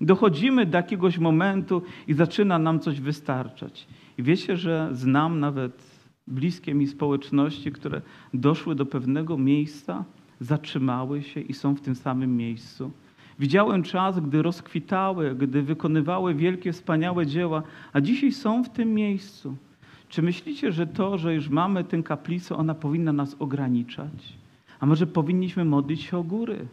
Dochodzimy 0.00 0.66
do 0.66 0.76
jakiegoś 0.76 1.18
momentu 1.18 1.82
i 2.08 2.14
zaczyna 2.14 2.58
nam 2.58 2.80
coś 2.80 3.00
wystarczać. 3.00 3.86
I 4.18 4.22
wiecie, 4.22 4.56
że 4.56 4.88
znam 4.92 5.40
nawet 5.40 5.95
bliskie 6.28 6.74
mi 6.74 6.86
społeczności, 6.86 7.72
które 7.72 8.02
doszły 8.34 8.74
do 8.74 8.86
pewnego 8.86 9.38
miejsca, 9.38 10.04
zatrzymały 10.40 11.22
się 11.22 11.40
i 11.40 11.54
są 11.54 11.74
w 11.74 11.80
tym 11.80 11.94
samym 11.94 12.36
miejscu. 12.36 12.90
Widziałem 13.38 13.82
czas, 13.82 14.20
gdy 14.20 14.42
rozkwitały, 14.42 15.34
gdy 15.34 15.62
wykonywały 15.62 16.34
wielkie, 16.34 16.72
wspaniałe 16.72 17.26
dzieła, 17.26 17.62
a 17.92 18.00
dzisiaj 18.00 18.32
są 18.32 18.64
w 18.64 18.68
tym 18.68 18.94
miejscu. 18.94 19.56
Czy 20.08 20.22
myślicie, 20.22 20.72
że 20.72 20.86
to, 20.86 21.18
że 21.18 21.34
już 21.34 21.48
mamy 21.48 21.84
tę 21.84 22.02
kaplicę, 22.02 22.56
ona 22.56 22.74
powinna 22.74 23.12
nas 23.12 23.36
ograniczać? 23.38 24.38
A 24.80 24.86
może 24.86 25.06
powinniśmy 25.06 25.64
modlić 25.64 26.02
się 26.02 26.18
o 26.18 26.22
góry? 26.22 26.66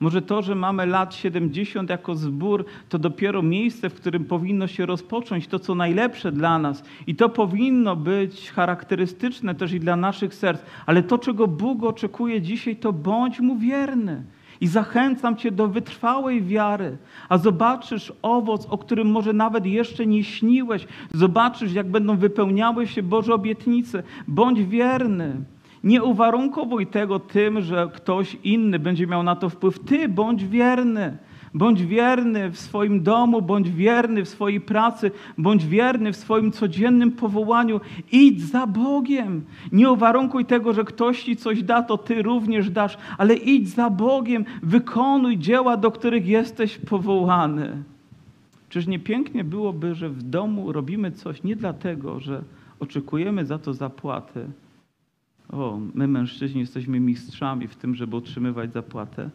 Może 0.00 0.22
to, 0.22 0.42
że 0.42 0.54
mamy 0.54 0.86
lat 0.86 1.14
70 1.14 1.90
jako 1.90 2.14
zbór, 2.14 2.64
to 2.88 2.98
dopiero 2.98 3.42
miejsce, 3.42 3.90
w 3.90 3.94
którym 3.94 4.24
powinno 4.24 4.66
się 4.66 4.86
rozpocząć 4.86 5.46
to, 5.46 5.58
co 5.58 5.74
najlepsze 5.74 6.32
dla 6.32 6.58
nas. 6.58 6.84
I 7.06 7.14
to 7.14 7.28
powinno 7.28 7.96
być 7.96 8.50
charakterystyczne 8.50 9.54
też 9.54 9.72
i 9.72 9.80
dla 9.80 9.96
naszych 9.96 10.34
serc. 10.34 10.62
Ale 10.86 11.02
to, 11.02 11.18
czego 11.18 11.48
Bóg 11.48 11.84
oczekuje 11.84 12.42
dzisiaj, 12.42 12.76
to 12.76 12.92
bądź 12.92 13.40
mu 13.40 13.58
wierny. 13.58 14.24
I 14.60 14.66
zachęcam 14.66 15.36
Cię 15.36 15.50
do 15.50 15.68
wytrwałej 15.68 16.42
wiary, 16.42 16.98
a 17.28 17.38
zobaczysz 17.38 18.12
owoc, 18.22 18.66
o 18.70 18.78
którym 18.78 19.10
może 19.10 19.32
nawet 19.32 19.66
jeszcze 19.66 20.06
nie 20.06 20.24
śniłeś. 20.24 20.86
Zobaczysz, 21.12 21.72
jak 21.72 21.90
będą 21.90 22.16
wypełniały 22.16 22.86
się 22.86 23.02
Boże 23.02 23.34
obietnice. 23.34 24.02
Bądź 24.28 24.64
wierny. 24.64 25.44
Nie 25.84 26.02
uwarunkowuj 26.02 26.86
tego 26.86 27.18
tym, 27.18 27.60
że 27.60 27.90
ktoś 27.94 28.36
inny 28.44 28.78
będzie 28.78 29.06
miał 29.06 29.22
na 29.22 29.36
to 29.36 29.48
wpływ. 29.48 29.78
Ty 29.78 30.08
bądź 30.08 30.44
wierny. 30.44 31.16
Bądź 31.54 31.84
wierny 31.84 32.50
w 32.50 32.58
swoim 32.58 33.02
domu, 33.02 33.42
bądź 33.42 33.70
wierny 33.70 34.24
w 34.24 34.28
swojej 34.28 34.60
pracy, 34.60 35.10
bądź 35.38 35.66
wierny 35.66 36.12
w 36.12 36.16
swoim 36.16 36.52
codziennym 36.52 37.12
powołaniu. 37.12 37.80
Idź 38.12 38.42
za 38.42 38.66
Bogiem. 38.66 39.44
Nie 39.72 39.90
uwarunkuj 39.90 40.44
tego, 40.44 40.72
że 40.72 40.84
ktoś 40.84 41.22
ci 41.22 41.36
coś 41.36 41.62
da, 41.62 41.82
to 41.82 41.98
ty 41.98 42.22
również 42.22 42.70
dasz, 42.70 42.98
ale 43.18 43.34
idź 43.34 43.68
za 43.68 43.90
Bogiem, 43.90 44.44
wykonuj 44.62 45.38
dzieła, 45.38 45.76
do 45.76 45.90
których 45.90 46.26
jesteś 46.26 46.78
powołany. 46.78 47.82
Czyż 48.68 48.86
nie 48.86 48.98
pięknie 48.98 49.44
byłoby, 49.44 49.94
że 49.94 50.08
w 50.08 50.22
domu 50.22 50.72
robimy 50.72 51.12
coś 51.12 51.42
nie 51.42 51.56
dlatego, 51.56 52.20
że 52.20 52.42
oczekujemy 52.80 53.46
za 53.46 53.58
to 53.58 53.74
zapłaty, 53.74 54.46
o, 55.54 55.80
my 55.94 56.08
mężczyźni 56.08 56.60
jesteśmy 56.60 57.00
mistrzami 57.00 57.68
w 57.68 57.76
tym, 57.76 57.94
żeby 57.94 58.16
otrzymywać 58.16 58.72
zapłatę, 58.72 59.30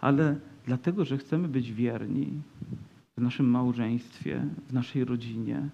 ale 0.00 0.36
dlatego, 0.66 1.04
że 1.04 1.18
chcemy 1.18 1.48
być 1.48 1.72
wierni 1.72 2.28
w 3.16 3.22
naszym 3.22 3.50
małżeństwie, 3.50 4.44
w 4.68 4.72
naszej 4.72 5.04
rodzinie, 5.04 5.68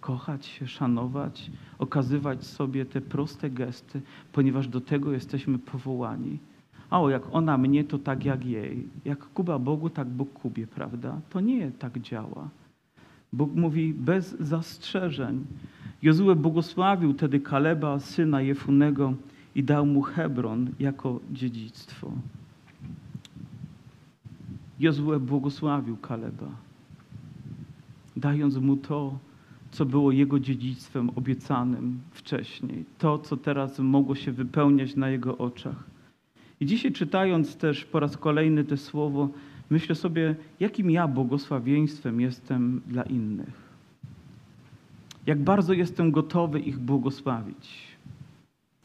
kochać 0.00 0.46
się, 0.46 0.66
szanować, 0.66 1.50
okazywać 1.78 2.44
sobie 2.44 2.84
te 2.84 3.00
proste 3.00 3.50
gesty, 3.50 4.00
ponieważ 4.32 4.68
do 4.68 4.80
tego 4.80 5.12
jesteśmy 5.12 5.58
powołani. 5.58 6.38
A 6.90 7.00
o, 7.00 7.10
jak 7.10 7.22
ona 7.32 7.58
mnie, 7.58 7.84
to 7.84 7.98
tak 7.98 8.24
jak 8.24 8.44
jej. 8.44 8.88
Jak 9.04 9.18
Kuba 9.18 9.58
Bogu, 9.58 9.90
tak 9.90 10.08
Bóg 10.08 10.32
Kubie, 10.32 10.66
prawda? 10.66 11.20
To 11.30 11.40
nie 11.40 11.70
tak 11.70 11.98
działa. 11.98 12.48
Bóg 13.32 13.54
mówi 13.54 13.94
bez 13.94 14.40
zastrzeżeń. 14.40 15.44
Jozue 16.02 16.34
błogosławił 16.36 17.12
wtedy 17.12 17.40
Kaleba, 17.40 17.98
syna 17.98 18.42
Jefunego 18.42 19.14
i 19.54 19.64
dał 19.64 19.86
mu 19.86 20.02
Hebron 20.02 20.70
jako 20.80 21.20
dziedzictwo. 21.32 22.12
Jozue 24.80 25.20
błogosławił 25.20 25.96
Kaleba, 25.96 26.48
dając 28.16 28.56
mu 28.56 28.76
to, 28.76 29.18
co 29.70 29.86
było 29.86 30.12
jego 30.12 30.40
dziedzictwem 30.40 31.10
obiecanym 31.16 32.00
wcześniej, 32.10 32.84
to, 32.98 33.18
co 33.18 33.36
teraz 33.36 33.78
mogło 33.78 34.14
się 34.14 34.32
wypełniać 34.32 34.96
na 34.96 35.10
jego 35.10 35.38
oczach. 35.38 35.84
I 36.60 36.66
dzisiaj 36.66 36.92
czytając 36.92 37.56
też 37.56 37.84
po 37.84 38.00
raz 38.00 38.16
kolejny 38.16 38.64
to 38.64 38.76
słowo, 38.76 39.28
myślę 39.70 39.94
sobie, 39.94 40.36
jakim 40.60 40.90
ja 40.90 41.08
błogosławieństwem 41.08 42.20
jestem 42.20 42.80
dla 42.86 43.02
innych. 43.02 43.61
Jak 45.26 45.42
bardzo 45.42 45.72
jestem 45.72 46.10
gotowy 46.10 46.60
ich 46.60 46.78
błogosławić. 46.78 47.78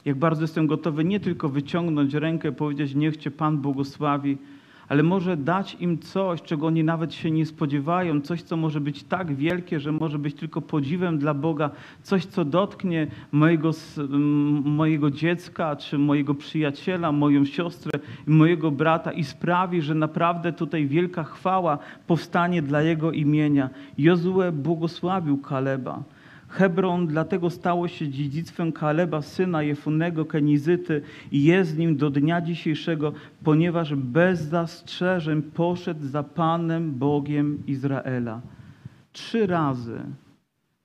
Jak 0.06 0.18
bardzo 0.18 0.42
jestem 0.42 0.68
gotowy 0.68 1.04
nie 1.04 1.20
tylko 1.20 1.50
wyciągnąć 1.50 2.14
rękę, 2.14 2.52
powiedzieć, 2.52 2.96
niech 2.96 3.18
Cię 3.18 3.32
Pan 3.32 3.58
błogosławi, 3.58 4.38
ale 4.90 5.04
może 5.04 5.38
dać 5.38 5.78
im 5.80 6.00
coś, 6.00 6.42
czego 6.42 6.68
oni 6.68 6.84
nawet 6.84 7.14
się 7.14 7.32
nie 7.32 7.46
spodziewają, 7.46 8.22
coś, 8.22 8.42
co 8.42 8.58
może 8.58 8.82
być 8.82 9.04
tak 9.04 9.36
wielkie, 9.36 9.80
że 9.80 9.92
może 9.92 10.20
być 10.20 10.36
tylko 10.36 10.62
podziwem 10.62 11.18
dla 11.18 11.34
Boga, 11.34 11.70
coś, 12.04 12.26
co 12.26 12.46
dotknie 12.46 13.08
mojego, 13.32 13.72
mojego 14.64 15.12
dziecka, 15.12 15.76
czy 15.76 15.98
mojego 15.98 16.36
przyjaciela, 16.36 17.12
moją 17.12 17.46
siostrę, 17.46 18.00
mojego 18.28 18.72
brata 18.72 19.12
i 19.12 19.24
sprawi, 19.24 19.82
że 19.82 19.96
naprawdę 19.96 20.54
tutaj 20.54 20.88
wielka 20.88 21.24
chwała 21.24 21.78
powstanie 22.08 22.62
dla 22.62 22.82
Jego 22.82 23.12
imienia. 23.12 23.70
Jozue 23.98 24.52
błogosławił 24.54 25.38
Kaleba. 25.38 26.04
Hebron 26.48 27.08
dlatego 27.08 27.50
stało 27.50 27.88
się 27.88 28.10
dziedzictwem 28.10 28.72
Kaleba, 28.72 29.22
syna 29.22 29.64
Jefunego 29.64 30.26
Kenizyty 30.26 31.02
i 31.32 31.44
jest 31.44 31.78
nim 31.78 31.98
do 31.98 32.10
dnia 32.10 32.42
dzisiejszego, 32.42 33.14
ponieważ 33.44 33.96
bez 33.96 34.42
zastrzeżeń 34.42 35.42
poszedł 35.42 36.06
za 36.06 36.24
Panem 36.24 36.92
Bogiem 36.92 37.64
Izraela. 37.68 38.42
Trzy 39.12 39.48
razy 39.48 40.00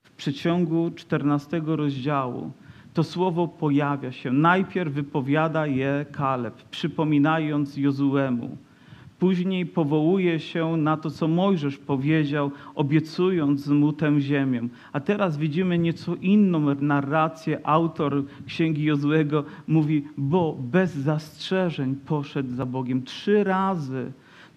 w 0.02 0.10
przeciągu 0.10 0.90
14 0.90 1.62
rozdziału 1.66 2.52
to 2.94 3.04
słowo 3.04 3.48
pojawia 3.48 4.12
się. 4.12 4.32
Najpierw 4.32 4.92
wypowiada 4.92 5.66
je 5.66 6.06
Kaleb, 6.12 6.54
przypominając 6.62 7.76
Jozuemu. 7.76 8.56
Później 9.22 9.66
powołuje 9.66 10.40
się 10.40 10.76
na 10.76 10.96
to, 10.96 11.10
co 11.10 11.28
Mojżesz 11.28 11.78
powiedział, 11.78 12.50
obiecując 12.74 13.68
mu 13.68 13.92
tę 13.92 14.20
ziemię. 14.20 14.68
A 14.92 15.00
teraz 15.00 15.38
widzimy 15.38 15.78
nieco 15.78 16.14
inną 16.14 16.74
narrację. 16.74 17.60
Autor 17.66 18.24
Księgi 18.46 18.84
Jozłego 18.84 19.44
mówi, 19.66 20.04
bo 20.16 20.56
bez 20.60 20.94
zastrzeżeń 20.94 21.96
poszedł 22.06 22.54
za 22.54 22.66
Bogiem. 22.66 23.02
Trzy 23.02 23.44
razy 23.44 24.12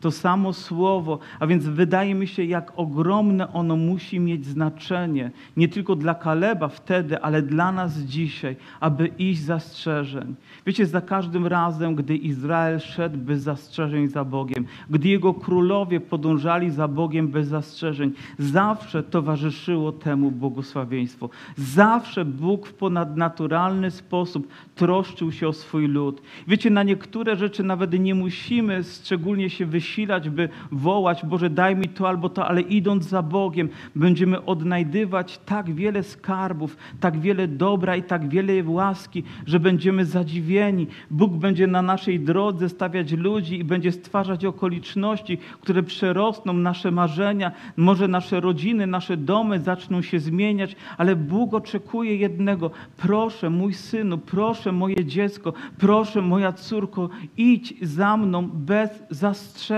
to 0.06 0.12
samo 0.12 0.54
słowo, 0.54 1.20
a 1.40 1.48
więc 1.48 1.66
wydaje 1.66 2.16
mi 2.16 2.28
się, 2.28 2.44
jak 2.44 2.72
ogromne 2.76 3.54
ono 3.54 3.76
musi 3.76 4.20
mieć 4.20 4.46
znaczenie, 4.46 5.32
nie 5.58 5.68
tylko 5.68 5.96
dla 5.96 6.16
Kaleba 6.16 6.68
wtedy, 6.68 7.22
ale 7.22 7.42
dla 7.42 7.72
nas 7.72 7.98
dzisiaj, 7.98 8.56
aby 8.80 9.08
iść 9.08 9.42
zastrzeżeń. 9.42 10.36
Wiecie, 10.66 10.86
za 10.86 11.02
każdym 11.02 11.48
razem, 11.48 11.96
gdy 11.96 12.16
Izrael 12.16 12.80
szedł 12.80 13.18
bez 13.18 13.42
zastrzeżeń 13.42 14.08
za 14.08 14.26
Bogiem, 14.26 14.66
gdy 14.90 15.10
jego 15.10 15.34
królowie 15.34 16.00
podążali 16.00 16.72
za 16.72 16.88
Bogiem 16.88 17.28
bez 17.28 17.48
zastrzeżeń, 17.48 18.12
zawsze 18.40 19.04
towarzyszyło 19.04 19.92
temu 19.92 20.32
błogosławieństwo. 20.32 21.30
Zawsze 21.58 22.26
Bóg 22.26 22.68
w 22.68 22.74
ponadnaturalny 22.74 23.92
sposób 23.92 24.48
troszczył 24.76 25.32
się 25.32 25.48
o 25.48 25.54
swój 25.54 25.88
lud. 25.88 26.22
Wiecie, 26.48 26.70
na 26.70 26.84
niektóre 26.84 27.36
rzeczy 27.36 27.64
nawet 27.64 28.00
nie 28.00 28.16
musimy 28.16 28.84
szczególnie 28.84 29.50
się 29.50 29.66
wysilać, 29.66 29.95
wysilać, 29.96 30.30
by 30.30 30.50
wołać, 30.72 31.26
Boże 31.26 31.50
daj 31.50 31.76
mi 31.76 31.88
to 31.88 32.08
albo 32.08 32.30
to, 32.30 32.48
ale 32.48 32.62
idąc 32.62 33.06
za 33.06 33.22
Bogiem 33.22 33.70
będziemy 33.96 34.46
odnajdywać 34.46 35.40
tak 35.46 35.74
wiele 35.74 36.04
skarbów, 36.04 36.78
tak 37.00 37.20
wiele 37.20 37.48
dobra 37.48 37.96
i 37.96 38.04
tak 38.04 38.30
wiele 38.30 38.64
łaski, 38.64 39.24
że 39.46 39.60
będziemy 39.60 40.06
zadziwieni. 40.06 40.88
Bóg 41.12 41.34
będzie 41.34 41.68
na 41.68 41.82
naszej 41.82 42.20
drodze 42.20 42.70
stawiać 42.70 43.12
ludzi 43.12 43.60
i 43.60 43.64
będzie 43.64 43.92
stwarzać 43.92 44.46
okoliczności, 44.46 45.38
które 45.62 45.84
przerosną 45.84 46.54
nasze 46.54 46.92
marzenia, 46.92 47.52
może 47.78 48.08
nasze 48.08 48.40
rodziny, 48.40 48.88
nasze 48.88 49.18
domy 49.18 49.60
zaczną 49.60 50.02
się 50.02 50.20
zmieniać, 50.20 50.76
ale 50.98 51.16
Bóg 51.16 51.54
oczekuje 51.54 52.16
jednego. 52.16 52.72
Proszę, 52.98 53.50
mój 53.50 53.74
synu, 53.74 54.18
proszę, 54.18 54.72
moje 54.72 55.06
dziecko, 55.06 55.54
proszę, 55.78 56.22
moja 56.22 56.54
córko, 56.54 57.10
idź 57.38 57.74
za 57.82 58.18
mną 58.18 58.50
bez 58.54 58.90
zastrzeżeń 59.10 59.75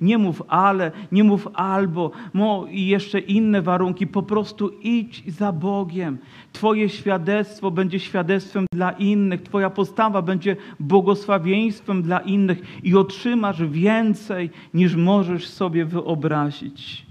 Nie 0.00 0.18
mów 0.18 0.42
ale, 0.48 0.92
nie 1.12 1.24
mów 1.24 1.48
albo, 1.54 2.10
mo 2.34 2.66
i 2.70 2.86
jeszcze 2.86 3.18
inne 3.18 3.62
warunki. 3.62 4.06
Po 4.06 4.22
prostu 4.22 4.68
idź 4.82 5.32
za 5.32 5.52
Bogiem. 5.52 6.18
Twoje 6.52 6.88
świadectwo 6.88 7.70
będzie 7.70 8.00
świadectwem 8.00 8.66
dla 8.72 8.90
innych. 8.90 9.42
Twoja 9.42 9.70
postawa 9.70 10.22
będzie 10.22 10.56
błogosławieństwem 10.80 12.02
dla 12.02 12.18
innych 12.18 12.62
i 12.82 12.96
otrzymasz 12.96 13.62
więcej 13.62 14.50
niż 14.74 14.96
możesz 14.96 15.48
sobie 15.48 15.84
wyobrazić. 15.84 17.06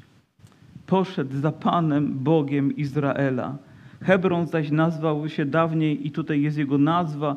Poszedł 0.87 1.37
za 1.37 1.51
Panem 1.51 2.13
Bogiem 2.13 2.75
Izraela. 2.75 3.57
Hebron 4.01 4.47
zaś 4.47 4.71
nazwał 4.71 5.29
się 5.29 5.45
dawniej, 5.45 6.07
i 6.07 6.11
tutaj 6.11 6.41
jest 6.41 6.57
jego 6.57 6.77
nazwa, 6.77 7.35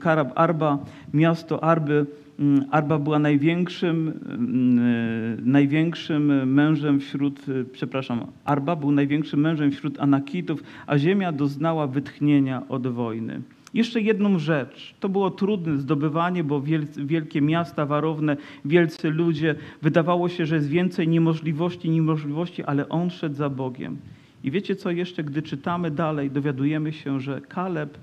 Karab 0.00 0.32
Arba, 0.34 0.78
miasto 1.14 1.64
Arby, 1.64 2.06
Arba 2.70 2.98
była 2.98 3.18
największym, 3.18 4.12
mm, 4.28 4.78
e, 4.78 5.50
największym 5.50 6.52
mężem 6.52 7.00
wśród, 7.00 7.48
e, 7.48 7.64
przepraszam, 7.72 8.26
Arba 8.44 8.76
był 8.76 8.90
największym 8.92 9.40
mężem 9.40 9.70
wśród 9.70 10.00
Anakitów, 10.00 10.62
a 10.86 10.98
ziemia 10.98 11.32
doznała 11.32 11.86
wytchnienia 11.86 12.62
od 12.68 12.86
wojny. 12.86 13.42
Jeszcze 13.74 14.00
jedną 14.00 14.38
rzecz. 14.38 14.94
To 15.00 15.08
było 15.08 15.30
trudne 15.30 15.76
zdobywanie, 15.76 16.44
bo 16.44 16.62
wielkie 16.96 17.40
miasta 17.40 17.86
warowne, 17.86 18.36
wielcy 18.64 19.10
ludzie, 19.10 19.54
wydawało 19.82 20.28
się, 20.28 20.46
że 20.46 20.54
jest 20.54 20.68
więcej 20.68 21.08
niemożliwości, 21.08 21.90
niemożliwości, 21.90 22.64
ale 22.64 22.88
on 22.88 23.10
szedł 23.10 23.34
za 23.34 23.50
Bogiem. 23.50 23.96
I 24.44 24.50
wiecie 24.50 24.76
co 24.76 24.90
jeszcze, 24.90 25.24
gdy 25.24 25.42
czytamy 25.42 25.90
dalej, 25.90 26.30
dowiadujemy 26.30 26.92
się, 26.92 27.20
że 27.20 27.40
Kaleb 27.40 27.98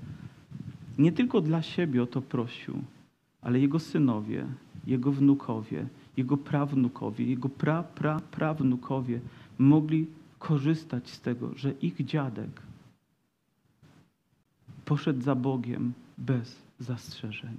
nie 0.98 1.12
tylko 1.12 1.40
dla 1.40 1.62
siebie 1.62 2.02
o 2.02 2.06
to 2.06 2.22
prosił, 2.22 2.74
ale 3.46 3.60
jego 3.60 3.78
synowie, 3.78 4.46
jego 4.86 5.12
wnukowie, 5.12 5.86
jego 6.16 6.36
prawnukowie, 6.36 7.24
jego 7.24 7.48
pra, 7.48 7.82
pra, 7.82 8.20
prawnukowie 8.30 9.20
mogli 9.58 10.06
korzystać 10.38 11.10
z 11.10 11.20
tego, 11.20 11.50
że 11.56 11.70
ich 11.82 12.04
dziadek 12.04 12.62
poszedł 14.84 15.22
za 15.22 15.34
Bogiem 15.34 15.92
bez 16.18 16.62
zastrzeżeń. 16.78 17.54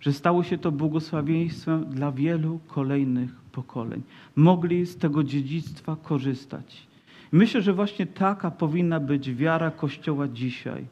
Że 0.00 0.12
stało 0.12 0.42
się 0.42 0.58
to 0.58 0.72
błogosławieństwem 0.72 1.84
dla 1.84 2.12
wielu 2.12 2.60
kolejnych 2.66 3.34
pokoleń. 3.52 4.02
Mogli 4.36 4.86
z 4.86 4.96
tego 4.96 5.24
dziedzictwa 5.24 5.96
korzystać. 6.02 6.86
Myślę, 7.32 7.62
że 7.62 7.72
właśnie 7.72 8.06
taka 8.06 8.50
powinna 8.50 9.00
być 9.00 9.34
wiara 9.34 9.70
Kościoła 9.70 10.28
dzisiaj 10.28 10.86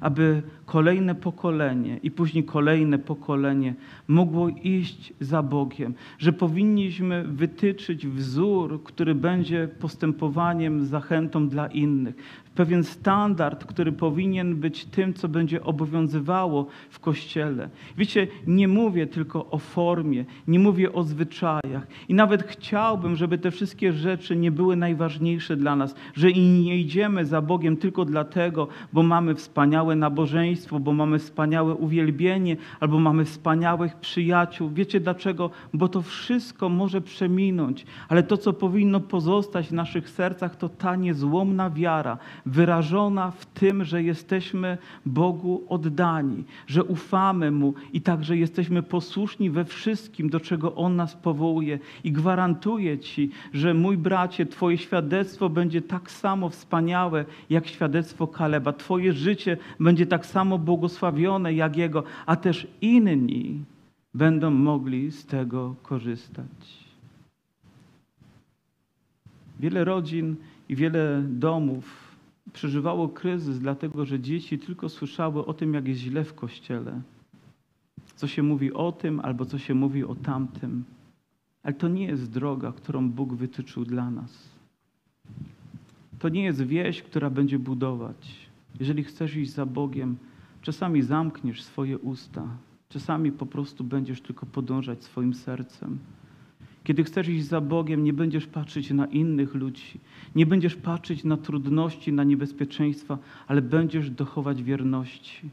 aby 0.00 0.42
kolejne 0.66 1.14
pokolenie 1.14 1.98
i 2.02 2.10
później 2.10 2.44
kolejne 2.44 2.98
pokolenie 2.98 3.74
mogło 4.08 4.48
iść 4.48 5.12
za 5.20 5.42
Bogiem, 5.42 5.94
że 6.18 6.32
powinniśmy 6.32 7.24
wytyczyć 7.24 8.06
wzór, 8.06 8.82
który 8.84 9.14
będzie 9.14 9.68
postępowaniem, 9.80 10.86
zachętą 10.86 11.48
dla 11.48 11.66
innych. 11.66 12.14
Pewien 12.54 12.84
standard, 12.84 13.64
który 13.64 13.92
powinien 13.92 14.56
być 14.56 14.84
tym, 14.84 15.14
co 15.14 15.28
będzie 15.28 15.62
obowiązywało 15.62 16.66
w 16.90 17.00
Kościele. 17.00 17.68
Wiecie, 17.96 18.26
nie 18.46 18.68
mówię 18.68 19.06
tylko 19.06 19.50
o 19.50 19.58
formie, 19.58 20.24
nie 20.48 20.58
mówię 20.58 20.92
o 20.92 21.02
zwyczajach. 21.02 21.86
I 22.08 22.14
nawet 22.14 22.42
chciałbym, 22.42 23.16
żeby 23.16 23.38
te 23.38 23.50
wszystkie 23.50 23.92
rzeczy 23.92 24.36
nie 24.36 24.50
były 24.50 24.76
najważniejsze 24.76 25.56
dla 25.56 25.76
nas, 25.76 25.94
że 26.14 26.30
i 26.30 26.40
nie 26.40 26.78
idziemy 26.78 27.26
za 27.26 27.42
Bogiem 27.42 27.76
tylko 27.76 28.04
dlatego, 28.04 28.68
bo 28.92 29.02
mamy 29.02 29.34
wspaniałe 29.34 29.96
nabożeństwo, 29.96 30.80
bo 30.80 30.92
mamy 30.92 31.18
wspaniałe 31.18 31.74
uwielbienie, 31.74 32.56
albo 32.80 32.98
mamy 32.98 33.24
wspaniałych 33.24 33.96
przyjaciół. 33.96 34.70
Wiecie 34.70 35.00
dlaczego? 35.00 35.50
Bo 35.72 35.88
to 35.88 36.02
wszystko 36.02 36.68
może 36.68 37.00
przeminąć, 37.00 37.86
ale 38.08 38.22
to, 38.22 38.36
co 38.36 38.52
powinno 38.52 39.00
pozostać 39.00 39.68
w 39.68 39.72
naszych 39.72 40.10
sercach, 40.10 40.56
to 40.56 40.68
ta 40.68 40.96
niezłomna 40.96 41.70
wiara, 41.70 42.18
wyrażona 42.46 43.30
w 43.30 43.46
tym, 43.46 43.84
że 43.84 44.02
jesteśmy 44.02 44.78
Bogu 45.06 45.64
oddani, 45.68 46.44
że 46.66 46.84
ufamy 46.84 47.50
Mu 47.50 47.74
i 47.92 48.00
także 48.00 48.36
jesteśmy 48.36 48.82
posłuszni 48.82 49.50
we 49.50 49.64
wszystkim, 49.64 50.30
do 50.30 50.40
czego 50.40 50.74
On 50.74 50.96
nas 50.96 51.14
powołuje. 51.14 51.78
I 52.04 52.12
gwarantuję 52.12 52.98
Ci, 52.98 53.30
że 53.52 53.74
mój 53.74 53.96
bracie, 53.96 54.46
Twoje 54.46 54.78
świadectwo 54.78 55.48
będzie 55.48 55.82
tak 55.82 56.10
samo 56.10 56.48
wspaniałe, 56.48 57.24
jak 57.50 57.66
świadectwo 57.66 58.26
Kaleba. 58.26 58.72
Twoje 58.72 59.12
życie 59.12 59.56
będzie 59.80 60.06
tak 60.06 60.26
samo 60.26 60.58
błogosławione, 60.58 61.54
jak 61.54 61.76
jego, 61.76 62.02
a 62.26 62.36
też 62.36 62.66
inni 62.80 63.64
będą 64.14 64.50
mogli 64.50 65.10
z 65.10 65.26
tego 65.26 65.74
korzystać. 65.82 66.84
Wiele 69.60 69.84
rodzin 69.84 70.36
i 70.68 70.76
wiele 70.76 71.22
domów 71.28 72.03
przeżywało 72.54 73.08
kryzys, 73.08 73.58
dlatego 73.58 74.04
że 74.06 74.20
dzieci 74.20 74.58
tylko 74.58 74.88
słyszały 74.88 75.46
o 75.46 75.54
tym, 75.54 75.74
jak 75.74 75.88
jest 75.88 76.00
źle 76.00 76.24
w 76.24 76.34
kościele. 76.34 77.00
Co 78.16 78.26
się 78.26 78.42
mówi 78.42 78.72
o 78.72 78.92
tym, 78.92 79.20
albo 79.20 79.44
co 79.44 79.58
się 79.58 79.74
mówi 79.74 80.04
o 80.04 80.14
tamtym. 80.14 80.84
Ale 81.62 81.74
to 81.74 81.88
nie 81.88 82.06
jest 82.06 82.30
droga, 82.30 82.72
którą 82.72 83.10
Bóg 83.10 83.34
wytyczył 83.34 83.84
dla 83.84 84.10
nas. 84.10 84.48
To 86.18 86.28
nie 86.28 86.44
jest 86.44 86.62
wieś, 86.62 87.02
która 87.02 87.30
będzie 87.30 87.58
budować. 87.58 88.48
Jeżeli 88.80 89.04
chcesz 89.04 89.36
iść 89.36 89.52
za 89.52 89.66
Bogiem, 89.66 90.16
czasami 90.62 91.02
zamkniesz 91.02 91.62
swoje 91.62 91.98
usta, 91.98 92.46
czasami 92.88 93.32
po 93.32 93.46
prostu 93.46 93.84
będziesz 93.84 94.20
tylko 94.20 94.46
podążać 94.46 95.04
swoim 95.04 95.34
sercem. 95.34 95.98
Kiedy 96.84 97.04
chcesz 97.04 97.28
iść 97.28 97.44
za 97.44 97.60
Bogiem, 97.60 98.04
nie 98.04 98.12
będziesz 98.12 98.46
patrzeć 98.46 98.90
na 98.90 99.06
innych 99.06 99.54
ludzi, 99.54 100.00
nie 100.34 100.46
będziesz 100.46 100.76
patrzeć 100.76 101.24
na 101.24 101.36
trudności, 101.36 102.12
na 102.12 102.24
niebezpieczeństwa, 102.24 103.18
ale 103.46 103.62
będziesz 103.62 104.10
dochować 104.10 104.62
wierności. 104.62 105.50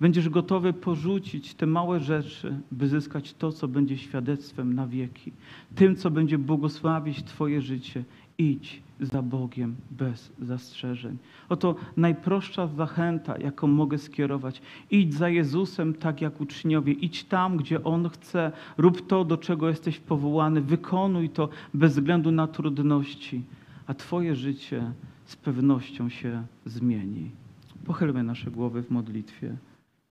Będziesz 0.00 0.28
gotowy 0.28 0.72
porzucić 0.72 1.54
te 1.54 1.66
małe 1.66 2.00
rzeczy, 2.00 2.60
by 2.72 2.88
zyskać 2.88 3.34
to, 3.34 3.52
co 3.52 3.68
będzie 3.68 3.98
świadectwem 3.98 4.74
na 4.74 4.86
wieki, 4.86 5.32
tym, 5.74 5.96
co 5.96 6.10
będzie 6.10 6.38
błogosławić 6.38 7.24
Twoje 7.24 7.60
życie. 7.60 8.04
Idź 8.38 8.82
za 9.00 9.22
Bogiem 9.22 9.76
bez 9.90 10.32
zastrzeżeń. 10.42 11.18
Oto 11.48 11.74
najprostsza 11.96 12.66
zachęta, 12.66 13.38
jaką 13.38 13.66
mogę 13.66 13.98
skierować. 13.98 14.62
Idź 14.90 15.14
za 15.14 15.28
Jezusem 15.28 15.94
tak 15.94 16.20
jak 16.20 16.40
uczniowie. 16.40 16.92
Idź 16.92 17.24
tam, 17.24 17.56
gdzie 17.56 17.84
On 17.84 18.08
chce. 18.08 18.52
Rób 18.78 19.06
to, 19.06 19.24
do 19.24 19.36
czego 19.36 19.68
jesteś 19.68 19.98
powołany. 19.98 20.60
Wykonuj 20.60 21.30
to 21.30 21.48
bez 21.74 21.92
względu 21.92 22.30
na 22.30 22.46
trudności, 22.46 23.42
a 23.86 23.94
Twoje 23.94 24.36
życie 24.36 24.92
z 25.24 25.36
pewnością 25.36 26.08
się 26.08 26.42
zmieni. 26.64 27.30
Pochylmy 27.84 28.22
nasze 28.22 28.50
głowy 28.50 28.82
w 28.82 28.90
modlitwie. 28.90 29.56